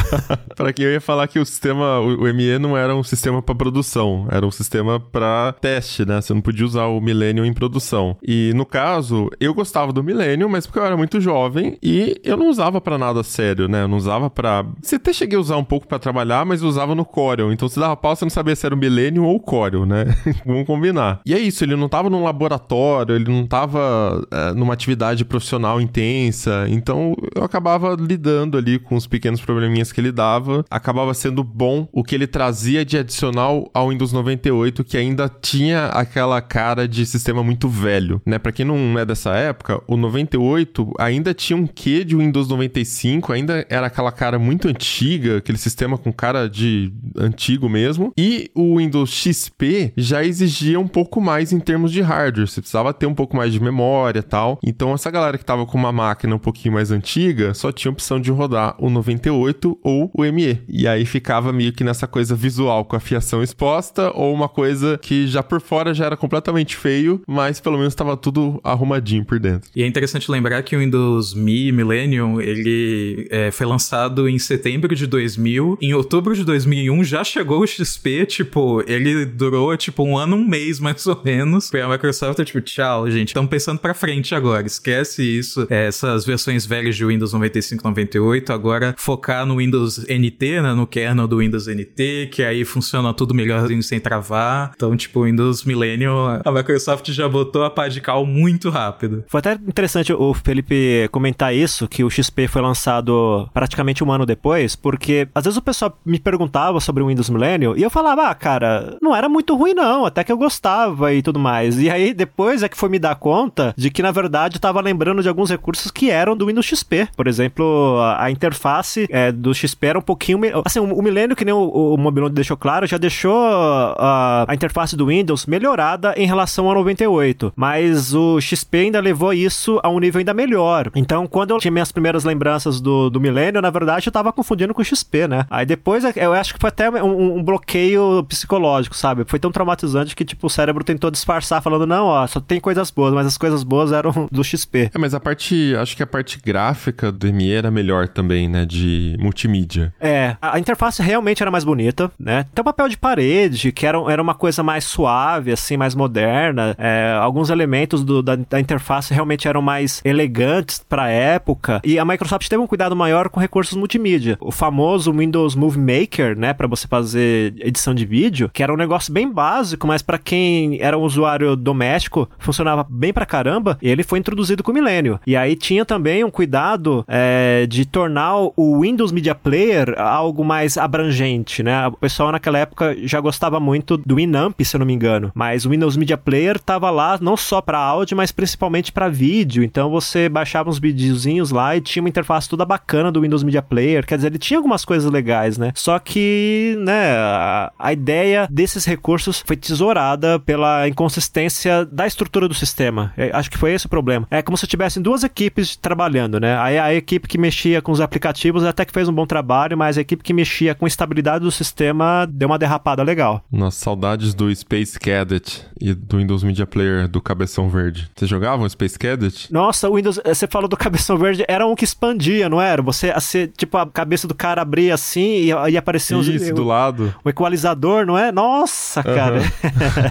para 0.56 0.72
que 0.72 0.82
eu 0.82 0.92
ia 0.92 1.00
falar 1.00 1.17
que 1.26 1.38
o 1.38 1.44
sistema, 1.44 1.98
o, 2.00 2.24
o 2.24 2.34
ME 2.34 2.58
não 2.58 2.76
era 2.76 2.94
um 2.94 3.02
sistema 3.02 3.42
para 3.42 3.54
produção, 3.54 4.26
era 4.30 4.46
um 4.46 4.50
sistema 4.50 5.00
para 5.00 5.54
teste, 5.60 6.04
né? 6.04 6.20
Você 6.20 6.32
não 6.34 6.40
podia 6.40 6.66
usar 6.66 6.86
o 6.86 7.00
Millennium 7.00 7.44
em 7.44 7.52
produção. 7.52 8.16
E 8.22 8.52
no 8.54 8.64
caso, 8.64 9.30
eu 9.40 9.54
gostava 9.54 9.92
do 9.92 10.02
Millennium, 10.02 10.48
mas 10.48 10.66
porque 10.66 10.78
eu 10.78 10.84
era 10.84 10.96
muito 10.96 11.20
jovem 11.20 11.78
e 11.82 12.20
eu 12.22 12.36
não 12.36 12.48
usava 12.48 12.80
para 12.80 12.98
nada 12.98 13.22
sério, 13.22 13.68
né? 13.68 13.82
Eu 13.82 13.88
não 13.88 13.96
usava 13.96 14.30
para. 14.30 14.64
Você 14.82 14.96
até 14.96 15.12
cheguei 15.12 15.36
a 15.36 15.40
usar 15.40 15.56
um 15.56 15.64
pouco 15.64 15.86
para 15.86 15.98
trabalhar, 15.98 16.44
mas 16.44 16.62
usava 16.62 16.94
no 16.94 17.04
Corel. 17.04 17.52
Então 17.52 17.68
se 17.68 17.78
dava 17.78 17.96
pau, 17.96 18.14
você 18.14 18.24
não 18.24 18.30
sabia 18.30 18.54
se 18.54 18.66
era 18.66 18.74
o 18.74 18.78
Millennium 18.78 19.24
ou 19.24 19.36
o 19.36 19.40
Corel, 19.40 19.86
né? 19.86 20.04
Vamos 20.44 20.66
combinar. 20.66 21.20
E 21.24 21.34
é 21.34 21.38
isso, 21.38 21.64
ele 21.64 21.76
não 21.76 21.88
tava 21.88 22.10
num 22.10 22.22
laboratório, 22.22 23.14
ele 23.14 23.30
não 23.30 23.46
tava 23.46 24.26
é, 24.30 24.52
numa 24.52 24.74
atividade 24.74 25.24
profissional 25.24 25.80
intensa. 25.80 26.66
Então 26.68 27.14
eu 27.34 27.42
acabava 27.42 27.96
lidando 27.98 28.56
ali 28.56 28.78
com 28.78 28.96
os 28.96 29.06
pequenos 29.06 29.40
probleminhas 29.40 29.92
que 29.92 30.00
ele 30.00 30.12
dava. 30.12 30.64
Acabava 30.70 31.07
sendo 31.14 31.42
bom 31.42 31.88
o 31.92 32.02
que 32.02 32.14
ele 32.14 32.26
trazia 32.26 32.84
de 32.84 32.98
adicional 32.98 33.70
ao 33.72 33.88
Windows 33.90 34.12
98, 34.12 34.84
que 34.84 34.96
ainda 34.96 35.28
tinha 35.28 35.86
aquela 35.86 36.40
cara 36.40 36.86
de 36.86 37.04
sistema 37.06 37.42
muito 37.42 37.68
velho, 37.68 38.20
né? 38.24 38.38
Para 38.38 38.52
quem 38.52 38.64
não 38.64 38.98
é 38.98 39.04
dessa 39.04 39.34
época, 39.34 39.82
o 39.86 39.96
98 39.96 40.92
ainda 40.98 41.34
tinha 41.34 41.56
um 41.56 41.66
quê 41.66 42.04
de 42.04 42.16
Windows 42.16 42.48
95, 42.48 43.32
ainda 43.32 43.66
era 43.68 43.86
aquela 43.86 44.12
cara 44.12 44.38
muito 44.38 44.68
antiga, 44.68 45.38
aquele 45.38 45.58
sistema 45.58 45.96
com 45.98 46.12
cara 46.12 46.48
de 46.48 46.92
antigo 47.16 47.68
mesmo. 47.68 48.12
E 48.16 48.50
o 48.54 48.78
Windows 48.78 49.10
XP 49.10 49.92
já 49.96 50.24
exigia 50.24 50.78
um 50.78 50.88
pouco 50.88 51.20
mais 51.20 51.52
em 51.52 51.60
termos 51.60 51.92
de 51.92 52.00
hardware, 52.00 52.46
você 52.46 52.60
precisava 52.60 52.92
ter 52.92 53.06
um 53.06 53.14
pouco 53.14 53.36
mais 53.36 53.52
de 53.52 53.60
memória, 53.60 54.22
tal. 54.22 54.58
Então 54.62 54.92
essa 54.94 55.10
galera 55.10 55.38
que 55.38 55.44
tava 55.44 55.66
com 55.66 55.78
uma 55.78 55.92
máquina 55.92 56.34
um 56.34 56.38
pouquinho 56.38 56.74
mais 56.74 56.90
antiga, 56.90 57.54
só 57.54 57.72
tinha 57.72 57.90
opção 57.90 58.20
de 58.20 58.30
rodar 58.30 58.74
o 58.78 58.90
98 58.90 59.78
ou 59.82 60.10
o 60.14 60.22
ME. 60.32 60.62
E 60.68 60.86
aí 60.86 60.97
ficava 61.04 61.52
meio 61.52 61.72
que 61.72 61.84
nessa 61.84 62.06
coisa 62.06 62.34
visual 62.34 62.84
com 62.84 62.96
a 62.96 63.00
fiação 63.00 63.42
exposta 63.42 64.10
ou 64.14 64.32
uma 64.32 64.48
coisa 64.48 64.98
que 65.00 65.26
já 65.26 65.42
por 65.42 65.60
fora 65.60 65.94
já 65.94 66.06
era 66.06 66.16
completamente 66.16 66.76
feio, 66.76 67.22
mas 67.26 67.60
pelo 67.60 67.76
menos 67.76 67.92
estava 67.92 68.16
tudo 68.16 68.60
arrumadinho 68.62 69.24
por 69.24 69.38
dentro. 69.38 69.70
E 69.74 69.82
é 69.82 69.86
interessante 69.86 70.30
lembrar 70.30 70.62
que 70.62 70.76
o 70.76 70.78
Windows 70.78 71.34
Me 71.34 71.72
Millennium, 71.72 72.40
ele 72.40 73.26
é, 73.30 73.50
foi 73.50 73.66
lançado 73.66 74.28
em 74.28 74.38
setembro 74.38 74.94
de 74.94 75.06
2000. 75.06 75.78
Em 75.80 75.94
outubro 75.94 76.34
de 76.34 76.44
2001 76.44 77.04
já 77.04 77.24
chegou 77.24 77.62
o 77.62 77.66
XP, 77.66 78.26
tipo, 78.26 78.82
ele 78.86 79.24
durou 79.24 79.76
tipo 79.76 80.02
um 80.02 80.16
ano, 80.16 80.36
um 80.36 80.46
mês 80.46 80.78
mais 80.80 81.06
ou 81.06 81.20
menos. 81.24 81.70
Foi 81.70 81.80
a 81.80 81.88
Microsoft, 81.88 82.42
tipo, 82.44 82.60
tchau, 82.60 83.10
gente, 83.10 83.28
estamos 83.28 83.50
pensando 83.50 83.78
para 83.78 83.94
frente 83.94 84.34
agora, 84.34 84.66
esquece 84.66 85.22
isso. 85.22 85.66
É, 85.70 85.86
essas 85.86 86.24
versões 86.24 86.66
velhas 86.66 86.96
de 86.96 87.04
Windows 87.04 87.32
95, 87.32 87.84
98, 87.84 88.52
agora 88.52 88.94
focar 88.98 89.46
no 89.46 89.56
Windows 89.56 89.98
NT, 90.08 90.62
né, 90.62 90.74
no 90.74 90.86
kernel 90.88 91.26
do 91.26 91.38
Windows 91.38 91.66
NT, 91.66 92.28
que 92.32 92.42
aí 92.42 92.64
funciona 92.64 93.12
tudo 93.14 93.34
melhorzinho 93.34 93.82
sem 93.82 94.00
travar. 94.00 94.72
Então, 94.74 94.96
tipo, 94.96 95.24
Windows 95.24 95.64
Millennium, 95.64 96.40
a 96.44 96.50
Microsoft 96.50 97.10
já 97.10 97.28
botou 97.28 97.64
a 97.64 97.70
pá 97.70 97.88
de 97.88 98.00
cal 98.00 98.24
muito 98.26 98.70
rápido. 98.70 99.24
Foi 99.28 99.38
até 99.38 99.54
interessante 99.54 100.12
o 100.12 100.34
Felipe 100.34 101.08
comentar 101.10 101.54
isso, 101.54 101.88
que 101.88 102.04
o 102.04 102.10
XP 102.10 102.48
foi 102.48 102.62
lançado 102.62 103.48
praticamente 103.52 104.02
um 104.02 104.12
ano 104.12 104.26
depois, 104.26 104.74
porque 104.74 105.28
às 105.34 105.44
vezes 105.44 105.56
o 105.56 105.62
pessoal 105.62 105.98
me 106.04 106.18
perguntava 106.18 106.80
sobre 106.80 107.02
o 107.02 107.06
Windows 107.06 107.30
Millennium 107.30 107.76
e 107.76 107.82
eu 107.82 107.90
falava, 107.90 108.28
ah, 108.28 108.34
cara, 108.34 108.96
não 109.00 109.14
era 109.14 109.28
muito 109.28 109.54
ruim 109.56 109.74
não, 109.74 110.04
até 110.04 110.24
que 110.24 110.32
eu 110.32 110.38
gostava 110.38 111.12
e 111.12 111.22
tudo 111.22 111.38
mais. 111.38 111.78
E 111.78 111.90
aí 111.90 112.12
depois 112.14 112.62
é 112.62 112.68
que 112.68 112.76
foi 112.76 112.88
me 112.88 112.98
dar 112.98 113.14
conta 113.16 113.74
de 113.76 113.90
que 113.90 114.02
na 114.02 114.10
verdade 114.10 114.56
eu 114.56 114.60
tava 114.60 114.80
lembrando 114.80 115.22
de 115.22 115.28
alguns 115.28 115.50
recursos 115.50 115.90
que 115.90 116.10
eram 116.10 116.36
do 116.36 116.46
Windows 116.46 116.66
XP. 116.66 117.08
Por 117.16 117.26
exemplo, 117.26 117.98
a, 118.16 118.30
interface 118.30 119.06
é, 119.10 119.32
do 119.32 119.54
XP 119.54 119.86
era 119.86 119.98
um 119.98 120.02
pouquinho. 120.02 120.40
Assim, 120.64 120.77
assim, 120.78 120.92
o, 120.92 121.02
Milênio, 121.02 121.36
que 121.36 121.44
nem 121.44 121.54
o, 121.54 121.68
o 121.68 121.96
Mobilon 121.96 122.30
deixou 122.30 122.56
claro, 122.56 122.86
já 122.86 122.96
deixou 122.96 123.34
uh, 123.34 124.46
a 124.46 124.54
interface 124.54 124.96
do 124.96 125.06
Windows 125.06 125.46
melhorada 125.46 126.14
em 126.16 126.26
relação 126.26 126.66
ao 126.68 126.74
98. 126.74 127.52
Mas 127.56 128.14
o 128.14 128.40
XP 128.40 128.78
ainda 128.78 129.00
levou 129.00 129.32
isso 129.32 129.80
a 129.82 129.88
um 129.88 129.98
nível 129.98 130.18
ainda 130.18 130.34
melhor. 130.34 130.90
Então, 130.94 131.26
quando 131.26 131.50
eu 131.50 131.58
tinha 131.58 131.72
minhas 131.72 131.92
primeiras 131.92 132.24
lembranças 132.24 132.80
do, 132.80 133.10
do 133.10 133.20
Milênio, 133.20 133.60
na 133.60 133.70
verdade, 133.70 134.08
eu 134.08 134.12
tava 134.12 134.32
confundindo 134.32 134.72
com 134.72 134.82
o 134.82 134.84
XP, 134.84 135.28
né? 135.28 135.46
Aí 135.50 135.66
depois, 135.66 136.04
eu 136.16 136.32
acho 136.32 136.54
que 136.54 136.60
foi 136.60 136.68
até 136.68 136.90
um, 137.02 137.38
um 137.38 137.42
bloqueio 137.42 138.24
psicológico, 138.28 138.96
sabe? 138.96 139.24
Foi 139.26 139.38
tão 139.38 139.50
traumatizante 139.50 140.14
que, 140.14 140.24
tipo, 140.24 140.46
o 140.46 140.50
cérebro 140.50 140.84
tentou 140.84 141.10
disfarçar, 141.10 141.62
falando, 141.62 141.86
não, 141.86 142.06
ó, 142.06 142.26
só 142.26 142.40
tem 142.40 142.60
coisas 142.60 142.90
boas, 142.90 143.12
mas 143.12 143.26
as 143.26 143.38
coisas 143.38 143.62
boas 143.62 143.92
eram 143.92 144.28
do 144.30 144.44
XP. 144.44 144.90
É, 144.94 144.98
mas 144.98 145.14
a 145.14 145.20
parte, 145.20 145.74
acho 145.76 145.96
que 145.96 146.02
a 146.02 146.06
parte 146.06 146.40
gráfica 146.44 147.10
do 147.10 147.32
ME 147.32 147.52
era 147.52 147.70
melhor 147.70 148.08
também, 148.08 148.48
né? 148.48 148.64
De 148.64 149.16
multimídia. 149.18 149.92
É, 150.00 150.36
a 150.40 150.58
interface 150.68 151.02
realmente 151.02 151.42
era 151.42 151.50
mais 151.50 151.64
bonita, 151.64 152.10
né? 152.18 152.44
Tem 152.54 152.60
o 152.60 152.64
papel 152.64 152.88
de 152.88 152.96
parede, 152.96 153.72
que 153.72 153.86
era, 153.86 153.98
era 154.10 154.20
uma 154.20 154.34
coisa 154.34 154.62
mais 154.62 154.84
suave, 154.84 155.52
assim, 155.52 155.76
mais 155.76 155.94
moderna. 155.94 156.74
É, 156.78 157.16
alguns 157.20 157.48
elementos 157.48 158.04
do, 158.04 158.22
da, 158.22 158.36
da, 158.36 158.60
interface 158.60 159.14
realmente 159.14 159.48
eram 159.48 159.62
mais 159.62 160.02
elegantes 160.04 160.84
para 160.86 161.08
época. 161.08 161.80
E 161.84 161.98
a 161.98 162.04
Microsoft 162.04 162.46
teve 162.48 162.62
um 162.62 162.66
cuidado 162.66 162.94
maior 162.94 163.28
com 163.28 163.40
recursos 163.40 163.76
multimídia. 163.76 164.36
O 164.40 164.50
famoso 164.50 165.12
Windows 165.12 165.54
Movie 165.54 165.80
Maker, 165.80 166.38
né, 166.38 166.52
para 166.52 166.66
você 166.66 166.86
fazer 166.86 167.54
edição 167.58 167.94
de 167.94 168.04
vídeo, 168.04 168.50
que 168.52 168.62
era 168.62 168.72
um 168.72 168.76
negócio 168.76 169.12
bem 169.12 169.30
básico, 169.30 169.86
mas 169.86 170.02
para 170.02 170.18
quem 170.18 170.78
era 170.80 170.98
um 170.98 171.02
usuário 171.02 171.56
doméstico, 171.56 172.28
funcionava 172.38 172.86
bem 172.88 173.12
pra 173.12 173.24
caramba. 173.24 173.78
E 173.80 173.88
ele 173.88 174.02
foi 174.02 174.18
introduzido 174.18 174.62
com 174.62 174.70
o 174.70 174.74
Millennium. 174.74 175.18
E 175.26 175.36
aí 175.36 175.56
tinha 175.56 175.84
também 175.84 176.24
um 176.24 176.30
cuidado 176.30 177.04
é, 177.08 177.66
de 177.68 177.86
tornar 177.86 178.36
o 178.56 178.80
Windows 178.80 179.12
Media 179.12 179.34
Player 179.34 179.94
algo 179.98 180.44
mais 180.44 180.57
abrangente, 180.76 181.62
né? 181.62 181.86
O 181.86 181.92
pessoal 181.92 182.32
naquela 182.32 182.58
época 182.58 182.96
já 183.02 183.20
gostava 183.20 183.60
muito 183.60 183.96
do 183.96 184.16
Winamp, 184.16 184.60
se 184.62 184.74
eu 184.74 184.78
não 184.78 184.86
me 184.86 184.92
engano. 184.92 185.30
Mas 185.34 185.64
o 185.64 185.70
Windows 185.70 185.96
Media 185.96 186.16
Player 186.16 186.58
tava 186.58 186.90
lá 186.90 187.18
não 187.20 187.36
só 187.36 187.60
para 187.60 187.78
áudio, 187.78 188.16
mas 188.16 188.32
principalmente 188.32 188.92
para 188.92 189.08
vídeo. 189.08 189.62
Então 189.62 189.90
você 189.90 190.28
baixava 190.28 190.70
uns 190.70 190.78
videozinhos 190.78 191.50
lá 191.50 191.76
e 191.76 191.80
tinha 191.80 192.02
uma 192.02 192.08
interface 192.08 192.48
toda 192.48 192.64
bacana 192.64 193.12
do 193.12 193.20
Windows 193.20 193.42
Media 193.42 193.62
Player. 193.62 194.06
Quer 194.06 194.16
dizer, 194.16 194.28
ele 194.28 194.38
tinha 194.38 194.58
algumas 194.58 194.84
coisas 194.84 195.10
legais, 195.10 195.58
né? 195.58 195.72
Só 195.74 195.98
que, 195.98 196.76
né, 196.80 197.16
a, 197.16 197.72
a 197.78 197.92
ideia 197.92 198.48
desses 198.50 198.84
recursos 198.84 199.42
foi 199.44 199.56
tesourada 199.56 200.38
pela 200.38 200.88
inconsistência 200.88 201.84
da 201.84 202.06
estrutura 202.06 202.48
do 202.48 202.54
sistema. 202.54 203.12
Eu 203.16 203.30
acho 203.32 203.50
que 203.50 203.58
foi 203.58 203.72
esse 203.72 203.86
o 203.86 203.88
problema. 203.88 204.26
É 204.30 204.42
como 204.42 204.56
se 204.56 204.66
tivessem 204.66 205.02
duas 205.02 205.24
equipes 205.24 205.76
trabalhando, 205.76 206.38
né? 206.38 206.56
Aí 206.58 206.78
a 206.78 206.94
equipe 206.94 207.26
que 207.26 207.38
mexia 207.38 207.82
com 207.82 207.92
os 207.92 208.00
aplicativos 208.00 208.64
até 208.64 208.84
que 208.84 208.92
fez 208.92 209.08
um 209.08 209.12
bom 209.12 209.26
trabalho, 209.26 209.76
mas 209.76 209.98
a 209.98 210.00
equipe 210.00 210.22
que 210.22 210.32
mexia 210.38 210.74
com 210.74 210.84
a 210.84 210.88
estabilidade 210.88 211.44
do 211.44 211.50
sistema 211.50 212.26
deu 212.30 212.48
uma 212.48 212.58
derrapada 212.58 213.02
legal. 213.02 213.44
Nossa, 213.50 213.78
saudades 213.84 214.34
do 214.34 214.54
Space 214.54 214.98
Cadet 214.98 215.64
e 215.80 215.94
do 215.94 216.18
Windows 216.18 216.44
Media 216.44 216.66
Player 216.66 217.08
do 217.08 217.20
Cabeção 217.20 217.68
Verde. 217.68 218.08
Você 218.14 218.26
jogava 218.26 218.62
o 218.62 218.70
Space 218.70 218.98
Cadet? 218.98 219.52
Nossa, 219.52 219.88
o 219.88 219.96
Windows, 219.96 220.20
você 220.24 220.46
falou 220.46 220.68
do 220.68 220.76
Cabeção 220.76 221.16
Verde, 221.16 221.44
era 221.48 221.66
um 221.66 221.74
que 221.74 221.84
expandia, 221.84 222.48
não 222.48 222.60
era? 222.60 222.80
Você, 222.82 223.12
você 223.12 223.48
tipo, 223.48 223.76
a 223.76 223.86
cabeça 223.86 224.28
do 224.28 224.34
cara 224.34 224.62
abria 224.62 224.94
assim 224.94 225.20
e, 225.20 225.48
e 225.70 225.76
aparecia 225.76 226.16
uns... 226.16 226.28
Isso, 226.28 226.54
do 226.54 226.64
lado. 226.64 227.14
Um 227.24 227.28
equalizador, 227.28 228.06
não 228.06 228.16
é? 228.16 228.30
Nossa, 228.30 229.02
cara. 229.02 229.40
Uhum. 229.40 229.48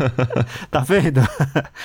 tá 0.69 0.79
vendo? 0.81 1.21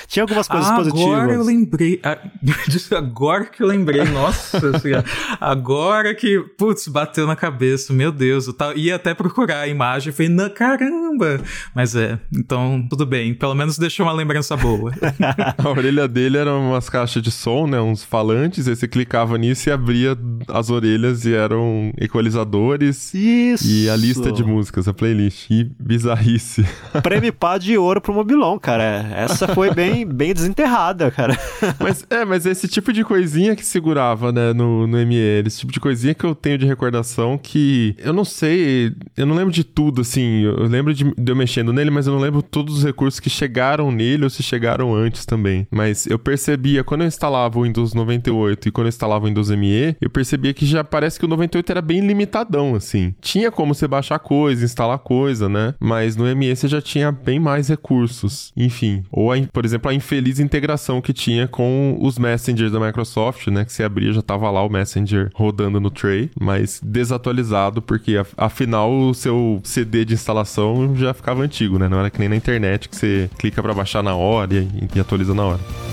Tinha 0.09 0.25
algumas 0.25 0.49
coisas 0.49 0.71
ah, 0.71 0.77
positivas. 0.77 1.15
Agora 1.15 1.33
eu 1.33 1.45
lembrei. 1.45 2.01
Ah, 2.03 2.19
agora 2.97 3.45
que 3.45 3.63
eu 3.63 3.67
lembrei, 3.67 4.05
nossa. 4.05 4.73
Agora 5.41 6.15
que, 6.15 6.41
putz, 6.57 6.89
bateu 6.89 7.27
na 7.27 7.37
cabeça, 7.37 7.93
meu 7.93 8.11
Deus. 8.11 8.32
Eu 8.33 8.77
ia 8.77 8.97
até 8.97 9.15
procurar 9.15 9.61
a 9.61 9.69
imagem 9.69 10.11
e 10.11 10.13
falei, 10.13 10.31
na 10.31 10.51
caramba. 10.51 11.41
Mas 11.75 11.95
é, 11.95 12.19
então 12.35 12.87
tudo 12.89 13.07
bem. 13.07 13.35
Pelo 13.35 13.55
menos 13.55 13.79
deixou 13.79 14.07
uma 14.07 14.13
lembrança 14.13 14.57
boa. 14.57 14.93
a 15.59 15.69
orelha 15.69 16.09
dele 16.09 16.39
era 16.39 16.55
umas 16.55 16.89
caixas 16.89 17.23
de 17.23 17.31
som, 17.31 17.67
né? 17.67 17.81
Uns 17.81 18.03
falantes. 18.03 18.69
Aí 18.69 18.77
você 18.77 18.89
clicava 18.89 19.37
nisso 19.39 19.69
e 19.69 19.73
abria 19.73 20.17
as 20.49 20.71
orelhas 20.71 21.25
e 21.25 21.35
eram 21.35 21.93
equalizadores. 21.99 23.13
Isso. 23.15 23.67
E 23.67 23.89
a 23.89 23.97
lista 23.97 24.33
de 24.33 24.45
músicas, 24.45 24.89
a 24.89 24.95
playlist. 24.95 25.51
E 25.51 25.65
bizarrice. 25.79 26.65
Prêmio 27.03 27.33
pá 27.33 27.59
de 27.59 27.77
ouro 27.77 28.01
pro 28.01 28.15
Mobilon, 28.15 28.59
cara. 28.59 29.11
Essa 29.15 29.49
foi 29.49 29.73
bem, 29.75 30.07
bem 30.07 30.33
desenterrada, 30.33 31.11
cara. 31.11 31.39
mas 31.81 32.07
é, 32.11 32.25
mas 32.25 32.47
esse 32.47 32.69
tipo 32.69 32.93
de 32.93 33.05
coisinha 33.05 33.57
que 33.57 33.65
segurava, 33.65 34.33
né, 34.33 34.53
no, 34.53 34.87
no 34.87 35.07
ME, 35.07 35.43
esse 35.47 35.61
tipo 35.61 35.73
de 35.73 35.81
coisinha 35.81 36.15
que 36.15 36.25
eu 36.25 36.35
tenho 36.35 36.59
de 36.59 36.67
recordação 36.67 37.39
que 37.39 37.95
eu 37.99 38.13
não 38.13 38.22
sei, 38.25 38.93
eu 39.17 39.27
não 39.27 39.35
lembro 39.35 39.53
de 39.53 39.65
tudo, 39.65 40.01
assim. 40.01 40.43
Eu 40.43 40.65
lembro 40.67 40.95
de, 40.95 41.05
de 41.05 41.33
eu 41.33 41.37
mexendo 41.37 41.73
nele, 41.73 41.91
mas 41.91 42.07
eu 42.07 42.13
não 42.13 42.21
lembro 42.21 42.43
todos 42.43 42.79
os 42.79 42.85
recursos 42.85 43.21
que 43.21 43.31
chegaram 43.31 43.91
nele 43.91 44.25
ou 44.25 44.31
se 44.31 44.43
chegaram 44.43 44.95
antes 44.95 45.25
também. 45.25 45.67
Mas 45.71 46.07
eu 46.07 46.19
percebia, 46.19 46.85
quando 46.85 47.03
eu 47.03 47.07
instalava 47.07 47.59
o 47.59 47.63
Windows 47.63 47.95
98 47.95 48.69
e 48.69 48.71
quando 48.71 48.87
eu 48.87 48.91
instalava 48.91 49.25
o 49.25 49.29
Windows 49.29 49.51
ME, 49.51 49.97
eu 50.01 50.11
percebia 50.11 50.53
que 50.55 50.67
já 50.67 50.83
parece 50.85 51.19
que 51.19 51.25
o 51.25 51.29
98 51.29 51.71
era 51.71 51.83
bem 51.83 52.01
limitadão, 52.01 52.75
assim. 52.75 53.15
Tinha 53.21 53.51
como 53.51 53.75
você 53.75 53.87
baixar 53.87 54.19
coisa, 54.19 54.65
instalar 54.65 54.99
coisa, 54.99 55.49
né? 55.49 55.75
Mas 55.81 56.17
no 56.17 56.25
ME 56.37 56.55
você 56.55 56.69
já 56.69 56.81
tinha 56.81 57.11
bem 57.13 57.39
mais 57.39 57.69
recursos. 57.69 58.53
Enfim. 58.57 59.05
Ou, 59.11 59.33
a, 59.33 59.37
por 59.53 59.65
exemplo, 59.65 59.91
a 59.91 59.95
infeliz 59.95 60.39
integração 60.39 61.01
que 61.01 61.13
tinha 61.13 61.49
com 61.49 61.97
os 62.01 62.19
messengers 62.19 62.73
da 62.73 62.81
Microsoft, 62.81 63.49
né? 63.49 63.65
Que 63.65 63.73
você 63.73 63.85
abria, 63.85 64.13
já 64.13 64.23
tava 64.23 64.51
lá 64.51 64.63
o 64.63 64.69
Messenger 64.69 65.31
rodando 65.35 65.81
no 65.81 65.91
tray, 65.91 66.31
mas 66.39 66.81
desatualizado, 66.83 67.83
porque 67.83 68.12
afinal 68.37 68.91
o 68.93 69.15
seu 69.15 69.61
CD 69.65 70.05
de 70.05 70.15
instalação 70.15 70.95
já 70.97 71.13
ficava 71.13 71.43
antigo, 71.43 71.79
né? 71.79 71.89
Não 71.89 71.99
era 71.99 72.11
que 72.11 72.19
nem 72.19 72.29
na 72.29 72.37
internet 72.37 72.89
que 72.89 72.97
você 72.97 73.31
clica 73.39 73.63
para 73.63 73.75
baixar 73.75 74.03
na 74.03 74.15
hora 74.15 74.55
e, 74.55 74.69
e 74.95 75.01
atualiza 75.01 75.35
na 75.35 75.45
hora. 75.45 75.92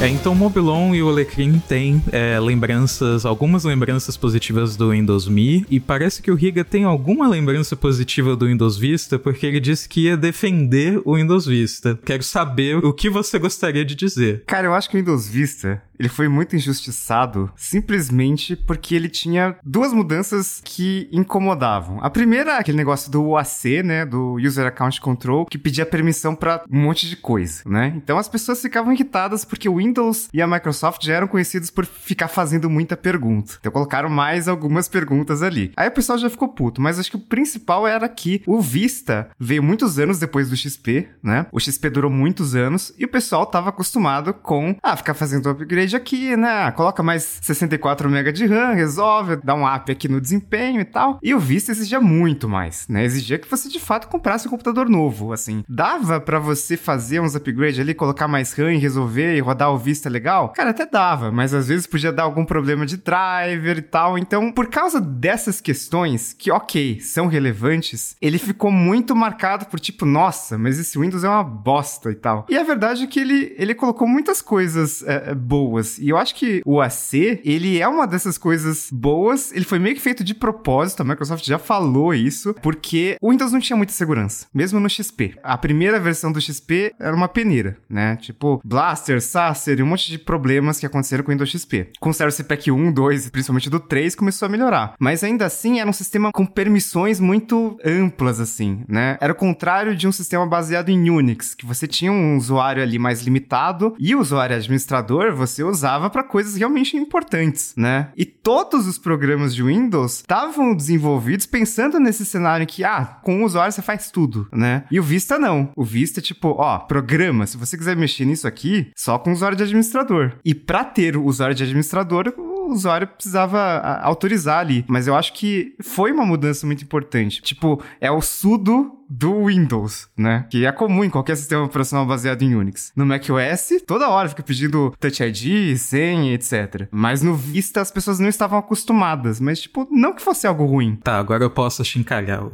É, 0.00 0.08
então 0.08 0.32
o 0.32 0.34
Mobilon 0.34 0.94
e 0.94 1.02
o 1.02 1.10
Alecrim 1.10 1.58
têm 1.68 2.02
é, 2.10 2.40
lembranças, 2.40 3.26
algumas 3.26 3.64
lembranças 3.64 4.16
positivas 4.16 4.74
do 4.74 4.92
Windows 4.92 5.28
Me, 5.28 5.66
e 5.68 5.78
parece 5.78 6.22
que 6.22 6.30
o 6.30 6.34
Riga 6.34 6.64
tem 6.64 6.84
alguma 6.84 7.28
lembrança 7.28 7.76
positiva 7.76 8.34
do 8.34 8.46
Windows 8.46 8.78
Vista, 8.78 9.18
porque 9.18 9.44
ele 9.44 9.60
disse 9.60 9.86
que 9.86 10.06
ia 10.06 10.16
defender 10.16 11.02
o 11.04 11.16
Windows 11.16 11.44
Vista. 11.44 12.00
Quero 12.02 12.22
saber 12.22 12.82
o 12.82 12.94
que 12.94 13.10
você 13.10 13.38
gostaria 13.38 13.84
de 13.84 13.94
dizer. 13.94 14.42
Cara, 14.46 14.68
eu 14.68 14.74
acho 14.74 14.88
que 14.88 14.96
o 14.96 15.00
Windows 15.00 15.28
Vista 15.28 15.82
ele 16.00 16.08
foi 16.08 16.28
muito 16.28 16.56
injustiçado 16.56 17.52
simplesmente 17.54 18.56
porque 18.56 18.94
ele 18.94 19.08
tinha 19.10 19.56
duas 19.62 19.92
mudanças 19.92 20.62
que 20.64 21.06
incomodavam. 21.12 22.02
A 22.02 22.08
primeira, 22.08 22.56
aquele 22.56 22.78
negócio 22.78 23.12
do 23.12 23.22
UAC, 23.22 23.82
né, 23.84 24.06
do 24.06 24.36
User 24.36 24.66
Account 24.66 24.98
Control, 24.98 25.44
que 25.44 25.58
pedia 25.58 25.84
permissão 25.84 26.34
para 26.34 26.64
um 26.70 26.80
monte 26.80 27.06
de 27.06 27.16
coisa, 27.16 27.62
né? 27.66 27.92
Então 27.94 28.16
as 28.16 28.30
pessoas 28.30 28.62
ficavam 28.62 28.94
irritadas 28.94 29.44
porque 29.44 29.68
o 29.68 29.76
Windows 29.76 29.89
e 30.32 30.40
a 30.40 30.46
Microsoft 30.46 31.04
já 31.04 31.14
eram 31.14 31.26
conhecidos 31.26 31.70
por 31.70 31.84
ficar 31.84 32.28
fazendo 32.28 32.68
muita 32.70 32.96
pergunta. 32.96 33.54
Então 33.60 33.72
colocaram 33.72 34.08
mais 34.08 34.48
algumas 34.48 34.88
perguntas 34.88 35.42
ali. 35.42 35.72
Aí 35.76 35.88
o 35.88 35.92
pessoal 35.92 36.18
já 36.18 36.30
ficou 36.30 36.48
puto, 36.48 36.80
mas 36.80 36.98
acho 36.98 37.10
que 37.10 37.16
o 37.16 37.20
principal 37.20 37.86
era 37.86 38.08
que 38.08 38.42
o 38.46 38.60
Vista 38.60 39.30
veio 39.38 39.62
muitos 39.62 39.98
anos 39.98 40.18
depois 40.18 40.48
do 40.48 40.56
XP, 40.56 41.08
né? 41.22 41.46
O 41.52 41.58
XP 41.58 41.90
durou 41.90 42.10
muitos 42.10 42.54
anos 42.54 42.92
e 42.98 43.04
o 43.04 43.08
pessoal 43.08 43.46
tava 43.46 43.70
acostumado 43.70 44.32
com, 44.32 44.76
ah, 44.82 44.96
ficar 44.96 45.14
fazendo 45.14 45.48
upgrade 45.48 45.96
aqui, 45.96 46.36
né? 46.36 46.70
Coloca 46.72 47.02
mais 47.02 47.40
64 47.42 48.08
MB 48.08 48.32
de 48.32 48.46
RAM, 48.46 48.72
resolve, 48.74 49.36
dá 49.42 49.54
um 49.54 49.66
up 49.66 49.90
aqui 49.90 50.08
no 50.08 50.20
desempenho 50.20 50.80
e 50.80 50.84
tal. 50.84 51.18
E 51.22 51.34
o 51.34 51.38
Vista 51.38 51.72
exigia 51.72 52.00
muito 52.00 52.48
mais, 52.48 52.86
né? 52.88 53.04
Exigia 53.04 53.38
que 53.38 53.50
você 53.50 53.68
de 53.68 53.80
fato 53.80 54.08
comprasse 54.08 54.46
um 54.46 54.50
computador 54.50 54.88
novo, 54.88 55.32
assim. 55.32 55.64
Dava 55.68 56.20
para 56.20 56.38
você 56.38 56.76
fazer 56.76 57.20
uns 57.20 57.34
upgrades 57.34 57.80
ali, 57.80 57.94
colocar 57.94 58.28
mais 58.28 58.52
RAM 58.52 58.72
e 58.72 58.78
resolver 58.78 59.36
e 59.36 59.40
rodar 59.40 59.72
o 59.72 59.78
Vista 59.80 60.08
legal? 60.08 60.50
Cara, 60.50 60.70
até 60.70 60.86
dava, 60.86 61.32
mas 61.32 61.54
às 61.54 61.68
vezes 61.68 61.86
podia 61.86 62.12
dar 62.12 62.24
algum 62.24 62.44
problema 62.44 62.84
de 62.84 62.96
driver 62.96 63.78
e 63.78 63.82
tal. 63.82 64.18
Então, 64.18 64.52
por 64.52 64.68
causa 64.68 65.00
dessas 65.00 65.60
questões, 65.60 66.32
que 66.32 66.50
ok, 66.50 67.00
são 67.00 67.26
relevantes, 67.26 68.16
ele 68.20 68.38
ficou 68.38 68.70
muito 68.70 69.16
marcado 69.16 69.66
por 69.66 69.80
tipo, 69.80 70.04
nossa, 70.04 70.58
mas 70.58 70.78
esse 70.78 70.98
Windows 70.98 71.24
é 71.24 71.28
uma 71.28 71.44
bosta 71.44 72.10
e 72.10 72.14
tal. 72.14 72.46
E 72.48 72.56
a 72.56 72.62
verdade 72.62 73.04
é 73.04 73.06
que 73.06 73.20
ele, 73.20 73.54
ele 73.56 73.74
colocou 73.74 74.06
muitas 74.06 74.42
coisas 74.42 75.02
é, 75.02 75.34
boas 75.34 75.70
boas. 75.70 75.98
E 75.98 76.08
eu 76.08 76.16
acho 76.16 76.34
que 76.34 76.62
o 76.64 76.80
AC, 76.80 77.40
ele 77.44 77.80
é 77.80 77.88
uma 77.88 78.06
dessas 78.06 78.36
coisas 78.36 78.88
boas. 78.92 79.52
Ele 79.52 79.64
foi 79.64 79.78
meio 79.78 79.94
que 79.94 80.02
feito 80.02 80.24
de 80.24 80.34
propósito, 80.34 81.00
a 81.00 81.04
Microsoft 81.04 81.44
já 81.44 81.58
falou 81.58 82.12
isso, 82.12 82.54
porque 82.62 83.16
o 83.20 83.30
Windows 83.30 83.52
não 83.52 83.60
tinha 83.60 83.76
muita 83.76 83.92
segurança, 83.92 84.46
mesmo 84.52 84.80
no 84.80 84.88
XP. 84.88 85.34
A 85.42 85.56
primeira 85.56 85.98
versão 85.98 86.32
do 86.32 86.40
XP 86.40 86.94
era 86.98 87.14
uma 87.14 87.28
peneira, 87.28 87.76
né? 87.88 88.16
Tipo, 88.16 88.60
Blaster, 88.64 89.20
SAS, 89.22 89.58
aconteceram, 89.70 89.84
um 89.84 89.88
monte 89.88 90.10
de 90.10 90.18
problemas 90.18 90.78
que 90.78 90.86
aconteceram 90.86 91.24
com 91.24 91.30
o 91.30 91.32
Windows 91.32 91.50
XP. 91.50 91.88
Com 92.00 92.10
o 92.10 92.14
Service 92.14 92.42
Pack 92.44 92.70
1, 92.70 92.92
2, 92.92 93.30
principalmente 93.30 93.70
do 93.70 93.80
3, 93.80 94.14
começou 94.14 94.46
a 94.46 94.48
melhorar. 94.48 94.94
Mas 94.98 95.22
ainda 95.22 95.46
assim, 95.46 95.80
era 95.80 95.88
um 95.88 95.92
sistema 95.92 96.30
com 96.32 96.46
permissões 96.46 97.20
muito 97.20 97.78
amplas, 97.84 98.40
assim, 98.40 98.84
né? 98.88 99.16
Era 99.20 99.32
o 99.32 99.36
contrário 99.36 99.96
de 99.96 100.06
um 100.06 100.12
sistema 100.12 100.46
baseado 100.46 100.88
em 100.88 101.10
Unix, 101.10 101.54
que 101.54 101.66
você 101.66 101.86
tinha 101.86 102.12
um 102.12 102.36
usuário 102.36 102.82
ali 102.82 102.98
mais 102.98 103.22
limitado 103.22 103.94
e 103.98 104.14
o 104.14 104.20
usuário 104.20 104.56
administrador 104.56 105.34
você 105.34 105.62
usava 105.62 106.10
para 106.10 106.22
coisas 106.22 106.56
realmente 106.56 106.96
importantes, 106.96 107.74
né? 107.76 108.08
E 108.16 108.24
todos 108.24 108.86
os 108.86 108.98
programas 108.98 109.54
de 109.54 109.62
Windows 109.62 110.16
estavam 110.16 110.74
desenvolvidos 110.74 111.46
pensando 111.46 111.98
nesse 112.00 112.24
cenário 112.24 112.66
que, 112.66 112.84
ah, 112.84 113.18
com 113.22 113.42
o 113.42 113.44
usuário 113.44 113.72
você 113.72 113.82
faz 113.82 114.10
tudo, 114.10 114.48
né? 114.52 114.84
E 114.90 114.98
o 114.98 115.02
Vista 115.02 115.38
não. 115.38 115.70
O 115.76 115.84
Vista 115.84 116.20
é 116.20 116.22
tipo, 116.22 116.48
ó, 116.58 116.78
programa, 116.78 117.46
se 117.46 117.56
você 117.56 117.76
quiser 117.76 117.96
mexer 117.96 118.24
nisso 118.24 118.46
aqui, 118.46 118.90
só 118.96 119.18
com 119.18 119.30
o 119.30 119.32
usuário 119.32 119.56
de 119.64 119.70
administrador. 119.70 120.32
E 120.44 120.54
para 120.54 120.84
ter 120.84 121.16
o 121.16 121.24
usuário 121.24 121.54
de 121.54 121.62
administrador, 121.62 122.34
o 122.36 122.72
usuário 122.72 123.06
precisava 123.06 123.60
autorizar 124.02 124.58
ali. 124.60 124.84
Mas 124.88 125.06
eu 125.06 125.14
acho 125.14 125.32
que 125.32 125.74
foi 125.80 126.12
uma 126.12 126.24
mudança 126.24 126.66
muito 126.66 126.84
importante. 126.84 127.42
Tipo, 127.42 127.82
é 128.00 128.10
o 128.10 128.20
sudo 128.20 128.99
do 129.10 129.46
Windows, 129.46 130.08
né? 130.16 130.46
Que 130.48 130.64
é 130.64 130.70
comum 130.70 131.02
em 131.02 131.10
qualquer 131.10 131.36
sistema 131.36 131.64
operacional 131.64 132.06
baseado 132.06 132.42
em 132.42 132.54
Unix. 132.54 132.92
No 132.94 133.04
macOS, 133.04 133.82
toda 133.84 134.08
hora 134.08 134.28
fica 134.28 134.42
pedindo 134.42 134.94
Touch 135.00 135.22
ID, 135.22 135.76
senha, 135.76 136.32
etc. 136.32 136.86
Mas 136.92 137.20
no 137.22 137.34
Vista 137.34 137.80
as 137.80 137.90
pessoas 137.90 138.20
não 138.20 138.28
estavam 138.28 138.58
acostumadas. 138.58 139.40
Mas, 139.40 139.60
tipo, 139.60 139.88
não 139.90 140.14
que 140.14 140.22
fosse 140.22 140.46
algo 140.46 140.64
ruim. 140.64 140.96
Tá, 141.02 141.18
agora 141.18 141.42
eu 141.42 141.50
posso 141.50 141.84
chincalhar 141.84 142.44
o, 142.44 142.52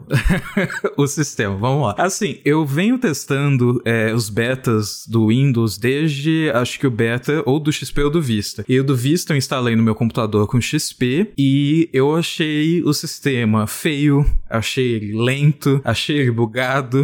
o 0.97 1.07
sistema. 1.07 1.57
Vamos 1.57 1.87
lá. 1.87 1.95
Assim, 1.99 2.41
eu 2.45 2.65
venho 2.65 2.99
testando 2.99 3.83
é, 3.85 4.15
os 4.15 4.31
betas 4.31 5.07
do 5.07 5.29
Windows 5.29 5.77
desde, 5.77 6.51
acho 6.55 6.79
que 6.79 6.87
o 6.87 6.91
beta 6.91 7.43
ou 7.45 7.61
do 7.61 7.71
XP 7.71 8.03
ou 8.03 8.11
do 8.11 8.23
Vista. 8.23 8.65
E 8.67 8.81
o 8.81 8.85
do 8.85 8.97
Vista 8.97 9.33
eu 9.33 9.37
instalei 9.37 9.77
no 9.77 9.83
meu 9.83 9.95
computador 9.95 10.47
com 10.47 10.61
XP 10.61 11.33
e 11.37 11.91
eu 11.93 12.17
achei 12.17 12.83
o 12.83 12.93
sistema 12.95 13.67
feio, 13.67 14.25
achei 14.49 14.93
ele 14.95 15.17
lento, 15.17 15.81
achei 15.85 16.17
ele 16.19 16.31
bugado. 16.31 16.46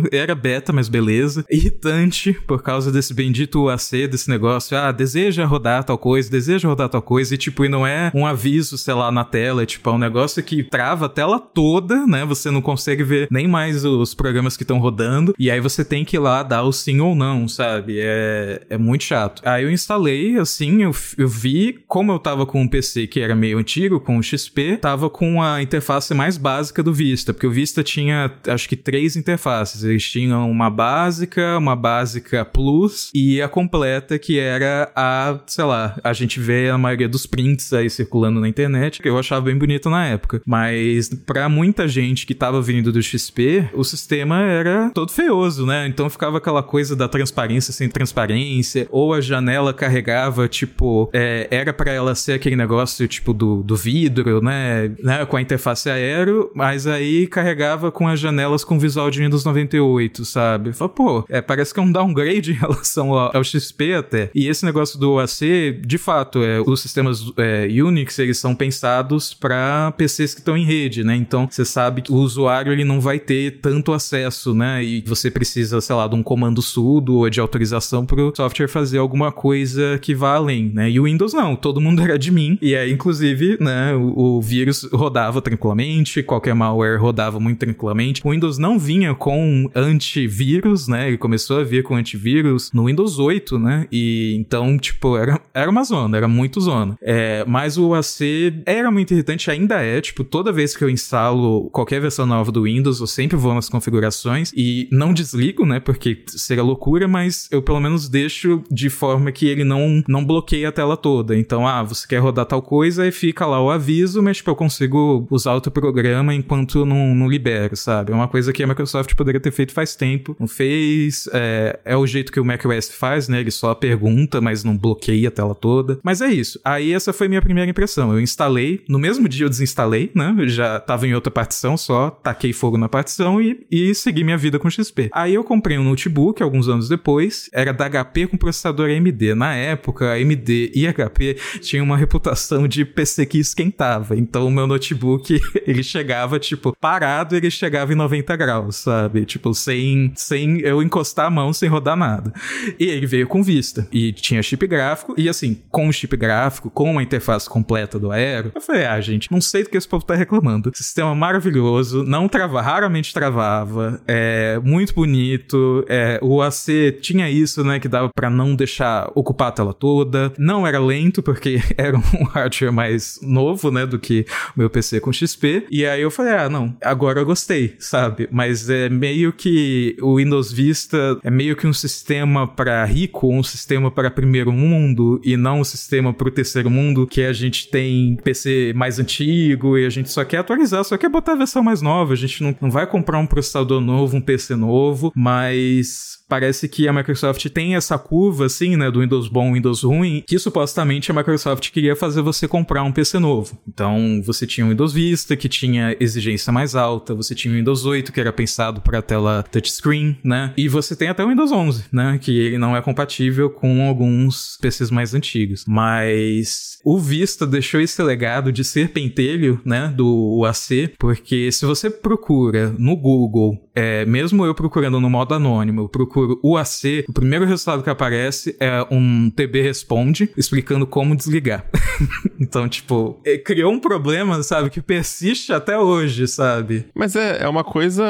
Era 0.13 0.35
beta, 0.35 0.73
mas 0.73 0.89
beleza. 0.89 1.45
Irritante 1.51 2.33
por 2.47 2.63
causa 2.63 2.91
desse 2.91 3.15
bendito 3.15 3.65
UAC, 3.65 4.07
desse 4.09 4.29
negócio. 4.29 4.77
Ah, 4.77 4.93
deseja 4.93 5.45
rodar 5.45 5.85
tal 5.85 5.99
coisa, 5.99 6.31
deseja 6.31 6.69
rodar 6.69 6.89
tal 6.89 7.03
coisa. 7.03 7.35
E 7.35 7.39
tipo, 7.39 7.65
e 7.65 7.69
não 7.69 7.87
é 7.87 8.11
um 8.15 8.27
aviso, 8.27 8.77
sei 8.79 8.95
lá, 8.95 9.11
na 9.11 9.25
tela. 9.25 9.63
É 9.63 9.67
tipo, 9.67 9.89
é 9.89 9.93
um 9.93 9.99
negócio 9.99 10.43
que 10.43 10.63
trava 10.63 11.07
a 11.07 11.09
tela 11.09 11.39
toda, 11.39 12.07
né? 12.07 12.25
Você 12.25 12.51
não 12.51 12.63
consegue 12.63 13.05
ver 13.05 13.29
nem 13.31 13.47
mais 13.47 13.85
os 13.85 14.15
programas 14.15 14.57
que 14.57 14.63
estão 14.63 14.79
rodando. 14.79 15.35
E 15.39 15.51
aí 15.51 15.61
você 15.61 15.85
tem 15.85 16.05
que 16.05 16.17
ir 16.17 16.21
lá 16.21 16.43
dar 16.43 16.63
o 16.63 16.73
sim 16.73 17.01
ou 17.01 17.15
não, 17.15 17.49
sabe? 17.49 17.99
É, 17.99 18.63
é 18.71 18.79
muito 18.79 19.05
chato. 19.05 19.43
Aí 19.45 19.65
eu 19.65 19.71
instalei, 19.71 20.39
assim, 20.39 20.83
eu, 20.83 20.95
eu 21.19 21.29
vi 21.29 21.83
como 21.87 22.13
eu 22.13 22.19
tava 22.19 22.47
com 22.47 22.61
um 22.61 22.69
PC 22.69 23.07
que 23.07 23.21
era 23.21 23.35
meio 23.35 23.59
antigo, 23.59 24.01
com 24.01 24.19
o 24.19 24.23
XP, 24.23 24.79
tava 24.79 25.11
com 25.11 25.43
a 25.43 25.63
interface 25.63 26.15
mais 26.15 26.37
básica 26.37 26.83
do 26.83 26.93
Vista, 26.93 27.33
porque 27.33 27.47
o 27.47 27.51
Vista 27.51 27.83
tinha, 27.83 28.33
acho 28.47 28.69
que, 28.69 28.77
três 28.77 29.17
interfaces 29.17 29.32
interfaces. 29.33 29.83
Eles 29.83 30.09
tinham 30.09 30.51
uma 30.51 30.69
básica, 30.69 31.57
uma 31.59 31.75
básica 31.75 32.45
plus 32.45 33.11
e 33.15 33.41
a 33.41 33.49
completa, 33.49 34.19
que 34.19 34.39
era 34.39 34.91
a, 34.95 35.39
sei 35.47 35.65
lá, 35.65 35.99
a 36.05 36.13
gente 36.13 36.39
vê 36.39 36.69
a 36.69 36.77
maioria 36.77 37.09
dos 37.09 37.27
prints 37.27 37.73
aí 37.73 37.89
circulando 37.89 38.41
na 38.41 38.49
internet, 38.49 39.01
que 39.01 39.09
eu 39.09 39.19
achava 39.19 39.43
bem 39.43 39.57
bonito 39.57 39.89
na 39.89 40.07
época. 40.07 40.43
Mas 40.47 41.09
para 41.09 41.49
muita 41.49 41.89
gente 41.89 42.27
que 42.27 42.35
tava 42.35 42.61
vindo 42.61 42.93
do 42.93 43.03
XP, 43.03 43.71
o 43.73 43.85
sistema 43.85 44.41
era 44.43 44.91
todo 44.91 45.13
feioso, 45.13 45.67
né? 45.67 45.87
Então 45.87 46.09
ficava 46.11 46.39
aquela 46.39 46.63
coisa 46.63 46.95
da 46.95 47.09
transparência 47.09 47.73
sem 47.73 47.89
transparência, 47.89 48.87
ou 48.91 49.15
a 49.15 49.21
janela 49.21 49.73
carregava, 49.73 50.49
tipo, 50.49 51.09
é, 51.13 51.49
era 51.51 51.73
para 51.73 51.93
ela 51.93 52.15
ser 52.15 52.33
aquele 52.33 52.57
negócio, 52.57 53.09
tipo, 53.09 53.33
do, 53.33 53.63
do 53.63 53.77
vidro, 53.77 54.43
né? 54.43 54.91
né? 55.03 55.25
Com 55.25 55.37
a 55.37 55.43
interface 55.43 55.89
aéreo, 55.89 56.51
mas 56.55 56.87
aí 56.87 57.27
carregava 57.27 57.91
com 57.91 58.07
as 58.07 58.21
janelas 58.21 58.65
com 58.65 58.79
visual 58.79 59.11
de 59.11 59.22
Windows 59.23 59.45
98, 59.45 60.25
sabe? 60.25 60.73
Fala, 60.73 60.89
pô, 60.89 61.25
é, 61.29 61.41
parece 61.41 61.73
que 61.73 61.81
é 61.81 61.83
um 61.83 61.91
downgrade 61.93 62.53
em 62.53 62.55
relação 62.55 63.13
ao, 63.13 63.37
ao 63.37 63.45
XP 63.45 63.95
até. 63.95 64.31
E 64.35 64.49
esse 64.49 64.65
negócio 64.65 64.99
do 64.99 65.13
OAC, 65.13 65.81
de 65.85 65.99
fato, 65.99 66.43
é, 66.43 66.61
os 66.61 66.81
sistemas 66.81 67.33
é, 67.37 67.67
Unix, 67.83 68.19
eles 68.19 68.39
são 68.39 68.55
pensados 68.55 69.35
para 69.35 69.93
PCs 69.93 70.35
que 70.35 70.41
estão 70.41 70.57
em 70.57 70.65
rede, 70.65 71.05
né? 71.05 71.17
Então, 71.17 71.49
você 71.51 71.65
sabe 71.65 72.03
que 72.03 72.13
o 72.13 72.17
usuário 72.17 72.73
ele 72.73 72.85
não 72.85 73.01
vai 73.01 73.19
ter 73.19 73.59
tanto 73.61 73.93
acesso, 73.93 74.55
né? 74.55 74.83
E 74.85 75.03
você 75.07 75.31
precisa, 75.31 75.81
sei 75.81 75.97
lá, 75.97 76.07
de 76.07 76.15
um 76.15 76.23
comando 76.23 76.63
sudo 76.63 77.17
ou 77.17 77.31
de 77.31 77.41
autorização 77.41 78.05
para 78.07 78.21
o 78.21 78.35
software 78.35 78.69
fazer 78.69 78.99
alguma 78.99 79.33
coisa 79.33 79.99
que 80.01 80.15
vá 80.15 80.35
além, 80.35 80.71
né? 80.73 80.91
E 80.91 81.01
o 81.01 81.05
Windows 81.05 81.33
não, 81.33 81.57
todo 81.57 81.81
mundo 81.81 82.03
era 82.03 82.15
admin. 82.15 82.59
E 82.61 82.75
aí, 82.75 82.93
inclusive, 82.93 83.57
né, 83.61 83.95
o, 83.95 84.37
o 84.37 84.43
vírus 84.43 84.89
rodava 84.93 85.41
tranquilamente, 85.41 86.23
qualquer 86.23 86.55
malware 86.55 87.01
rodava 87.01 87.39
muito 87.41 87.59
tranquilamente. 87.59 88.21
O 88.25 88.31
Windows 88.31 88.59
não 88.59 88.79
vinha 88.79 89.12
com 89.15 89.71
antivírus, 89.75 90.89
né? 90.89 91.09
Ele 91.09 91.19
começou 91.19 91.61
a 91.61 91.65
vir 91.65 91.83
com 91.83 91.97
antivírus 91.97 92.71
no 92.73 92.87
Windows 92.87 93.19
8, 93.19 93.59
né? 93.59 93.87
E 93.91 94.35
então, 94.39 94.79
tipo, 94.79 95.17
era, 95.17 95.41
era 95.55 95.71
uma 95.71 95.85
zona, 95.85 96.17
era 96.17 96.29
muito 96.29 96.61
zona. 96.61 96.97
É, 97.03 97.45
mas 97.47 97.79
o 97.79 97.95
AC 97.95 98.21
era 98.67 98.91
muito 98.91 99.13
irritante, 99.13 99.51
ainda 99.51 99.83
é. 99.83 100.01
Tipo, 100.01 100.25
toda 100.25 100.53
vez 100.53 100.77
que 100.77 100.85
eu 100.85 100.91
instalo 100.91 101.69
qualquer 101.71 102.01
versão 102.01 102.27
nova 102.27 102.51
do 102.51 102.63
Windows, 102.65 103.01
eu 103.01 103.07
sempre 103.07 103.37
vou 103.37 103.55
nas 103.55 103.69
configurações 103.69 104.53
e 104.57 104.89
não 104.91 105.13
desligo, 105.13 105.65
né? 105.65 105.81
Porque 105.81 106.25
seria 106.29 106.63
loucura, 106.63 107.07
mas 107.07 107.49
eu 107.51 107.63
pelo 107.63 107.81
menos 107.81 108.09
deixo 108.09 108.63
de 108.71 108.89
forma 108.89 109.33
que 109.33 109.47
ele 109.47 109.65
não, 109.65 110.03
não 110.09 110.25
bloqueie 110.25 110.67
a 110.67 110.73
tela 110.73 110.97
toda. 110.97 111.37
Então, 111.37 111.67
ah, 111.67 111.83
você 111.83 112.07
quer 112.07 112.19
rodar 112.19 112.47
tal 112.47 112.63
coisa 112.63 113.07
e 113.07 113.13
fica 113.13 113.47
lá 113.47 113.61
o 113.63 113.71
aviso, 113.71 114.23
mas, 114.23 114.39
tipo, 114.39 114.51
eu 114.51 114.57
consigo 114.57 115.27
usar 115.31 115.55
outro 115.55 115.71
programa 115.71 116.35
enquanto 116.35 116.85
não, 116.85 117.15
não 117.15 117.29
libero, 117.29 117.77
sabe? 117.77 118.13
É 118.13 118.15
uma 118.15 118.29
coisa 118.29 118.53
que 118.53 118.63
a 118.63 118.67
Microsoft 118.67 118.92
Microsoft 118.93 119.15
poderia 119.15 119.41
ter 119.41 119.51
feito 119.51 119.73
faz 119.73 119.97
tempo. 119.97 120.37
Não 120.39 120.47
fez. 120.47 121.29
É, 121.33 121.81
é 121.85 121.97
o 121.97 122.07
jeito 122.07 122.31
que 122.31 122.39
o 122.39 122.45
macOS 122.45 122.91
faz, 122.91 123.29
né? 123.29 123.41
Ele 123.41 123.51
só 123.51 123.75
pergunta, 123.75 124.41
mas 124.41 124.63
não 124.63 124.77
bloqueia 124.77 125.29
a 125.29 125.31
tela 125.31 125.55
toda. 125.55 125.99
Mas 126.03 126.21
é 126.21 126.29
isso. 126.29 126.61
Aí 126.65 126.93
essa 126.93 127.13
foi 127.13 127.29
minha 127.29 127.41
primeira 127.41 127.71
impressão. 127.71 128.13
Eu 128.13 128.21
instalei, 128.21 128.85
no 128.89 128.99
mesmo 128.99 129.29
dia 129.29 129.47
eu 129.47 129.49
desinstalei, 129.51 130.11
né? 130.15 130.35
Eu 130.39 130.49
já 130.49 130.79
tava 130.79 131.07
em 131.07 131.15
outra 131.15 131.31
partição, 131.31 131.77
só 131.77 132.11
taquei 132.11 132.53
fogo 132.53 132.77
na 132.77 132.89
partição 132.89 133.41
e, 133.41 133.67
e 133.71 133.95
segui 133.95 134.25
minha 134.25 134.37
vida 134.37 134.59
com 134.59 134.69
XP. 134.69 135.11
Aí 135.13 135.35
eu 135.35 135.45
comprei 135.45 135.79
um 135.79 135.85
notebook 135.85 136.43
alguns 136.43 136.69
anos 136.69 136.89
depois, 136.89 137.49
era 137.53 137.73
da 137.73 137.89
HP 137.89 138.27
com 138.27 138.37
processador 138.37 138.91
AMD. 138.91 139.35
Na 139.35 139.55
época, 139.55 140.13
AMD 140.13 140.73
e 140.75 140.87
HP 140.93 141.37
tinham 141.61 141.85
uma 141.85 141.97
reputação 141.97 142.69
de 142.69 142.85
PC 142.85 143.27
que 143.27 143.39
esquentava. 143.39 144.17
Então 144.17 144.47
o 144.47 144.51
meu 144.51 144.67
notebook, 144.67 145.41
ele 145.67 145.83
chegava, 145.83 146.39
tipo, 146.39 146.77
parado, 146.79 147.37
ele 147.37 147.51
chegava 147.51 147.93
em 147.93 147.97
90 147.97 148.37
graus, 148.37 148.82
sabe? 148.83 149.25
Tipo, 149.25 149.55
sem, 149.55 150.13
sem 150.15 150.61
eu 150.61 150.83
encostar 150.83 151.27
a 151.27 151.31
mão, 151.31 151.53
sem 151.53 151.69
rodar 151.69 151.97
nada. 151.97 152.33
E 152.79 152.85
ele 152.85 153.07
veio 153.07 153.27
com 153.27 153.43
vista. 153.43 153.87
E 153.93 154.13
tinha 154.13 154.43
chip 154.43 154.67
gráfico. 154.67 155.15
E 155.17 155.29
assim, 155.29 155.61
com 155.71 155.89
o 155.89 155.93
chip 155.93 156.17
gráfico, 156.17 156.71
com 156.71 156.99
a 156.99 157.03
interface 157.03 157.49
completa 157.49 157.99
do 157.99 158.11
Aero, 158.11 158.53
eu 158.55 158.61
falei, 158.61 158.85
ah, 158.85 159.01
gente, 159.01 159.31
não 159.31 159.41
sei 159.41 159.63
do 159.63 159.71
que 159.71 159.77
esse 159.77 159.89
povo 159.89 160.05
tá 160.05 160.15
reclamando. 160.15 160.71
Sistema 160.75 161.15
maravilhoso, 161.15 162.05
não 162.05 162.29
trava, 162.29 162.61
raramente 162.61 163.13
travava, 163.13 164.01
é 164.07 164.59
muito 164.63 164.95
bonito. 164.95 165.85
É, 165.89 166.19
o 166.23 166.43
AC 166.43 166.99
tinha 167.01 167.31
isso, 167.31 167.63
né, 167.65 167.79
que 167.79 167.89
dava 167.89 168.11
para 168.15 168.31
não 168.31 168.55
deixar 168.55 169.11
ocupar 169.15 169.49
a 169.49 169.53
tela 169.53 169.75
toda. 169.75 170.33
Não 170.39 170.67
era 170.67 170.79
lento, 170.79 171.23
porque 171.23 171.61
era 171.77 171.97
um 171.97 172.25
hardware 172.25 172.73
mais 172.73 173.19
novo, 173.23 173.71
né, 173.71 173.87
do 173.87 173.99
que 173.99 174.27
o 174.57 174.59
meu 174.59 174.71
PC 174.71 175.01
com 175.01 175.13
XP. 175.13 175.67
E 175.71 175.87
aí 175.87 176.03
eu 176.03 176.11
falei, 176.11 176.33
ah, 176.33 176.49
não, 176.49 176.77
agora 176.83 177.21
eu 177.21 177.27
gostei, 177.27 177.77
sabe? 177.79 178.29
Mas 178.31 178.69
é 178.73 178.89
meio 178.89 179.33
que 179.33 179.97
o 180.01 180.17
Windows 180.17 180.53
Vista 180.53 181.19
é 181.23 181.31
meio 181.31 181.57
que 181.57 181.67
um 181.67 181.73
sistema 181.73 182.47
para 182.47 182.85
rico, 182.85 183.33
um 183.33 183.43
sistema 183.43 183.91
para 183.91 184.11
primeiro 184.11 184.53
mundo 184.53 185.21
e 185.25 185.37
não 185.37 185.61
um 185.61 185.65
sistema 185.65 186.13
para 186.13 186.29
o 186.29 186.31
terceiro 186.31 186.71
mundo 186.71 187.07
que 187.07 187.23
a 187.23 187.33
gente 187.33 187.69
tem 187.69 188.17
PC 188.23 188.73
mais 188.75 188.99
antigo 188.99 189.79
e 189.79 189.87
a 189.87 189.91
gente 189.91 190.11
só 190.11 190.25
quer 190.25 190.39
atualizar, 190.39 190.85
só 190.85 190.97
quer 190.97 191.09
botar 191.09 191.33
a 191.33 191.37
versão 191.37 191.63
mais 191.63 191.83
nova. 191.83 192.13
A 192.13 192.17
gente 192.17 192.43
não, 192.43 192.55
não 192.61 192.71
vai 192.71 192.87
comprar 192.87 193.19
um 193.19 193.27
processador 193.27 193.81
novo, 193.81 194.17
um 194.17 194.21
PC 194.21 194.57
novo, 194.57 195.13
mas 195.15 196.23
parece 196.33 196.67
que 196.67 196.89
a 196.89 196.93
Microsoft 196.95 197.47
tem 197.51 197.75
essa 197.75 197.99
curva, 197.99 198.47
assim, 198.47 198.75
né, 198.75 198.91
do 198.91 199.01
Windows 199.01 199.29
bom, 199.29 199.53
Windows 199.53 199.83
ruim, 199.83 200.25
que 200.27 200.39
supostamente 200.39 201.11
a 201.11 201.15
Microsoft 201.15 201.71
queria 201.71 201.95
fazer 201.95 202.23
você 202.23 202.49
comprar 202.49 202.83
um 202.85 202.91
PC 202.91 203.19
novo. 203.19 203.59
Então, 203.69 204.23
você 204.25 204.47
tinha 204.47 204.67
o 204.67 204.71
Windows 204.71 204.95
Vista, 204.95 205.37
que 205.37 205.47
tinha 205.47 205.95
exigência 206.01 206.51
mais 206.51 206.75
alta, 206.75 207.15
você 207.15 207.35
tinha 207.35 207.53
o 207.53 207.57
Windows 207.59 207.85
8, 207.85 208.11
que 208.11 208.19
era 208.19 208.33
pensado 208.33 208.62
para 208.71 209.03
tela 209.03 209.43
touchscreen, 209.51 210.17
né, 210.23 210.53
e 210.57 210.69
você 210.69 210.95
tem 210.95 211.09
até 211.09 211.25
o 211.25 211.29
Windows 211.29 211.51
11, 211.51 211.85
né, 211.93 212.19
que 212.21 212.39
ele 212.39 212.59
não 212.59 212.77
é 212.77 212.83
compatível 212.83 213.51
com 213.51 213.87
alguns 213.87 214.59
PCs 214.61 214.91
mais 214.91 215.15
antigos. 215.15 215.65
Mas 215.67 216.79
o 216.85 216.99
Vista 216.99 217.47
deixou 217.47 217.81
esse 217.81 218.03
legado 218.03 218.53
de 218.53 218.65
ser 218.65 218.91
pentelho, 218.91 219.61
né, 219.65 219.93
do 219.97 220.39
UAC, 220.41 220.95
porque 220.99 221.51
se 221.51 221.65
você 221.65 221.89
procura 221.91 222.75
no 222.79 222.97
Google 222.97 223.59
é, 223.75 224.05
mesmo 224.05 224.45
eu 224.45 224.55
procurando 224.55 225.01
no 225.01 225.09
modo 225.09 225.35
anônimo, 225.35 225.83
eu 225.83 225.89
procuro 225.89 226.39
UAC, 226.43 227.05
o 227.09 227.13
primeiro 227.13 227.45
resultado 227.45 227.83
que 227.83 227.91
aparece 227.91 228.57
é 228.61 228.87
um 228.91 229.31
TB 229.31 229.63
responde 229.63 230.31
explicando 230.37 230.87
como 230.87 231.17
desligar. 231.17 231.65
então, 232.41 232.69
tipo, 232.69 233.21
é, 233.25 233.39
criou 233.39 233.73
um 233.73 233.81
problema, 233.81 234.43
sabe, 234.43 234.71
que 234.71 234.81
persiste 234.81 235.53
até 235.53 235.79
hoje, 235.79 236.27
sabe? 236.27 236.87
Mas 236.95 237.17
é, 237.17 237.43
é 237.43 237.49
uma 237.49 237.65
coisa, 237.65 238.05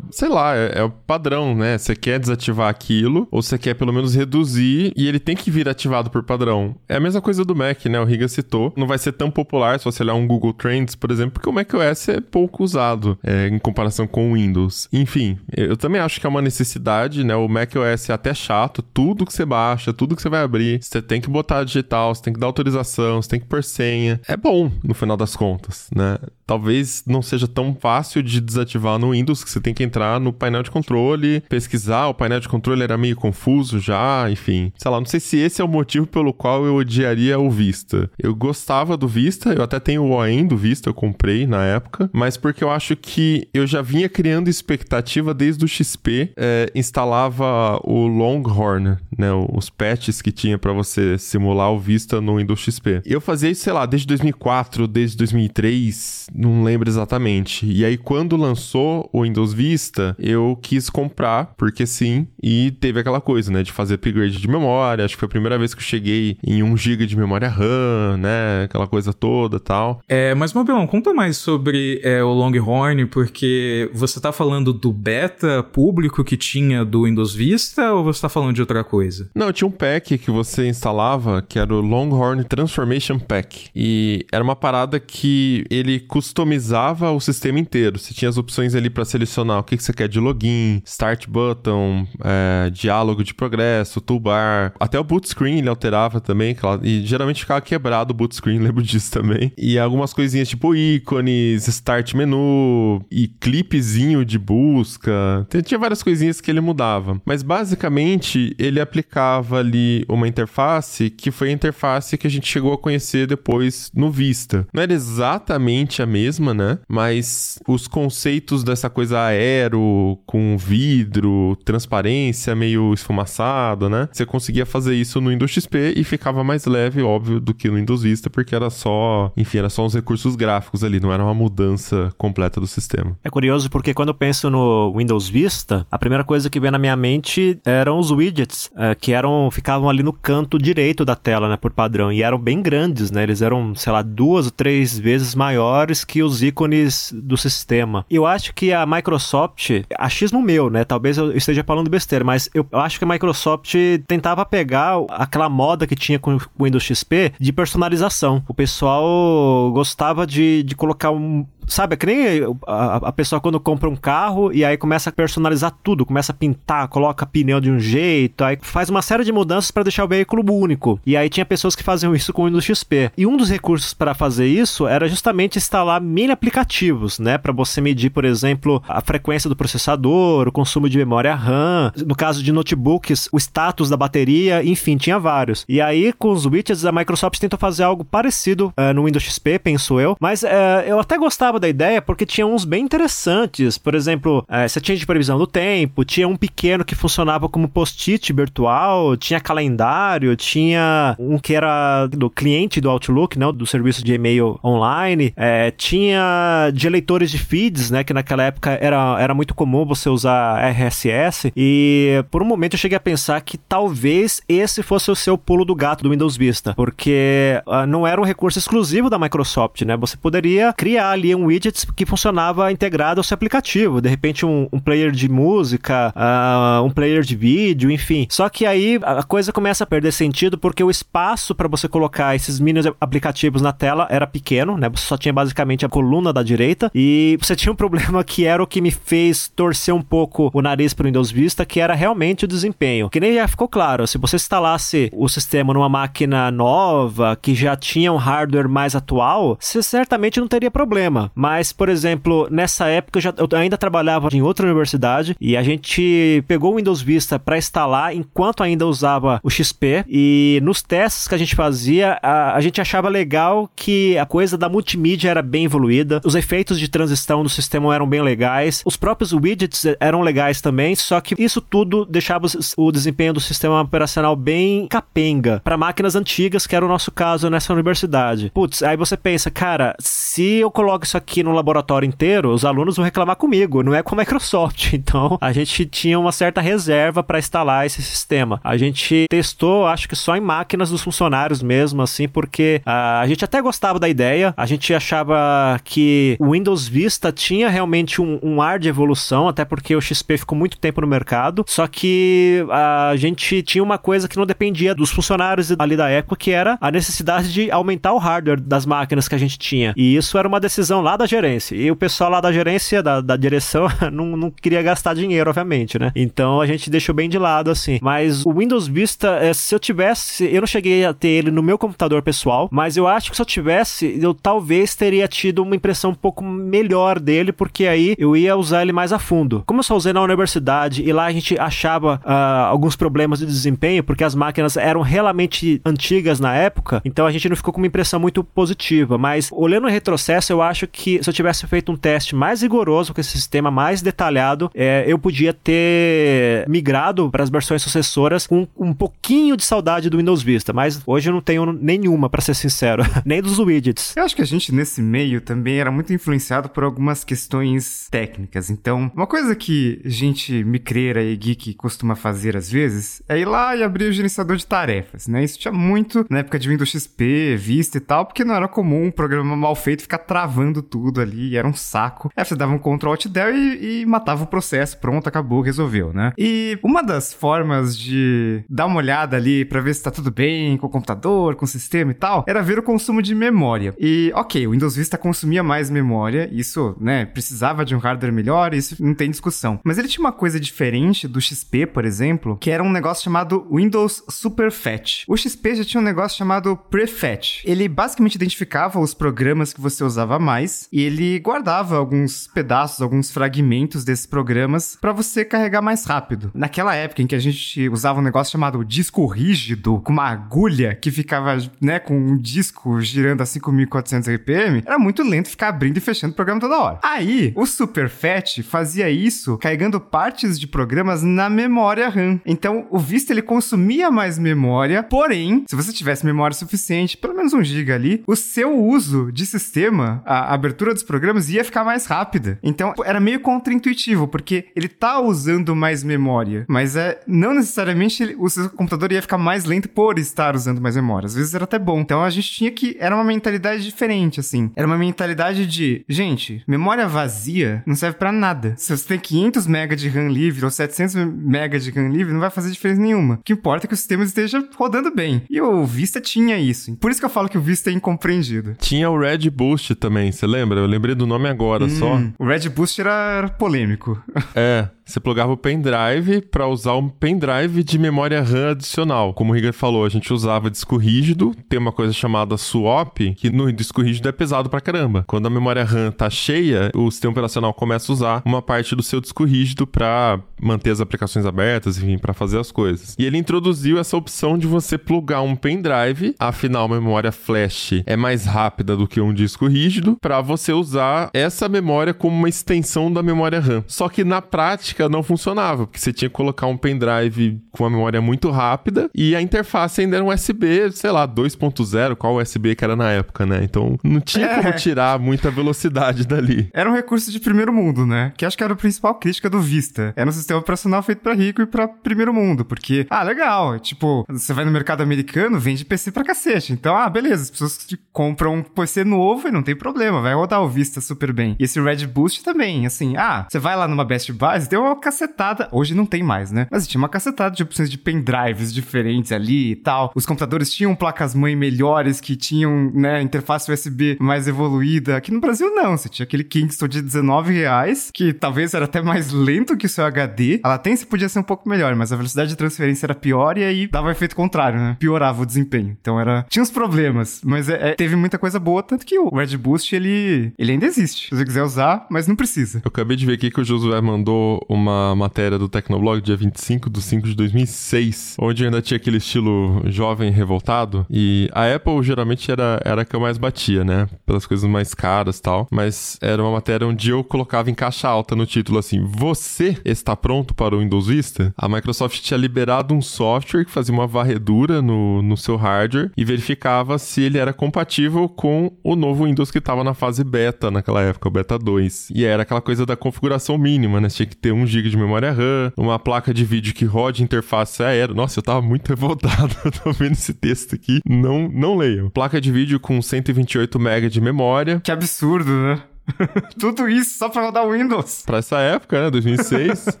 sei 0.10 0.28
lá, 0.28 0.56
é, 0.56 0.80
é 0.80 0.82
o 0.82 0.90
padrão, 0.90 1.54
né? 1.54 1.78
Você 1.78 1.96
quer 1.96 2.18
desativar 2.18 2.68
aquilo, 2.68 3.26
ou 3.30 3.42
você 3.42 3.58
quer 3.58 3.74
pelo 3.74 3.92
menos 3.92 4.14
reduzir, 4.14 4.92
e 4.96 5.08
ele 5.08 5.18
tem 5.18 5.36
que 5.36 5.50
vir 5.50 5.68
ativado 5.68 6.10
por 6.10 6.22
padrão. 6.22 6.76
É 6.88 6.96
a 6.96 7.00
mesma 7.00 7.20
coisa 7.20 7.44
do 7.44 7.54
Mac, 7.54 7.84
né? 7.86 8.00
O 8.00 8.04
Riga 8.04 8.28
citou. 8.28 8.72
Não 8.76 8.86
vai 8.86 8.98
ser 8.98 9.12
tão 9.12 9.30
popular 9.30 9.78
se 9.78 9.84
você 9.84 10.02
olhar 10.02 10.14
um 10.14 10.26
Google 10.26 10.52
Trends, 10.52 10.94
por 10.94 11.10
exemplo, 11.10 11.32
porque 11.32 11.48
o 11.48 11.52
macOS 11.52 12.08
é 12.08 12.20
pouco 12.20 12.62
usado 12.62 13.18
é, 13.22 13.48
em 13.48 13.58
comparação 13.58 14.06
com 14.06 14.30
o 14.30 14.34
Windows. 14.34 14.88
Enfim, 15.00 15.38
eu 15.56 15.76
também 15.76 16.00
acho 16.00 16.20
que 16.20 16.26
é 16.26 16.28
uma 16.28 16.42
necessidade, 16.42 17.24
né? 17.24 17.34
O 17.34 17.48
macOS 17.48 18.10
é 18.10 18.12
até 18.12 18.34
chato, 18.34 18.82
tudo 18.82 19.24
que 19.24 19.32
você 19.32 19.44
baixa, 19.44 19.92
tudo 19.92 20.14
que 20.14 20.22
você 20.22 20.28
vai 20.28 20.42
abrir, 20.42 20.82
você 20.82 21.00
tem 21.00 21.20
que 21.20 21.30
botar 21.30 21.64
digital, 21.64 22.14
você 22.14 22.22
tem 22.22 22.32
que 22.32 22.40
dar 22.40 22.46
autorização, 22.46 23.20
você 23.20 23.28
tem 23.28 23.40
que 23.40 23.46
pôr 23.46 23.64
senha. 23.64 24.20
É 24.28 24.36
bom, 24.36 24.70
no 24.84 24.94
final 24.94 25.16
das 25.16 25.34
contas, 25.34 25.88
né? 25.94 26.18
Talvez 26.50 27.04
não 27.06 27.22
seja 27.22 27.46
tão 27.46 27.76
fácil 27.80 28.24
de 28.24 28.40
desativar 28.40 28.98
no 28.98 29.12
Windows, 29.12 29.44
que 29.44 29.50
você 29.50 29.60
tem 29.60 29.72
que 29.72 29.84
entrar 29.84 30.18
no 30.18 30.32
painel 30.32 30.64
de 30.64 30.70
controle, 30.72 31.44
pesquisar, 31.48 32.08
o 32.08 32.14
painel 32.14 32.40
de 32.40 32.48
controle 32.48 32.82
era 32.82 32.98
meio 32.98 33.14
confuso 33.14 33.78
já, 33.78 34.28
enfim. 34.28 34.72
Sei 34.76 34.90
lá, 34.90 34.98
não 34.98 35.06
sei 35.06 35.20
se 35.20 35.36
esse 35.36 35.62
é 35.62 35.64
o 35.64 35.68
motivo 35.68 36.08
pelo 36.08 36.32
qual 36.32 36.66
eu 36.66 36.74
odiaria 36.74 37.38
o 37.38 37.48
Vista. 37.48 38.10
Eu 38.18 38.34
gostava 38.34 38.96
do 38.96 39.06
Vista, 39.06 39.52
eu 39.52 39.62
até 39.62 39.78
tenho 39.78 40.02
o 40.02 40.10
OEM 40.10 40.44
do 40.44 40.56
Vista, 40.56 40.90
eu 40.90 40.94
comprei 40.94 41.46
na 41.46 41.64
época, 41.64 42.10
mas 42.12 42.36
porque 42.36 42.64
eu 42.64 42.70
acho 42.72 42.96
que 42.96 43.46
eu 43.54 43.64
já 43.64 43.80
vinha 43.80 44.08
criando 44.08 44.50
expectativa 44.50 45.32
desde 45.32 45.64
o 45.64 45.68
XP, 45.68 46.32
é, 46.36 46.68
instalava 46.74 47.80
o 47.84 48.08
Longhorn, 48.08 48.96
né, 49.16 49.28
os 49.52 49.70
patches 49.70 50.20
que 50.20 50.32
tinha 50.32 50.58
para 50.58 50.72
você 50.72 51.16
simular 51.16 51.70
o 51.70 51.78
Vista 51.78 52.20
no 52.20 52.38
Windows 52.38 52.58
XP. 52.58 53.02
Eu 53.06 53.20
fazia 53.20 53.50
isso, 53.50 53.62
sei 53.62 53.72
lá, 53.72 53.86
desde 53.86 54.08
2004, 54.08 54.88
desde 54.88 55.16
2003, 55.16 56.26
não 56.40 56.62
lembro 56.62 56.88
exatamente. 56.88 57.66
E 57.66 57.84
aí, 57.84 57.96
quando 57.96 58.36
lançou 58.36 59.08
o 59.12 59.22
Windows 59.22 59.52
Vista, 59.52 60.16
eu 60.18 60.58
quis 60.60 60.88
comprar, 60.88 61.54
porque 61.56 61.86
sim, 61.86 62.26
e 62.42 62.70
teve 62.72 63.00
aquela 63.00 63.20
coisa, 63.20 63.52
né, 63.52 63.62
de 63.62 63.72
fazer 63.72 63.94
upgrade 63.94 64.38
de 64.38 64.48
memória. 64.48 65.04
Acho 65.04 65.14
que 65.14 65.20
foi 65.20 65.26
a 65.26 65.30
primeira 65.30 65.58
vez 65.58 65.74
que 65.74 65.80
eu 65.80 65.84
cheguei 65.84 66.36
em 66.44 66.62
1 66.62 66.76
GB 66.76 67.06
de 67.06 67.16
memória 67.16 67.48
RAM, 67.48 68.16
né, 68.18 68.64
aquela 68.64 68.86
coisa 68.86 69.12
toda 69.12 69.60
tal. 69.60 70.00
É, 70.08 70.34
mas, 70.34 70.52
Mobilão, 70.52 70.86
conta 70.86 71.12
mais 71.12 71.36
sobre 71.36 72.00
é, 72.02 72.22
o 72.22 72.32
Longhorn, 72.32 73.06
porque 73.06 73.90
você 73.92 74.20
tá 74.20 74.32
falando 74.32 74.72
do 74.72 74.92
beta 74.92 75.62
público 75.62 76.24
que 76.24 76.36
tinha 76.36 76.84
do 76.84 77.04
Windows 77.04 77.34
Vista 77.34 77.92
ou 77.92 78.04
você 78.04 78.22
tá 78.22 78.28
falando 78.28 78.54
de 78.54 78.60
outra 78.60 78.82
coisa? 78.82 79.30
Não, 79.34 79.52
tinha 79.52 79.68
um 79.68 79.70
pack 79.70 80.18
que 80.18 80.30
você 80.30 80.66
instalava 80.66 81.42
que 81.42 81.58
era 81.58 81.74
o 81.74 81.80
Longhorn 81.80 82.44
Transformation 82.44 83.18
Pack. 83.18 83.68
E 83.74 84.26
era 84.32 84.42
uma 84.42 84.56
parada 84.56 84.98
que 84.98 85.64
ele 85.70 86.00
customizava 86.30 87.10
o 87.10 87.20
sistema 87.20 87.58
inteiro. 87.58 87.98
Você 87.98 88.14
tinha 88.14 88.28
as 88.28 88.38
opções 88.38 88.74
ali 88.74 88.88
para 88.88 89.04
selecionar 89.04 89.58
o 89.58 89.64
que, 89.64 89.76
que 89.76 89.82
você 89.82 89.92
quer 89.92 90.08
de 90.08 90.20
login, 90.20 90.80
start 90.86 91.26
button, 91.28 92.06
é, 92.22 92.70
diálogo 92.70 93.24
de 93.24 93.34
progresso, 93.34 94.00
toolbar. 94.00 94.72
Até 94.78 94.98
o 94.98 95.04
boot 95.04 95.28
screen 95.28 95.58
ele 95.58 95.68
alterava 95.68 96.20
também. 96.20 96.56
E 96.82 97.04
geralmente 97.04 97.40
ficava 97.40 97.60
quebrado 97.60 98.12
o 98.12 98.14
boot 98.14 98.34
screen, 98.34 98.60
lembro 98.62 98.82
disso 98.82 99.10
também. 99.10 99.52
E 99.58 99.78
algumas 99.78 100.14
coisinhas 100.14 100.48
tipo 100.48 100.74
ícones, 100.74 101.66
start 101.66 102.14
menu 102.14 103.04
e 103.10 103.26
clipezinho 103.26 104.24
de 104.24 104.38
busca. 104.38 105.46
Tinha 105.64 105.78
várias 105.78 106.02
coisinhas 106.02 106.40
que 106.40 106.50
ele 106.50 106.60
mudava. 106.60 107.20
Mas 107.24 107.42
basicamente 107.42 108.54
ele 108.58 108.80
aplicava 108.80 109.58
ali 109.58 110.04
uma 110.08 110.28
interface 110.28 111.10
que 111.10 111.32
foi 111.32 111.48
a 111.48 111.52
interface 111.52 112.16
que 112.16 112.26
a 112.26 112.30
gente 112.30 112.46
chegou 112.46 112.72
a 112.72 112.78
conhecer 112.78 113.26
depois 113.26 113.90
no 113.92 114.10
Vista. 114.10 114.66
Não 114.72 114.82
era 114.82 114.92
exatamente 114.92 116.02
a 116.02 116.06
mesma, 116.06 116.19
né? 116.54 116.78
Mas 116.88 117.58
os 117.66 117.86
conceitos 117.86 118.64
dessa 118.64 118.90
coisa 118.90 119.20
aero, 119.20 120.18
com 120.26 120.56
vidro, 120.56 121.56
transparência 121.64 122.54
meio 122.54 122.92
esfumaçado, 122.92 123.88
né? 123.88 124.08
Você 124.12 124.26
conseguia 124.26 124.66
fazer 124.66 124.94
isso 124.94 125.20
no 125.20 125.30
Windows 125.30 125.50
XP 125.50 125.94
e 125.96 126.04
ficava 126.04 126.42
mais 126.44 126.66
leve, 126.66 127.02
óbvio, 127.02 127.40
do 127.40 127.54
que 127.54 127.68
no 127.68 127.76
Windows 127.76 128.02
Vista, 128.02 128.28
porque 128.30 128.54
era 128.54 128.70
só, 128.70 129.32
enfim, 129.36 129.58
era 129.58 129.68
só 129.68 129.84
uns 129.84 129.94
recursos 129.94 130.36
gráficos 130.36 130.84
ali, 130.84 131.00
não 131.00 131.12
era 131.12 131.22
uma 131.22 131.34
mudança 131.34 132.12
completa 132.16 132.60
do 132.60 132.66
sistema. 132.66 133.16
É 133.22 133.30
curioso 133.30 133.70
porque 133.70 133.94
quando 133.94 134.08
eu 134.08 134.14
penso 134.14 134.50
no 134.50 134.94
Windows 134.96 135.28
Vista, 135.28 135.86
a 135.90 135.98
primeira 135.98 136.24
coisa 136.24 136.50
que 136.50 136.60
vem 136.60 136.70
na 136.70 136.78
minha 136.78 136.96
mente 136.96 137.58
eram 137.64 137.98
os 137.98 138.10
widgets, 138.10 138.70
é, 138.76 138.94
que 138.94 139.12
eram 139.12 139.50
ficavam 139.50 139.88
ali 139.88 140.02
no 140.02 140.12
canto 140.12 140.58
direito 140.58 141.04
da 141.04 141.14
tela, 141.14 141.48
né, 141.48 141.56
por 141.56 141.72
padrão, 141.72 142.12
e 142.12 142.22
eram 142.22 142.38
bem 142.38 142.62
grandes, 142.62 143.10
né? 143.10 143.22
Eles 143.22 143.42
eram, 143.42 143.74
sei 143.74 143.92
lá, 143.92 144.02
duas 144.02 144.46
ou 144.46 144.50
três 144.50 144.98
vezes 144.98 145.34
maiores 145.34 145.99
que 146.04 146.22
os 146.22 146.42
ícones 146.42 147.12
do 147.14 147.36
sistema. 147.36 148.04
Eu 148.10 148.26
acho 148.26 148.54
que 148.54 148.72
a 148.72 148.84
Microsoft, 148.86 149.70
achismo 149.98 150.42
meu, 150.42 150.70
né? 150.70 150.84
Talvez 150.84 151.18
eu 151.18 151.36
esteja 151.36 151.64
falando 151.64 151.90
besteira, 151.90 152.24
mas 152.24 152.48
eu 152.54 152.66
acho 152.72 152.98
que 152.98 153.04
a 153.04 153.08
Microsoft 153.08 153.74
tentava 154.06 154.44
pegar 154.44 154.94
aquela 155.10 155.48
moda 155.48 155.86
que 155.86 155.96
tinha 155.96 156.18
com 156.18 156.36
o 156.36 156.64
Windows 156.64 156.84
XP 156.84 157.32
de 157.38 157.52
personalização. 157.52 158.42
O 158.48 158.54
pessoal 158.54 159.70
gostava 159.72 160.26
de, 160.26 160.62
de 160.62 160.74
colocar 160.74 161.10
um 161.10 161.46
sabe, 161.70 161.94
é 161.94 161.96
que 161.96 162.06
nem 162.06 162.42
a, 162.66 162.96
a, 162.96 163.12
pessoa 163.12 163.40
quando 163.40 163.58
compra 163.60 163.88
um 163.88 163.96
carro 163.96 164.52
e 164.52 164.64
aí 164.64 164.76
começa 164.76 165.10
a 165.10 165.12
personalizar 165.12 165.72
tudo, 165.82 166.04
começa 166.04 166.32
a 166.32 166.34
pintar, 166.34 166.88
coloca 166.88 167.24
pneu 167.24 167.60
de 167.60 167.70
um 167.70 167.78
jeito, 167.78 168.44
aí 168.44 168.58
faz 168.60 168.90
uma 168.90 169.02
série 169.02 169.24
de 169.24 169.32
mudanças 169.32 169.70
para 169.70 169.84
deixar 169.84 170.04
o 170.04 170.08
veículo 170.08 170.42
único. 170.52 171.00
E 171.06 171.16
aí 171.16 171.28
tinha 171.28 171.46
pessoas 171.46 171.76
que 171.76 171.82
faziam 171.82 172.14
isso 172.14 172.32
com 172.32 172.42
o 172.42 172.46
Windows 172.46 172.64
XP. 172.64 173.12
E 173.16 173.26
um 173.26 173.36
dos 173.36 173.50
recursos 173.50 173.94
para 173.94 174.14
fazer 174.14 174.46
isso 174.46 174.86
era 174.86 175.08
justamente 175.08 175.58
instalar 175.58 176.00
mini 176.00 176.32
aplicativos, 176.32 177.18
né, 177.18 177.38
para 177.38 177.52
você 177.52 177.80
medir, 177.80 178.10
por 178.10 178.24
exemplo, 178.24 178.82
a 178.88 179.00
frequência 179.00 179.48
do 179.48 179.56
processador, 179.56 180.48
o 180.48 180.52
consumo 180.52 180.88
de 180.88 180.98
memória 180.98 181.34
RAM, 181.34 181.92
no 182.04 182.14
caso 182.14 182.42
de 182.42 182.52
notebooks, 182.52 183.28
o 183.32 183.38
status 183.38 183.88
da 183.88 183.96
bateria, 183.96 184.64
enfim, 184.64 184.96
tinha 184.96 185.18
vários. 185.18 185.64
E 185.68 185.80
aí 185.80 186.12
com 186.12 186.30
os 186.30 186.46
widgets 186.46 186.84
a 186.84 186.92
Microsoft 186.92 187.38
tentou 187.38 187.58
fazer 187.58 187.84
algo 187.84 188.04
parecido 188.04 188.72
uh, 188.76 188.92
no 188.94 189.04
Windows 189.04 189.22
XP, 189.22 189.58
penso 189.58 190.00
eu, 190.00 190.16
mas 190.18 190.42
uh, 190.42 190.46
eu 190.86 190.98
até 190.98 191.16
gostava 191.16 191.59
da 191.60 191.68
ideia 191.68 192.02
porque 192.02 192.26
tinha 192.26 192.46
uns 192.46 192.64
bem 192.64 192.84
interessantes. 192.84 193.78
Por 193.78 193.94
exemplo, 193.94 194.44
é, 194.48 194.66
você 194.66 194.80
tinha 194.80 194.96
de 194.96 195.06
previsão 195.06 195.38
do 195.38 195.46
tempo, 195.46 196.04
tinha 196.04 196.26
um 196.26 196.36
pequeno 196.36 196.84
que 196.84 196.94
funcionava 196.94 197.48
como 197.48 197.68
post-it 197.68 198.32
virtual, 198.32 199.16
tinha 199.16 199.40
calendário, 199.40 200.34
tinha 200.36 201.14
um 201.18 201.38
que 201.38 201.54
era 201.54 202.06
do 202.06 202.30
cliente 202.30 202.80
do 202.80 202.90
Outlook, 202.90 203.38
né, 203.38 203.50
do 203.52 203.66
serviço 203.66 204.04
de 204.04 204.14
e-mail 204.14 204.58
online, 204.64 205.32
é, 205.36 205.70
tinha 205.70 206.70
de 206.72 206.88
leitores 206.88 207.30
de 207.30 207.38
feeds, 207.38 207.90
né, 207.90 208.04
que 208.04 208.12
naquela 208.12 208.44
época 208.44 208.78
era, 208.80 209.16
era 209.18 209.34
muito 209.34 209.54
comum 209.54 209.84
você 209.84 210.08
usar 210.08 210.58
RSS, 210.70 211.52
e 211.56 212.24
por 212.30 212.42
um 212.42 212.46
momento 212.46 212.74
eu 212.74 212.78
cheguei 212.78 212.96
a 212.96 213.00
pensar 213.00 213.40
que 213.40 213.58
talvez 213.58 214.40
esse 214.48 214.82
fosse 214.82 215.10
o 215.10 215.16
seu 215.16 215.36
pulo 215.36 215.64
do 215.64 215.74
gato 215.74 216.02
do 216.02 216.10
Windows 216.10 216.36
Vista, 216.36 216.74
porque 216.74 217.60
uh, 217.66 217.86
não 217.86 218.06
era 218.06 218.20
um 218.20 218.24
recurso 218.24 218.58
exclusivo 218.58 219.10
da 219.10 219.18
Microsoft, 219.18 219.82
né, 219.82 219.96
você 219.96 220.16
poderia 220.16 220.72
criar 220.72 221.10
ali 221.10 221.34
um 221.34 221.49
widgets 221.50 221.84
que 221.84 222.06
funcionava 222.06 222.70
integrado 222.70 223.20
ao 223.20 223.24
seu 223.24 223.34
aplicativo. 223.34 224.00
De 224.00 224.08
repente, 224.08 224.46
um, 224.46 224.68
um 224.72 224.78
player 224.78 225.10
de 225.10 225.28
música, 225.28 226.12
uh, 226.16 226.84
um 226.84 226.90
player 226.90 227.22
de 227.22 227.36
vídeo, 227.36 227.90
enfim. 227.90 228.26
Só 228.30 228.48
que 228.48 228.64
aí 228.64 228.98
a 229.02 229.22
coisa 229.22 229.52
começa 229.52 229.84
a 229.84 229.86
perder 229.86 230.12
sentido 230.12 230.56
porque 230.56 230.82
o 230.82 230.90
espaço 230.90 231.54
para 231.54 231.68
você 231.68 231.88
colocar 231.88 232.34
esses 232.34 232.60
mini 232.60 232.80
aplicativos 233.00 233.60
na 233.60 233.72
tela 233.72 234.06
era 234.10 234.26
pequeno, 234.26 234.76
né? 234.76 234.88
Você 234.88 235.04
só 235.04 235.16
tinha 235.16 235.32
basicamente 235.32 235.84
a 235.84 235.88
coluna 235.88 236.32
da 236.32 236.42
direita 236.42 236.90
e 236.94 237.36
você 237.40 237.54
tinha 237.56 237.72
um 237.72 237.76
problema 237.76 238.22
que 238.22 238.44
era 238.46 238.62
o 238.62 238.66
que 238.66 238.80
me 238.80 238.90
fez 238.90 239.48
torcer 239.48 239.94
um 239.94 240.02
pouco 240.02 240.50
o 240.54 240.62
nariz 240.62 240.94
para 240.94 241.04
o 241.04 241.06
Windows 241.06 241.30
Vista, 241.30 241.66
que 241.66 241.80
era 241.80 241.94
realmente 241.94 242.44
o 242.44 242.48
desempenho. 242.48 243.10
Que 243.10 243.20
nem 243.20 243.34
já 243.34 243.48
ficou 243.48 243.68
claro, 243.68 244.06
se 244.06 244.18
você 244.18 244.36
instalasse 244.36 245.10
o 245.12 245.28
sistema 245.28 245.74
numa 245.74 245.88
máquina 245.88 246.50
nova, 246.50 247.36
que 247.40 247.54
já 247.54 247.76
tinha 247.76 248.12
um 248.12 248.16
hardware 248.16 248.68
mais 248.68 248.94
atual, 248.94 249.56
você 249.60 249.82
certamente 249.82 250.40
não 250.40 250.48
teria 250.48 250.70
problema. 250.70 251.30
Mas, 251.40 251.72
por 251.72 251.88
exemplo, 251.88 252.46
nessa 252.50 252.86
época 252.88 253.16
eu, 253.16 253.22
já, 253.22 253.32
eu 253.34 253.48
ainda 253.58 253.78
trabalhava 253.78 254.28
em 254.30 254.42
outra 254.42 254.66
universidade 254.66 255.34
e 255.40 255.56
a 255.56 255.62
gente 255.62 256.44
pegou 256.46 256.74
o 256.74 256.76
Windows 256.76 257.00
Vista 257.00 257.38
para 257.38 257.56
instalar 257.56 258.14
enquanto 258.14 258.62
ainda 258.62 258.86
usava 258.86 259.40
o 259.42 259.48
XP. 259.48 260.04
E 260.06 260.60
nos 260.62 260.82
testes 260.82 261.26
que 261.26 261.34
a 261.34 261.38
gente 261.38 261.56
fazia, 261.56 262.18
a, 262.22 262.54
a 262.54 262.60
gente 262.60 262.78
achava 262.78 263.08
legal 263.08 263.70
que 263.74 264.18
a 264.18 264.26
coisa 264.26 264.58
da 264.58 264.68
multimídia 264.68 265.30
era 265.30 265.40
bem 265.40 265.64
evoluída, 265.64 266.20
os 266.26 266.34
efeitos 266.34 266.78
de 266.78 266.88
transição 266.88 267.42
do 267.42 267.48
sistema 267.48 267.94
eram 267.94 268.06
bem 268.06 268.20
legais, 268.20 268.82
os 268.84 268.98
próprios 268.98 269.32
widgets 269.32 269.86
eram 269.98 270.20
legais 270.20 270.60
também, 270.60 270.94
só 270.94 271.22
que 271.22 271.42
isso 271.42 271.62
tudo 271.62 272.04
deixava 272.04 272.48
o 272.76 272.92
desempenho 272.92 273.32
do 273.32 273.40
sistema 273.40 273.80
operacional 273.80 274.36
bem 274.36 274.86
capenga 274.88 275.62
para 275.64 275.78
máquinas 275.78 276.14
antigas, 276.14 276.66
que 276.66 276.76
era 276.76 276.84
o 276.84 276.88
nosso 276.88 277.10
caso 277.10 277.48
nessa 277.48 277.72
universidade. 277.72 278.50
Putz, 278.52 278.82
aí 278.82 278.98
você 278.98 279.16
pensa, 279.16 279.50
cara, 279.50 279.96
se 279.98 280.56
eu 280.56 280.70
coloco 280.70 281.06
isso 281.06 281.16
aqui 281.20 281.42
no 281.42 281.52
laboratório 281.52 282.06
inteiro, 282.06 282.50
os 282.50 282.64
alunos 282.64 282.96
vão 282.96 283.04
reclamar 283.04 283.36
comigo, 283.36 283.82
não 283.82 283.94
é 283.94 284.02
com 284.02 284.14
a 284.14 284.18
Microsoft. 284.18 284.94
Então, 285.10 285.38
a 285.40 285.50
gente 285.50 285.86
tinha 285.86 286.18
uma 286.18 286.30
certa 286.30 286.60
reserva 286.60 287.22
para 287.22 287.38
instalar 287.38 287.86
esse 287.86 288.02
sistema. 288.02 288.60
A 288.62 288.76
gente 288.76 289.24
testou, 289.30 289.86
acho 289.86 290.08
que 290.08 290.14
só 290.14 290.36
em 290.36 290.40
máquinas 290.40 290.90
dos 290.90 291.02
funcionários 291.02 291.62
mesmo, 291.62 292.02
assim, 292.02 292.28
porque 292.28 292.82
uh, 292.86 293.20
a 293.20 293.26
gente 293.26 293.44
até 293.44 293.60
gostava 293.62 293.98
da 293.98 294.08
ideia, 294.08 294.52
a 294.56 294.66
gente 294.66 294.92
achava 294.94 295.80
que 295.82 296.36
o 296.38 296.52
Windows 296.52 296.86
Vista 296.86 297.32
tinha 297.32 297.68
realmente 297.68 298.20
um, 298.20 298.38
um 298.42 298.62
ar 298.62 298.78
de 298.78 298.88
evolução, 298.88 299.48
até 299.48 299.64
porque 299.64 299.96
o 299.96 300.00
XP 300.00 300.38
ficou 300.38 300.56
muito 300.56 300.78
tempo 300.78 301.00
no 301.00 301.06
mercado, 301.06 301.64
só 301.66 301.86
que 301.86 302.64
a 302.70 303.14
gente 303.16 303.62
tinha 303.62 303.82
uma 303.82 303.98
coisa 303.98 304.28
que 304.28 304.36
não 304.36 304.46
dependia 304.46 304.94
dos 304.94 305.10
funcionários 305.10 305.72
ali 305.78 305.96
da 305.96 306.08
época, 306.08 306.36
que 306.36 306.50
era 306.50 306.78
a 306.80 306.90
necessidade 306.90 307.52
de 307.52 307.70
aumentar 307.70 308.12
o 308.12 308.18
hardware 308.18 308.60
das 308.60 308.86
máquinas 308.86 309.28
que 309.28 309.34
a 309.34 309.38
gente 309.38 309.58
tinha. 309.58 309.92
E 309.96 310.16
isso 310.16 310.36
era 310.38 310.46
uma 310.46 310.60
decisão 310.60 311.00
lá 311.00 311.09
da 311.16 311.26
gerência. 311.26 311.74
E 311.74 311.90
o 311.90 311.96
pessoal 311.96 312.30
lá 312.30 312.40
da 312.40 312.52
gerência, 312.52 313.02
da, 313.02 313.20
da 313.20 313.36
direção, 313.36 313.86
não, 314.12 314.36
não 314.36 314.50
queria 314.50 314.82
gastar 314.82 315.14
dinheiro, 315.14 315.50
obviamente, 315.50 315.98
né? 315.98 316.12
Então 316.14 316.60
a 316.60 316.66
gente 316.66 316.90
deixou 316.90 317.14
bem 317.14 317.28
de 317.28 317.38
lado, 317.38 317.70
assim. 317.70 317.98
Mas 318.02 318.44
o 318.44 318.52
Windows 318.52 318.86
Vista, 318.86 319.38
é, 319.40 319.52
se 319.52 319.74
eu 319.74 319.78
tivesse, 319.78 320.44
eu 320.52 320.60
não 320.60 320.66
cheguei 320.66 321.04
a 321.04 321.12
ter 321.12 321.28
ele 321.28 321.50
no 321.50 321.62
meu 321.62 321.78
computador 321.78 322.22
pessoal, 322.22 322.68
mas 322.70 322.96
eu 322.96 323.06
acho 323.06 323.30
que 323.30 323.36
se 323.36 323.42
eu 323.42 323.46
tivesse, 323.46 324.18
eu 324.20 324.34
talvez 324.34 324.94
teria 324.94 325.26
tido 325.28 325.62
uma 325.62 325.76
impressão 325.76 326.10
um 326.10 326.14
pouco 326.14 326.44
melhor 326.44 327.18
dele, 327.18 327.52
porque 327.52 327.86
aí 327.86 328.14
eu 328.18 328.36
ia 328.36 328.56
usar 328.56 328.82
ele 328.82 328.92
mais 328.92 329.12
a 329.12 329.18
fundo. 329.18 329.62
Como 329.66 329.80
eu 329.80 329.84
só 329.84 329.96
usei 329.96 330.12
na 330.12 330.22
universidade 330.22 331.02
e 331.02 331.12
lá 331.12 331.26
a 331.26 331.32
gente 331.32 331.58
achava 331.58 332.20
uh, 332.24 332.66
alguns 332.66 332.96
problemas 332.96 333.38
de 333.38 333.46
desempenho, 333.46 334.02
porque 334.04 334.24
as 334.24 334.34
máquinas 334.34 334.76
eram 334.76 335.00
realmente 335.00 335.80
antigas 335.84 336.40
na 336.40 336.54
época, 336.54 337.00
então 337.04 337.26
a 337.26 337.30
gente 337.30 337.48
não 337.48 337.56
ficou 337.56 337.72
com 337.72 337.80
uma 337.80 337.86
impressão 337.86 338.20
muito 338.20 338.42
positiva. 338.42 339.16
Mas 339.16 339.48
olhando 339.52 339.86
o 339.86 339.90
retrocesso, 339.90 340.52
eu 340.52 340.62
acho 340.62 340.86
que 340.86 340.99
se 341.22 341.28
eu 341.28 341.32
tivesse 341.32 341.66
feito 341.66 341.90
um 341.92 341.96
teste 341.96 342.34
mais 342.34 342.62
rigoroso 342.62 343.14
com 343.14 343.20
esse 343.20 343.30
sistema 343.30 343.70
mais 343.70 344.02
detalhado, 344.02 344.70
é, 344.74 345.04
eu 345.06 345.18
podia 345.18 345.52
ter 345.52 346.68
migrado 346.68 347.30
para 347.30 347.42
as 347.42 347.50
versões 347.50 347.82
sucessoras 347.82 348.46
com 348.46 348.66
um 348.76 348.92
pouquinho 348.92 349.56
de 349.56 349.64
saudade 349.64 350.10
do 350.10 350.18
Windows 350.18 350.42
Vista, 350.42 350.72
mas 350.72 351.00
hoje 351.06 351.28
eu 351.28 351.32
não 351.32 351.40
tenho 351.40 351.72
nenhuma, 351.72 352.28
para 352.28 352.40
ser 352.40 352.54
sincero, 352.54 353.02
nem 353.24 353.40
dos 353.40 353.58
widgets. 353.58 354.14
Eu 354.16 354.24
acho 354.24 354.36
que 354.36 354.42
a 354.42 354.46
gente 354.46 354.72
nesse 354.74 355.00
meio 355.00 355.40
também 355.40 355.78
era 355.78 355.90
muito 355.90 356.12
influenciado 356.12 356.68
por 356.68 356.84
algumas 356.84 357.24
questões 357.24 358.08
técnicas. 358.10 358.70
Então, 358.70 359.10
uma 359.14 359.26
coisa 359.26 359.54
que 359.54 360.00
gente 360.04 360.64
micreira 360.64 361.22
e 361.22 361.36
geek 361.36 361.74
costuma 361.74 362.14
fazer 362.14 362.56
às 362.56 362.70
vezes 362.70 363.22
é 363.28 363.38
ir 363.38 363.46
lá 363.46 363.74
e 363.76 363.82
abrir 363.82 364.06
o 364.06 364.12
gerenciador 364.12 364.56
de 364.56 364.66
tarefas, 364.66 365.26
né? 365.26 365.42
Isso 365.42 365.58
tinha 365.58 365.72
muito 365.72 366.26
na 366.28 366.38
época 366.38 366.58
de 366.58 366.68
Windows 366.68 366.90
XP, 366.90 367.56
Vista 367.56 367.98
e 367.98 368.00
tal, 368.00 368.26
porque 368.26 368.44
não 368.44 368.54
era 368.54 368.68
comum 368.68 369.06
um 369.06 369.10
programa 369.10 369.56
mal 369.56 369.74
feito 369.74 370.02
ficar 370.02 370.18
travando 370.18 370.82
tudo 370.90 371.20
ali, 371.20 371.56
era 371.56 371.66
um 371.66 371.72
saco. 371.72 372.30
Aí 372.36 372.44
você 372.44 372.56
dava 372.56 372.72
um 372.72 372.78
Ctrl 372.78 373.10
Alt 373.10 373.26
Del 373.26 373.54
e, 373.54 374.00
e 374.00 374.06
matava 374.06 374.44
o 374.44 374.46
processo, 374.46 374.98
pronto, 374.98 375.28
acabou, 375.28 375.60
resolveu, 375.60 376.12
né? 376.12 376.32
E 376.36 376.78
uma 376.82 377.02
das 377.02 377.32
formas 377.32 377.96
de 377.96 378.64
dar 378.68 378.86
uma 378.86 378.96
olhada 378.96 379.36
ali 379.36 379.64
para 379.64 379.80
ver 379.80 379.94
se 379.94 380.02
tá 380.02 380.10
tudo 380.10 380.30
bem 380.30 380.76
com 380.76 380.86
o 380.86 380.90
computador, 380.90 381.54
com 381.54 381.64
o 381.64 381.68
sistema 381.68 382.10
e 382.10 382.14
tal, 382.14 382.44
era 382.46 382.62
ver 382.62 382.78
o 382.78 382.82
consumo 382.82 383.22
de 383.22 383.34
memória. 383.34 383.94
E, 383.98 384.32
ok, 384.34 384.66
o 384.66 384.72
Windows 384.72 384.96
Vista 384.96 385.16
consumia 385.16 385.62
mais 385.62 385.88
memória, 385.90 386.48
isso, 386.52 386.96
né, 387.00 387.24
precisava 387.24 387.84
de 387.84 387.94
um 387.94 387.98
hardware 387.98 388.32
melhor, 388.32 388.74
isso 388.74 388.96
não 389.02 389.14
tem 389.14 389.30
discussão. 389.30 389.80
Mas 389.84 389.98
ele 389.98 390.08
tinha 390.08 390.24
uma 390.24 390.32
coisa 390.32 390.58
diferente 390.58 391.28
do 391.28 391.40
XP, 391.40 391.86
por 391.86 392.04
exemplo, 392.04 392.56
que 392.56 392.70
era 392.70 392.82
um 392.82 392.90
negócio 392.90 393.24
chamado 393.24 393.66
Windows 393.70 394.24
Superfetch. 394.28 395.24
O 395.28 395.36
XP 395.36 395.76
já 395.76 395.84
tinha 395.84 396.00
um 396.00 396.04
negócio 396.04 396.38
chamado 396.38 396.76
Prefetch. 396.76 397.62
Ele 397.64 397.88
basicamente 397.88 398.34
identificava 398.34 398.98
os 398.98 399.14
programas 399.14 399.72
que 399.72 399.80
você 399.80 400.02
usava 400.02 400.38
mais 400.38 400.79
e 400.92 401.02
ele 401.02 401.38
guardava 401.38 401.96
alguns 401.96 402.46
pedaços, 402.46 403.00
alguns 403.00 403.30
fragmentos 403.30 404.04
desses 404.04 404.26
programas 404.26 404.96
para 405.00 405.12
você 405.12 405.44
carregar 405.44 405.82
mais 405.82 406.04
rápido. 406.04 406.50
Naquela 406.54 406.94
época 406.94 407.22
em 407.22 407.26
que 407.26 407.34
a 407.34 407.40
gente 407.40 407.88
usava 407.88 408.20
um 408.20 408.22
negócio 408.22 408.52
chamado 408.52 408.84
disco 408.84 409.26
rígido, 409.26 410.00
com 410.00 410.12
uma 410.12 410.28
agulha 410.28 410.94
que 410.94 411.10
ficava, 411.10 411.56
né, 411.80 411.98
com 411.98 412.16
um 412.16 412.36
disco 412.36 413.00
girando 413.00 413.40
a 413.42 413.46
5400 413.46 414.28
RPM, 414.28 414.82
era 414.86 414.98
muito 414.98 415.22
lento 415.22 415.48
ficar 415.48 415.68
abrindo 415.68 415.96
e 415.96 416.00
fechando 416.00 416.32
o 416.32 416.36
programa 416.36 416.60
toda 416.60 416.78
hora. 416.78 416.98
Aí, 417.02 417.52
o 417.56 417.66
Superfetch 417.66 418.62
fazia 418.62 419.10
isso 419.10 419.58
carregando 419.58 420.00
partes 420.00 420.58
de 420.58 420.66
programas 420.66 421.22
na 421.22 421.48
memória 421.48 422.08
RAM. 422.08 422.40
Então, 422.44 422.86
o 422.90 422.98
Vista 422.98 423.32
ele 423.32 423.42
consumia 423.42 424.10
mais 424.10 424.38
memória, 424.38 425.02
porém, 425.02 425.64
se 425.68 425.76
você 425.76 425.92
tivesse 425.92 426.24
memória 426.24 426.56
suficiente, 426.56 427.16
pelo 427.16 427.34
menos 427.34 427.52
um 427.52 427.62
giga 427.62 427.94
ali, 427.94 428.22
o 428.26 428.36
seu 428.36 428.78
uso 428.78 429.30
de 429.32 429.46
sistema, 429.46 430.22
a 430.24 430.52
abertura 430.52 430.69
dos 430.72 431.02
programas 431.02 431.48
ia 431.48 431.64
ficar 431.64 431.84
mais 431.84 432.06
rápida. 432.06 432.58
Então, 432.62 432.92
era 433.04 433.20
meio 433.20 433.40
contraintuitivo, 433.40 434.28
porque 434.28 434.66
ele 434.74 434.88
tá 434.88 435.20
usando 435.20 435.74
mais 435.74 436.02
memória, 436.02 436.64
mas 436.68 436.96
é 436.96 437.20
não 437.26 437.54
necessariamente 437.54 438.22
ele, 438.22 438.36
o 438.38 438.48
seu 438.48 438.68
computador 438.70 439.12
ia 439.12 439.22
ficar 439.22 439.38
mais 439.38 439.64
lento 439.64 439.88
por 439.88 440.18
estar 440.18 440.54
usando 440.54 440.80
mais 440.80 440.96
memória. 440.96 441.26
Às 441.26 441.34
vezes 441.34 441.54
era 441.54 441.64
até 441.64 441.78
bom. 441.78 442.00
Então, 442.00 442.22
a 442.22 442.30
gente 442.30 442.50
tinha 442.50 442.70
que 442.70 442.96
era 442.98 443.14
uma 443.14 443.24
mentalidade 443.24 443.84
diferente 443.84 444.40
assim. 444.40 444.70
Era 444.76 444.86
uma 444.86 444.98
mentalidade 444.98 445.66
de, 445.66 446.04
gente, 446.08 446.62
memória 446.66 447.06
vazia 447.06 447.82
não 447.86 447.94
serve 447.94 448.16
para 448.18 448.32
nada. 448.32 448.74
Se 448.76 448.96
você 448.96 449.08
tem 449.08 449.18
500 449.18 449.66
MB 449.66 449.96
de 449.96 450.08
RAM 450.08 450.28
livre 450.28 450.64
ou 450.64 450.70
700 450.70 451.14
MB 451.14 451.78
de 451.78 451.90
RAM 451.90 452.08
livre, 452.08 452.32
não 452.32 452.40
vai 452.40 452.50
fazer 452.50 452.70
diferença 452.70 453.00
nenhuma. 453.00 453.34
O 453.34 453.38
que 453.38 453.52
importa 453.52 453.86
é 453.86 453.88
que 453.88 453.94
o 453.94 453.96
sistema 453.96 454.24
esteja 454.24 454.66
rodando 454.76 455.14
bem. 455.14 455.42
E 455.48 455.60
o 455.60 455.84
Vista 455.84 456.20
tinha 456.20 456.58
isso. 456.58 456.96
Por 456.96 457.10
isso 457.10 457.20
que 457.20 457.26
eu 457.26 457.30
falo 457.30 457.48
que 457.48 457.58
o 457.58 457.60
Vista 457.60 457.90
é 457.90 457.92
incompreendido. 457.92 458.76
Tinha 458.78 459.10
o 459.10 459.18
Red 459.18 459.50
Boost 459.50 459.94
também, 459.94 460.32
você 460.32 460.46
lembra? 460.46 460.59
Eu 460.60 460.86
lembrei 460.86 461.14
do 461.14 461.26
nome 461.26 461.48
agora 461.48 461.84
hum, 461.84 461.88
só. 461.88 462.20
O 462.38 462.46
Red 462.46 462.68
Boost 462.68 463.00
era 463.00 463.48
polêmico. 463.48 464.22
É, 464.54 464.88
você 465.10 465.20
plugava 465.20 465.52
o 465.52 465.56
pendrive 465.56 466.40
para 466.40 466.68
usar 466.68 466.94
um 466.94 467.08
pendrive 467.08 467.82
de 467.82 467.98
memória 467.98 468.42
RAM 468.42 468.70
adicional. 468.70 469.34
Como 469.34 469.52
o 469.52 469.54
Riga 469.54 469.72
falou, 469.72 470.04
a 470.04 470.08
gente 470.08 470.32
usava 470.32 470.70
disco 470.70 470.96
rígido, 470.96 471.54
tem 471.68 471.78
uma 471.78 471.92
coisa 471.92 472.12
chamada 472.12 472.56
swap, 472.56 473.18
que 473.36 473.50
no 473.50 473.72
disco 473.72 474.02
rígido 474.02 474.28
é 474.28 474.32
pesado 474.32 474.70
pra 474.70 474.80
caramba. 474.80 475.24
Quando 475.26 475.46
a 475.46 475.50
memória 475.50 475.84
RAM 475.84 476.12
tá 476.12 476.30
cheia, 476.30 476.90
o 476.94 477.10
sistema 477.10 477.32
operacional 477.32 477.74
começa 477.74 478.10
a 478.10 478.14
usar 478.14 478.42
uma 478.44 478.62
parte 478.62 478.94
do 478.94 479.02
seu 479.02 479.20
disco 479.20 479.44
rígido 479.44 479.86
para 479.86 480.40
manter 480.60 480.90
as 480.90 481.00
aplicações 481.00 481.44
abertas, 481.44 481.98
enfim, 481.98 482.18
para 482.18 482.32
fazer 482.32 482.58
as 482.58 482.70
coisas. 482.70 483.16
E 483.18 483.24
ele 483.24 483.38
introduziu 483.38 483.98
essa 483.98 484.16
opção 484.16 484.56
de 484.56 484.66
você 484.66 484.96
plugar 484.96 485.42
um 485.42 485.56
pendrive, 485.56 486.34
afinal 486.38 486.84
a 486.84 486.88
memória 486.88 487.32
flash 487.32 488.02
é 488.06 488.16
mais 488.16 488.44
rápida 488.44 488.96
do 488.96 489.08
que 489.08 489.20
um 489.20 489.34
disco 489.34 489.66
rígido, 489.66 490.16
para 490.20 490.40
você 490.40 490.72
usar 490.72 491.30
essa 491.32 491.68
memória 491.68 492.14
como 492.14 492.36
uma 492.36 492.48
extensão 492.48 493.12
da 493.12 493.22
memória 493.22 493.58
RAM. 493.58 493.82
Só 493.86 494.08
que 494.08 494.22
na 494.22 494.40
prática 494.40 494.99
não 495.08 495.22
funcionava, 495.22 495.86
porque 495.86 495.98
você 495.98 496.12
tinha 496.12 496.28
que 496.28 496.34
colocar 496.34 496.66
um 496.66 496.76
pendrive 496.76 497.60
com 497.70 497.84
uma 497.84 497.90
memória 497.90 498.20
muito 498.20 498.50
rápida 498.50 499.10
e 499.14 499.34
a 499.34 499.42
interface 499.42 500.00
ainda 500.00 500.16
era 500.16 500.24
um 500.24 500.28
USB, 500.28 500.90
sei 500.92 501.10
lá, 501.10 501.26
2.0, 501.26 502.16
qual 502.16 502.36
USB 502.36 502.74
que 502.74 502.84
era 502.84 502.96
na 502.96 503.10
época, 503.10 503.46
né? 503.46 503.60
Então 503.62 503.98
não 504.02 504.20
tinha 504.20 504.46
é. 504.46 504.62
como 504.62 504.72
tirar 504.72 505.18
muita 505.18 505.50
velocidade 505.50 506.26
dali. 506.26 506.68
Era 506.72 506.90
um 506.90 506.94
recurso 506.94 507.30
de 507.30 507.40
primeiro 507.40 507.72
mundo, 507.72 508.06
né? 508.06 508.32
Que 508.36 508.44
acho 508.44 508.56
que 508.56 508.64
era 508.64 508.72
a 508.72 508.76
principal 508.76 509.14
crítica 509.14 509.48
do 509.48 509.60
Vista. 509.60 510.12
Era 510.16 510.28
um 510.28 510.32
sistema 510.32 510.60
operacional 510.60 511.02
feito 511.02 511.20
para 511.20 511.34
rico 511.34 511.62
e 511.62 511.66
para 511.66 511.88
primeiro 511.88 512.32
mundo, 512.32 512.64
porque, 512.64 513.06
ah, 513.10 513.22
legal, 513.22 513.78
tipo, 513.78 514.24
você 514.28 514.52
vai 514.52 514.64
no 514.64 514.70
mercado 514.70 515.02
americano, 515.02 515.58
vende 515.58 515.84
PC 515.84 516.12
pra 516.12 516.24
cacete. 516.24 516.72
Então, 516.72 516.96
ah, 516.96 517.08
beleza, 517.08 517.44
as 517.44 517.50
pessoas 517.50 517.78
compram 518.12 518.54
um 518.56 518.62
PC 518.62 519.04
novo 519.04 519.48
e 519.48 519.50
não 519.50 519.62
tem 519.62 519.76
problema, 519.76 520.20
vai 520.20 520.34
rodar 520.34 520.62
o 520.62 520.68
Vista 520.68 521.00
super 521.00 521.32
bem. 521.32 521.56
E 521.58 521.64
esse 521.64 521.80
Red 521.80 522.06
Boost 522.06 522.42
também, 522.42 522.86
assim, 522.86 523.16
ah, 523.16 523.46
você 523.48 523.58
vai 523.58 523.76
lá 523.76 523.86
numa 523.86 524.04
Best 524.04 524.32
Buy, 524.32 524.60
tem 524.68 524.78
uma 524.78 524.89
cacetada, 524.96 525.68
hoje 525.72 525.94
não 525.94 526.06
tem 526.06 526.22
mais, 526.22 526.50
né? 526.50 526.66
Mas 526.70 526.86
tinha 526.86 527.00
uma 527.00 527.08
cacetada 527.08 527.54
de 527.54 527.62
opções 527.62 527.90
de 527.90 527.98
pendrives 527.98 528.72
diferentes 528.72 529.32
ali 529.32 529.72
e 529.72 529.76
tal. 529.76 530.12
Os 530.14 530.26
computadores 530.26 530.72
tinham 530.72 530.94
placas-mãe 530.94 531.54
melhores 531.54 532.20
que 532.20 532.36
tinham, 532.36 532.90
né, 532.94 533.22
interface 533.22 533.70
USB 533.70 534.16
mais 534.20 534.48
evoluída. 534.48 535.16
Aqui 535.16 535.30
no 535.32 535.40
Brasil 535.40 535.74
não, 535.74 535.96
você 535.96 536.08
tinha 536.08 536.24
aquele 536.24 536.44
Kingston 536.44 536.88
de 536.88 537.02
19 537.02 537.52
reais, 537.52 538.10
que 538.12 538.32
talvez 538.32 538.74
era 538.74 538.84
até 538.84 539.00
mais 539.02 539.32
lento 539.32 539.76
que 539.76 539.86
o 539.86 539.88
seu 539.88 540.04
HD. 540.04 540.60
A 540.62 540.68
latência 540.68 541.06
podia 541.06 541.28
ser 541.28 541.38
um 541.38 541.44
pouco 541.44 541.68
melhor, 541.68 541.94
mas 541.94 542.12
a 542.12 542.16
velocidade 542.16 542.50
de 542.50 542.56
transferência 542.56 543.06
era 543.06 543.14
pior 543.14 543.56
e 543.58 543.64
aí 543.64 543.86
dava 543.86 544.10
efeito 544.10 544.36
contrário, 544.36 544.78
né? 544.78 544.96
Piorava 544.98 545.42
o 545.42 545.46
desempenho. 545.46 545.96
Então 546.00 546.20
era. 546.20 546.44
Tinha 546.48 546.62
uns 546.62 546.70
problemas, 546.70 547.40
mas 547.44 547.68
é, 547.68 547.90
é, 547.90 547.94
teve 547.94 548.16
muita 548.16 548.38
coisa 548.38 548.58
boa, 548.58 548.82
tanto 548.82 549.04
que 549.06 549.18
o 549.18 549.28
Red 549.34 549.56
Boost 549.56 549.94
ele, 549.94 550.52
ele 550.58 550.72
ainda 550.72 550.86
existe. 550.86 551.28
Se 551.28 551.36
você 551.36 551.44
quiser 551.44 551.62
usar, 551.62 552.06
mas 552.10 552.26
não 552.26 552.36
precisa. 552.36 552.80
Eu 552.84 552.88
acabei 552.88 553.16
de 553.16 553.26
ver 553.26 553.34
aqui 553.34 553.50
que 553.50 553.60
o 553.60 553.64
Josué 553.64 554.00
mandou 554.00 554.64
uma 554.70 555.16
matéria 555.16 555.58
do 555.58 555.68
Tecnoblog, 555.68 556.22
dia 556.22 556.36
25 556.36 556.88
de 556.88 557.02
5 557.02 557.26
de 557.26 557.34
2006, 557.34 558.36
onde 558.38 558.64
ainda 558.64 558.80
tinha 558.80 558.96
aquele 558.96 559.16
estilo 559.16 559.82
jovem 559.86 560.30
revoltado. 560.30 561.04
E 561.10 561.50
a 561.52 561.74
Apple 561.74 562.00
geralmente 562.04 562.52
era, 562.52 562.80
era 562.84 563.02
a 563.02 563.04
que 563.04 563.16
eu 563.16 563.20
mais 563.20 563.36
batia, 563.36 563.82
né? 563.82 564.06
Pelas 564.24 564.46
coisas 564.46 564.70
mais 564.70 564.94
caras 564.94 565.38
e 565.38 565.42
tal. 565.42 565.66
Mas 565.72 566.16
era 566.22 566.40
uma 566.40 566.52
matéria 566.52 566.86
onde 566.86 567.10
eu 567.10 567.24
colocava 567.24 567.68
em 567.68 567.74
caixa 567.74 568.06
alta 568.08 568.36
no 568.36 568.46
título 568.46 568.78
assim: 568.78 569.02
Você 569.04 569.76
está 569.84 570.14
pronto 570.14 570.54
para 570.54 570.76
o 570.76 570.78
Windows 570.78 571.08
Vista? 571.08 571.52
A 571.56 571.68
Microsoft 571.68 572.20
tinha 572.20 572.38
liberado 572.38 572.94
um 572.94 573.02
software 573.02 573.64
que 573.64 573.72
fazia 573.72 573.92
uma 573.92 574.06
varredura 574.06 574.80
no, 574.80 575.20
no 575.20 575.36
seu 575.36 575.56
hardware 575.56 576.12
e 576.16 576.24
verificava 576.24 576.96
se 576.96 577.22
ele 577.22 577.38
era 577.38 577.52
compatível 577.52 578.28
com 578.28 578.70
o 578.84 578.94
novo 578.94 579.24
Windows 579.24 579.50
que 579.50 579.58
estava 579.58 579.82
na 579.82 579.94
fase 579.94 580.22
beta 580.22 580.70
naquela 580.70 581.02
época, 581.02 581.28
o 581.28 581.32
beta 581.32 581.58
2. 581.58 582.10
E 582.14 582.24
era 582.24 582.44
aquela 582.44 582.60
coisa 582.60 582.86
da 582.86 582.96
configuração 582.96 583.58
mínima, 583.58 584.00
né? 584.00 584.08
Tinha 584.08 584.26
que 584.26 584.36
ter 584.36 584.59
1 584.62 584.66
GB 584.66 584.90
de 584.90 584.96
memória 584.96 585.32
RAM, 585.32 585.72
uma 585.76 585.98
placa 585.98 586.32
de 586.32 586.44
vídeo 586.44 586.74
que 586.74 586.84
rode 586.84 587.22
interface 587.22 587.82
aérea. 587.82 588.14
Nossa, 588.14 588.38
eu 588.38 588.42
tava 588.42 588.62
muito 588.62 588.88
revoltado. 588.90 589.54
tô 589.82 589.92
vendo 589.92 590.12
esse 590.12 590.34
texto 590.34 590.74
aqui. 590.74 591.00
Não, 591.06 591.48
não 591.48 591.76
leiam. 591.76 592.10
Placa 592.10 592.40
de 592.40 592.50
vídeo 592.52 592.78
com 592.80 593.00
128 593.00 593.78
MB 593.78 594.08
de 594.08 594.20
memória. 594.20 594.80
Que 594.80 594.92
absurdo, 594.92 595.50
né? 595.50 595.82
Tudo 596.58 596.88
isso 596.88 597.18
só 597.18 597.28
pra 597.28 597.42
rodar 597.42 597.68
Windows. 597.68 598.22
Pra 598.26 598.38
essa 598.38 598.58
época, 598.58 599.04
né? 599.04 599.10
2006. 599.10 599.96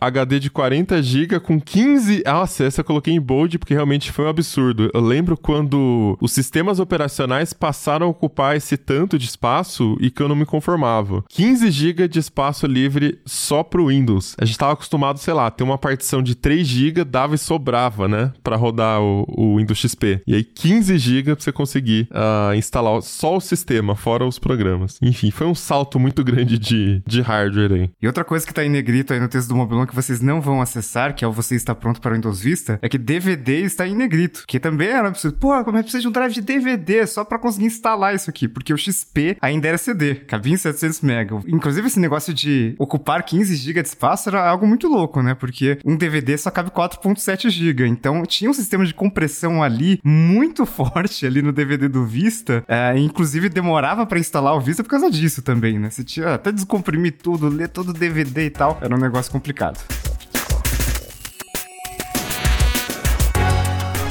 HD 0.00 0.40
de 0.40 0.50
40 0.50 1.02
GB 1.02 1.40
com 1.40 1.60
15. 1.60 2.22
Nossa, 2.26 2.64
essa 2.64 2.80
eu 2.80 2.84
coloquei 2.84 3.14
em 3.14 3.20
bold 3.20 3.58
porque 3.58 3.74
realmente 3.74 4.12
foi 4.12 4.24
um 4.24 4.28
absurdo. 4.28 4.90
Eu 4.92 5.00
lembro 5.00 5.36
quando 5.36 6.16
os 6.20 6.32
sistemas 6.32 6.78
operacionais 6.78 7.52
passaram 7.52 8.06
a 8.06 8.10
ocupar 8.10 8.56
esse 8.56 8.76
tanto 8.76 9.18
de 9.18 9.26
espaço 9.26 9.96
e 10.00 10.10
que 10.10 10.22
eu 10.22 10.28
não 10.28 10.36
me 10.36 10.46
conformava. 10.46 11.24
15 11.28 11.70
GB 11.70 12.08
de 12.08 12.18
espaço 12.18 12.66
livre 12.66 13.18
só 13.24 13.62
pro 13.62 13.86
Windows. 13.86 14.34
A 14.38 14.44
gente 14.44 14.58
tava 14.58 14.72
acostumado, 14.72 15.18
sei 15.18 15.34
lá, 15.34 15.50
ter 15.50 15.64
uma 15.64 15.78
partição 15.78 16.22
de 16.22 16.34
3 16.34 16.66
GB 16.66 17.04
dava 17.04 17.34
e 17.34 17.38
sobrava, 17.38 18.08
né? 18.08 18.32
Pra 18.42 18.56
rodar 18.56 19.00
o, 19.00 19.24
o 19.28 19.56
Windows 19.58 19.78
XP. 19.78 20.22
E 20.26 20.34
aí 20.34 20.44
15 20.44 20.98
GB 20.98 21.34
pra 21.34 21.44
você 21.44 21.52
conseguir 21.52 22.08
uh, 22.10 22.54
instalar 22.54 23.00
só 23.02 23.36
o 23.36 23.40
sistema, 23.40 23.94
fora 23.94 24.26
os 24.26 24.38
programas. 24.38 24.98
Enfim, 25.02 25.30
foi 25.30 25.46
um 25.46 25.54
salto 25.54 25.99
muito 26.00 26.24
grande 26.24 26.58
de, 26.58 27.02
de 27.06 27.20
hardware 27.20 27.72
aí. 27.72 27.90
E 28.00 28.06
outra 28.06 28.24
coisa 28.24 28.46
que 28.46 28.54
tá 28.54 28.64
em 28.64 28.68
negrito 28.70 29.12
aí 29.12 29.20
no 29.20 29.28
texto 29.28 29.48
do 29.48 29.56
Mobilon 29.56 29.86
que 29.86 29.94
vocês 29.94 30.20
não 30.20 30.40
vão 30.40 30.60
acessar, 30.60 31.14
que 31.14 31.24
é 31.24 31.28
o 31.28 31.32
Você 31.32 31.54
Está 31.54 31.74
Pronto 31.74 32.00
para 32.00 32.12
o 32.12 32.14
Windows 32.14 32.40
Vista, 32.40 32.78
é 32.82 32.88
que 32.88 32.98
DVD 32.98 33.60
está 33.60 33.86
em 33.86 33.94
negrito, 33.94 34.44
que 34.46 34.58
também 34.58 34.88
era 34.88 35.08
absurdo. 35.08 35.38
Pô, 35.38 35.64
como 35.64 35.76
é 35.76 35.80
que 35.80 35.84
precisa 35.84 36.02
de 36.02 36.08
um 36.08 36.12
drive 36.12 36.32
de 36.32 36.40
DVD 36.40 37.06
só 37.06 37.24
para 37.24 37.38
conseguir 37.38 37.66
instalar 37.66 38.14
isso 38.14 38.30
aqui? 38.30 38.48
Porque 38.48 38.72
o 38.72 38.78
XP 38.78 39.36
ainda 39.40 39.68
era 39.68 39.78
CD, 39.78 40.14
cabia 40.14 40.54
em 40.54 40.56
700 40.56 41.00
MB. 41.02 41.44
Inclusive 41.48 41.86
esse 41.86 42.00
negócio 42.00 42.32
de 42.32 42.74
ocupar 42.78 43.22
15 43.22 43.54
GB 43.56 43.82
de 43.82 43.88
espaço 43.88 44.28
era 44.28 44.48
algo 44.48 44.66
muito 44.66 44.88
louco, 44.88 45.22
né? 45.22 45.34
Porque 45.34 45.78
um 45.84 45.96
DVD 45.96 46.36
só 46.38 46.50
cabe 46.50 46.70
4.7 46.70 47.50
GB. 47.50 47.86
Então 47.86 48.24
tinha 48.24 48.50
um 48.50 48.54
sistema 48.54 48.84
de 48.84 48.94
compressão 48.94 49.62
ali 49.62 50.00
muito 50.04 50.64
forte 50.66 51.26
ali 51.26 51.42
no 51.42 51.52
DVD 51.52 51.88
do 51.88 52.04
Vista, 52.04 52.64
é, 52.66 52.98
inclusive 52.98 53.48
demorava 53.48 54.06
para 54.06 54.18
instalar 54.18 54.54
o 54.54 54.60
Vista 54.60 54.82
por 54.82 54.90
causa 54.90 55.10
disso 55.10 55.42
também, 55.42 55.78
né? 55.78 55.89
Você 55.90 56.04
tinha 56.04 56.34
até 56.34 56.52
descomprimir 56.52 57.12
tudo, 57.12 57.48
ler 57.48 57.68
todo 57.68 57.90
o 57.90 57.92
DVD 57.92 58.46
e 58.46 58.50
tal. 58.50 58.78
Era 58.80 58.94
um 58.94 58.98
negócio 58.98 59.30
complicado. 59.30 59.78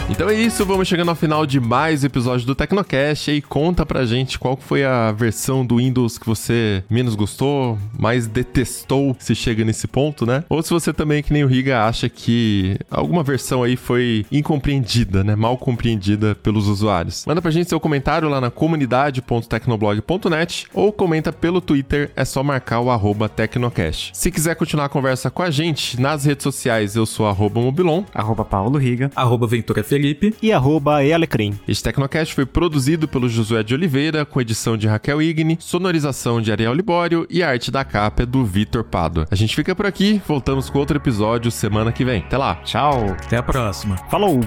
Então 0.10 0.28
é 0.28 0.34
isso, 0.34 0.66
vamos 0.66 0.88
chegando 0.88 1.10
ao 1.10 1.16
final 1.16 1.45
de 1.45 1.60
mais 1.60 2.03
episódio 2.03 2.43
do 2.45 2.55
Tecnocast. 2.55 3.30
E 3.30 3.36
aí 3.36 3.41
conta 3.41 3.86
pra 3.86 4.05
gente 4.05 4.39
qual 4.39 4.57
foi 4.57 4.84
a 4.84 5.12
versão 5.12 5.64
do 5.66 5.78
Windows 5.78 6.18
que 6.18 6.26
você 6.26 6.84
menos 6.89 7.16
gostou, 7.16 7.78
mais 7.97 8.28
detestou, 8.28 9.16
se 9.20 9.34
chega 9.36 9.64
nesse 9.64 9.88
ponto, 9.88 10.26
né? 10.26 10.43
Ou 10.49 10.62
se 10.64 10.72
você 10.72 10.91
também, 10.91 11.24
que 11.24 11.32
nem 11.32 11.43
o 11.43 11.47
Riga, 11.47 11.86
acha 11.86 12.10
que 12.10 12.78
alguma 12.89 13.24
versão 13.24 13.62
aí 13.64 13.78
foi 13.78 14.26
incompreendida, 14.32 15.24
né? 15.24 15.36
Mal 15.36 15.57
compreendida 15.57 16.34
pelos 16.36 16.68
usuários. 16.68 17.24
Manda 17.26 17.41
pra 17.41 17.51
gente 17.51 17.70
seu 17.70 17.80
comentário 17.80 18.28
lá 18.28 18.41
na 18.41 18.49
comunidade.tecnoblog.net 18.49 20.66
ou 20.74 20.91
comenta 20.91 21.32
pelo 21.32 21.62
Twitter, 21.62 22.12
é 22.16 22.26
só 22.26 22.41
marcar 22.43 22.80
o 22.82 22.89
arroba 22.89 23.30
Tecnocast. 23.30 24.10
Se 24.14 24.32
quiser 24.32 24.55
continuar 24.55 24.86
a 24.86 24.89
conversa 24.89 25.30
com 25.30 25.43
a 25.43 25.51
gente 25.51 26.01
nas 26.01 26.26
redes 26.26 26.43
sociais, 26.43 26.95
eu 26.95 27.05
sou 27.05 27.28
arroba 27.28 27.62
Mobilon, 27.62 28.03
arroba 28.14 28.43
Paulo 28.43 28.78
Riga, 28.78 29.12
arroba 29.16 29.47
Ventura 29.47 29.84
Felipe, 29.84 29.99
Felipe 30.00 30.34
e 30.41 30.54
arroba 30.54 31.04
Ealecrim. 31.04 31.60
Este 31.68 31.84
Tecnocast 31.84 32.34
foi 32.34 32.45
produzido 32.45 33.06
pelo 33.06 33.28
Josué 33.28 33.62
de 33.64 33.74
Oliveira, 33.74 34.26
com 34.26 34.39
edição 34.39 34.78
de 34.78 34.88
Raquel 34.88 35.22
Igni, 35.22 35.58
sonorização 35.60 36.41
de 36.41 36.54
Ariel 36.54 36.74
Libório 36.74 37.28
e 37.30 37.43
a 37.43 37.50
arte 37.50 37.70
da 37.70 37.84
capa 37.84 38.24
é 38.24 38.26
do 38.26 38.45
Vitor 38.45 38.86
Pado. 38.86 39.26
A 39.30 39.36
gente 39.36 39.54
fica 39.54 39.76
por 39.76 39.86
aqui, 39.86 40.22
voltamos 40.26 40.70
com 40.70 40.80
outro 40.80 40.95
episódio 40.95 41.52
semana 41.52 41.91
que 41.91 42.06
vem. 42.06 42.22
Até 42.22 42.38
lá. 42.38 42.56
Tchau. 42.64 43.10
Até 43.10 43.36
a 43.36 43.43
próxima. 43.43 43.97
Falou. 44.10 44.39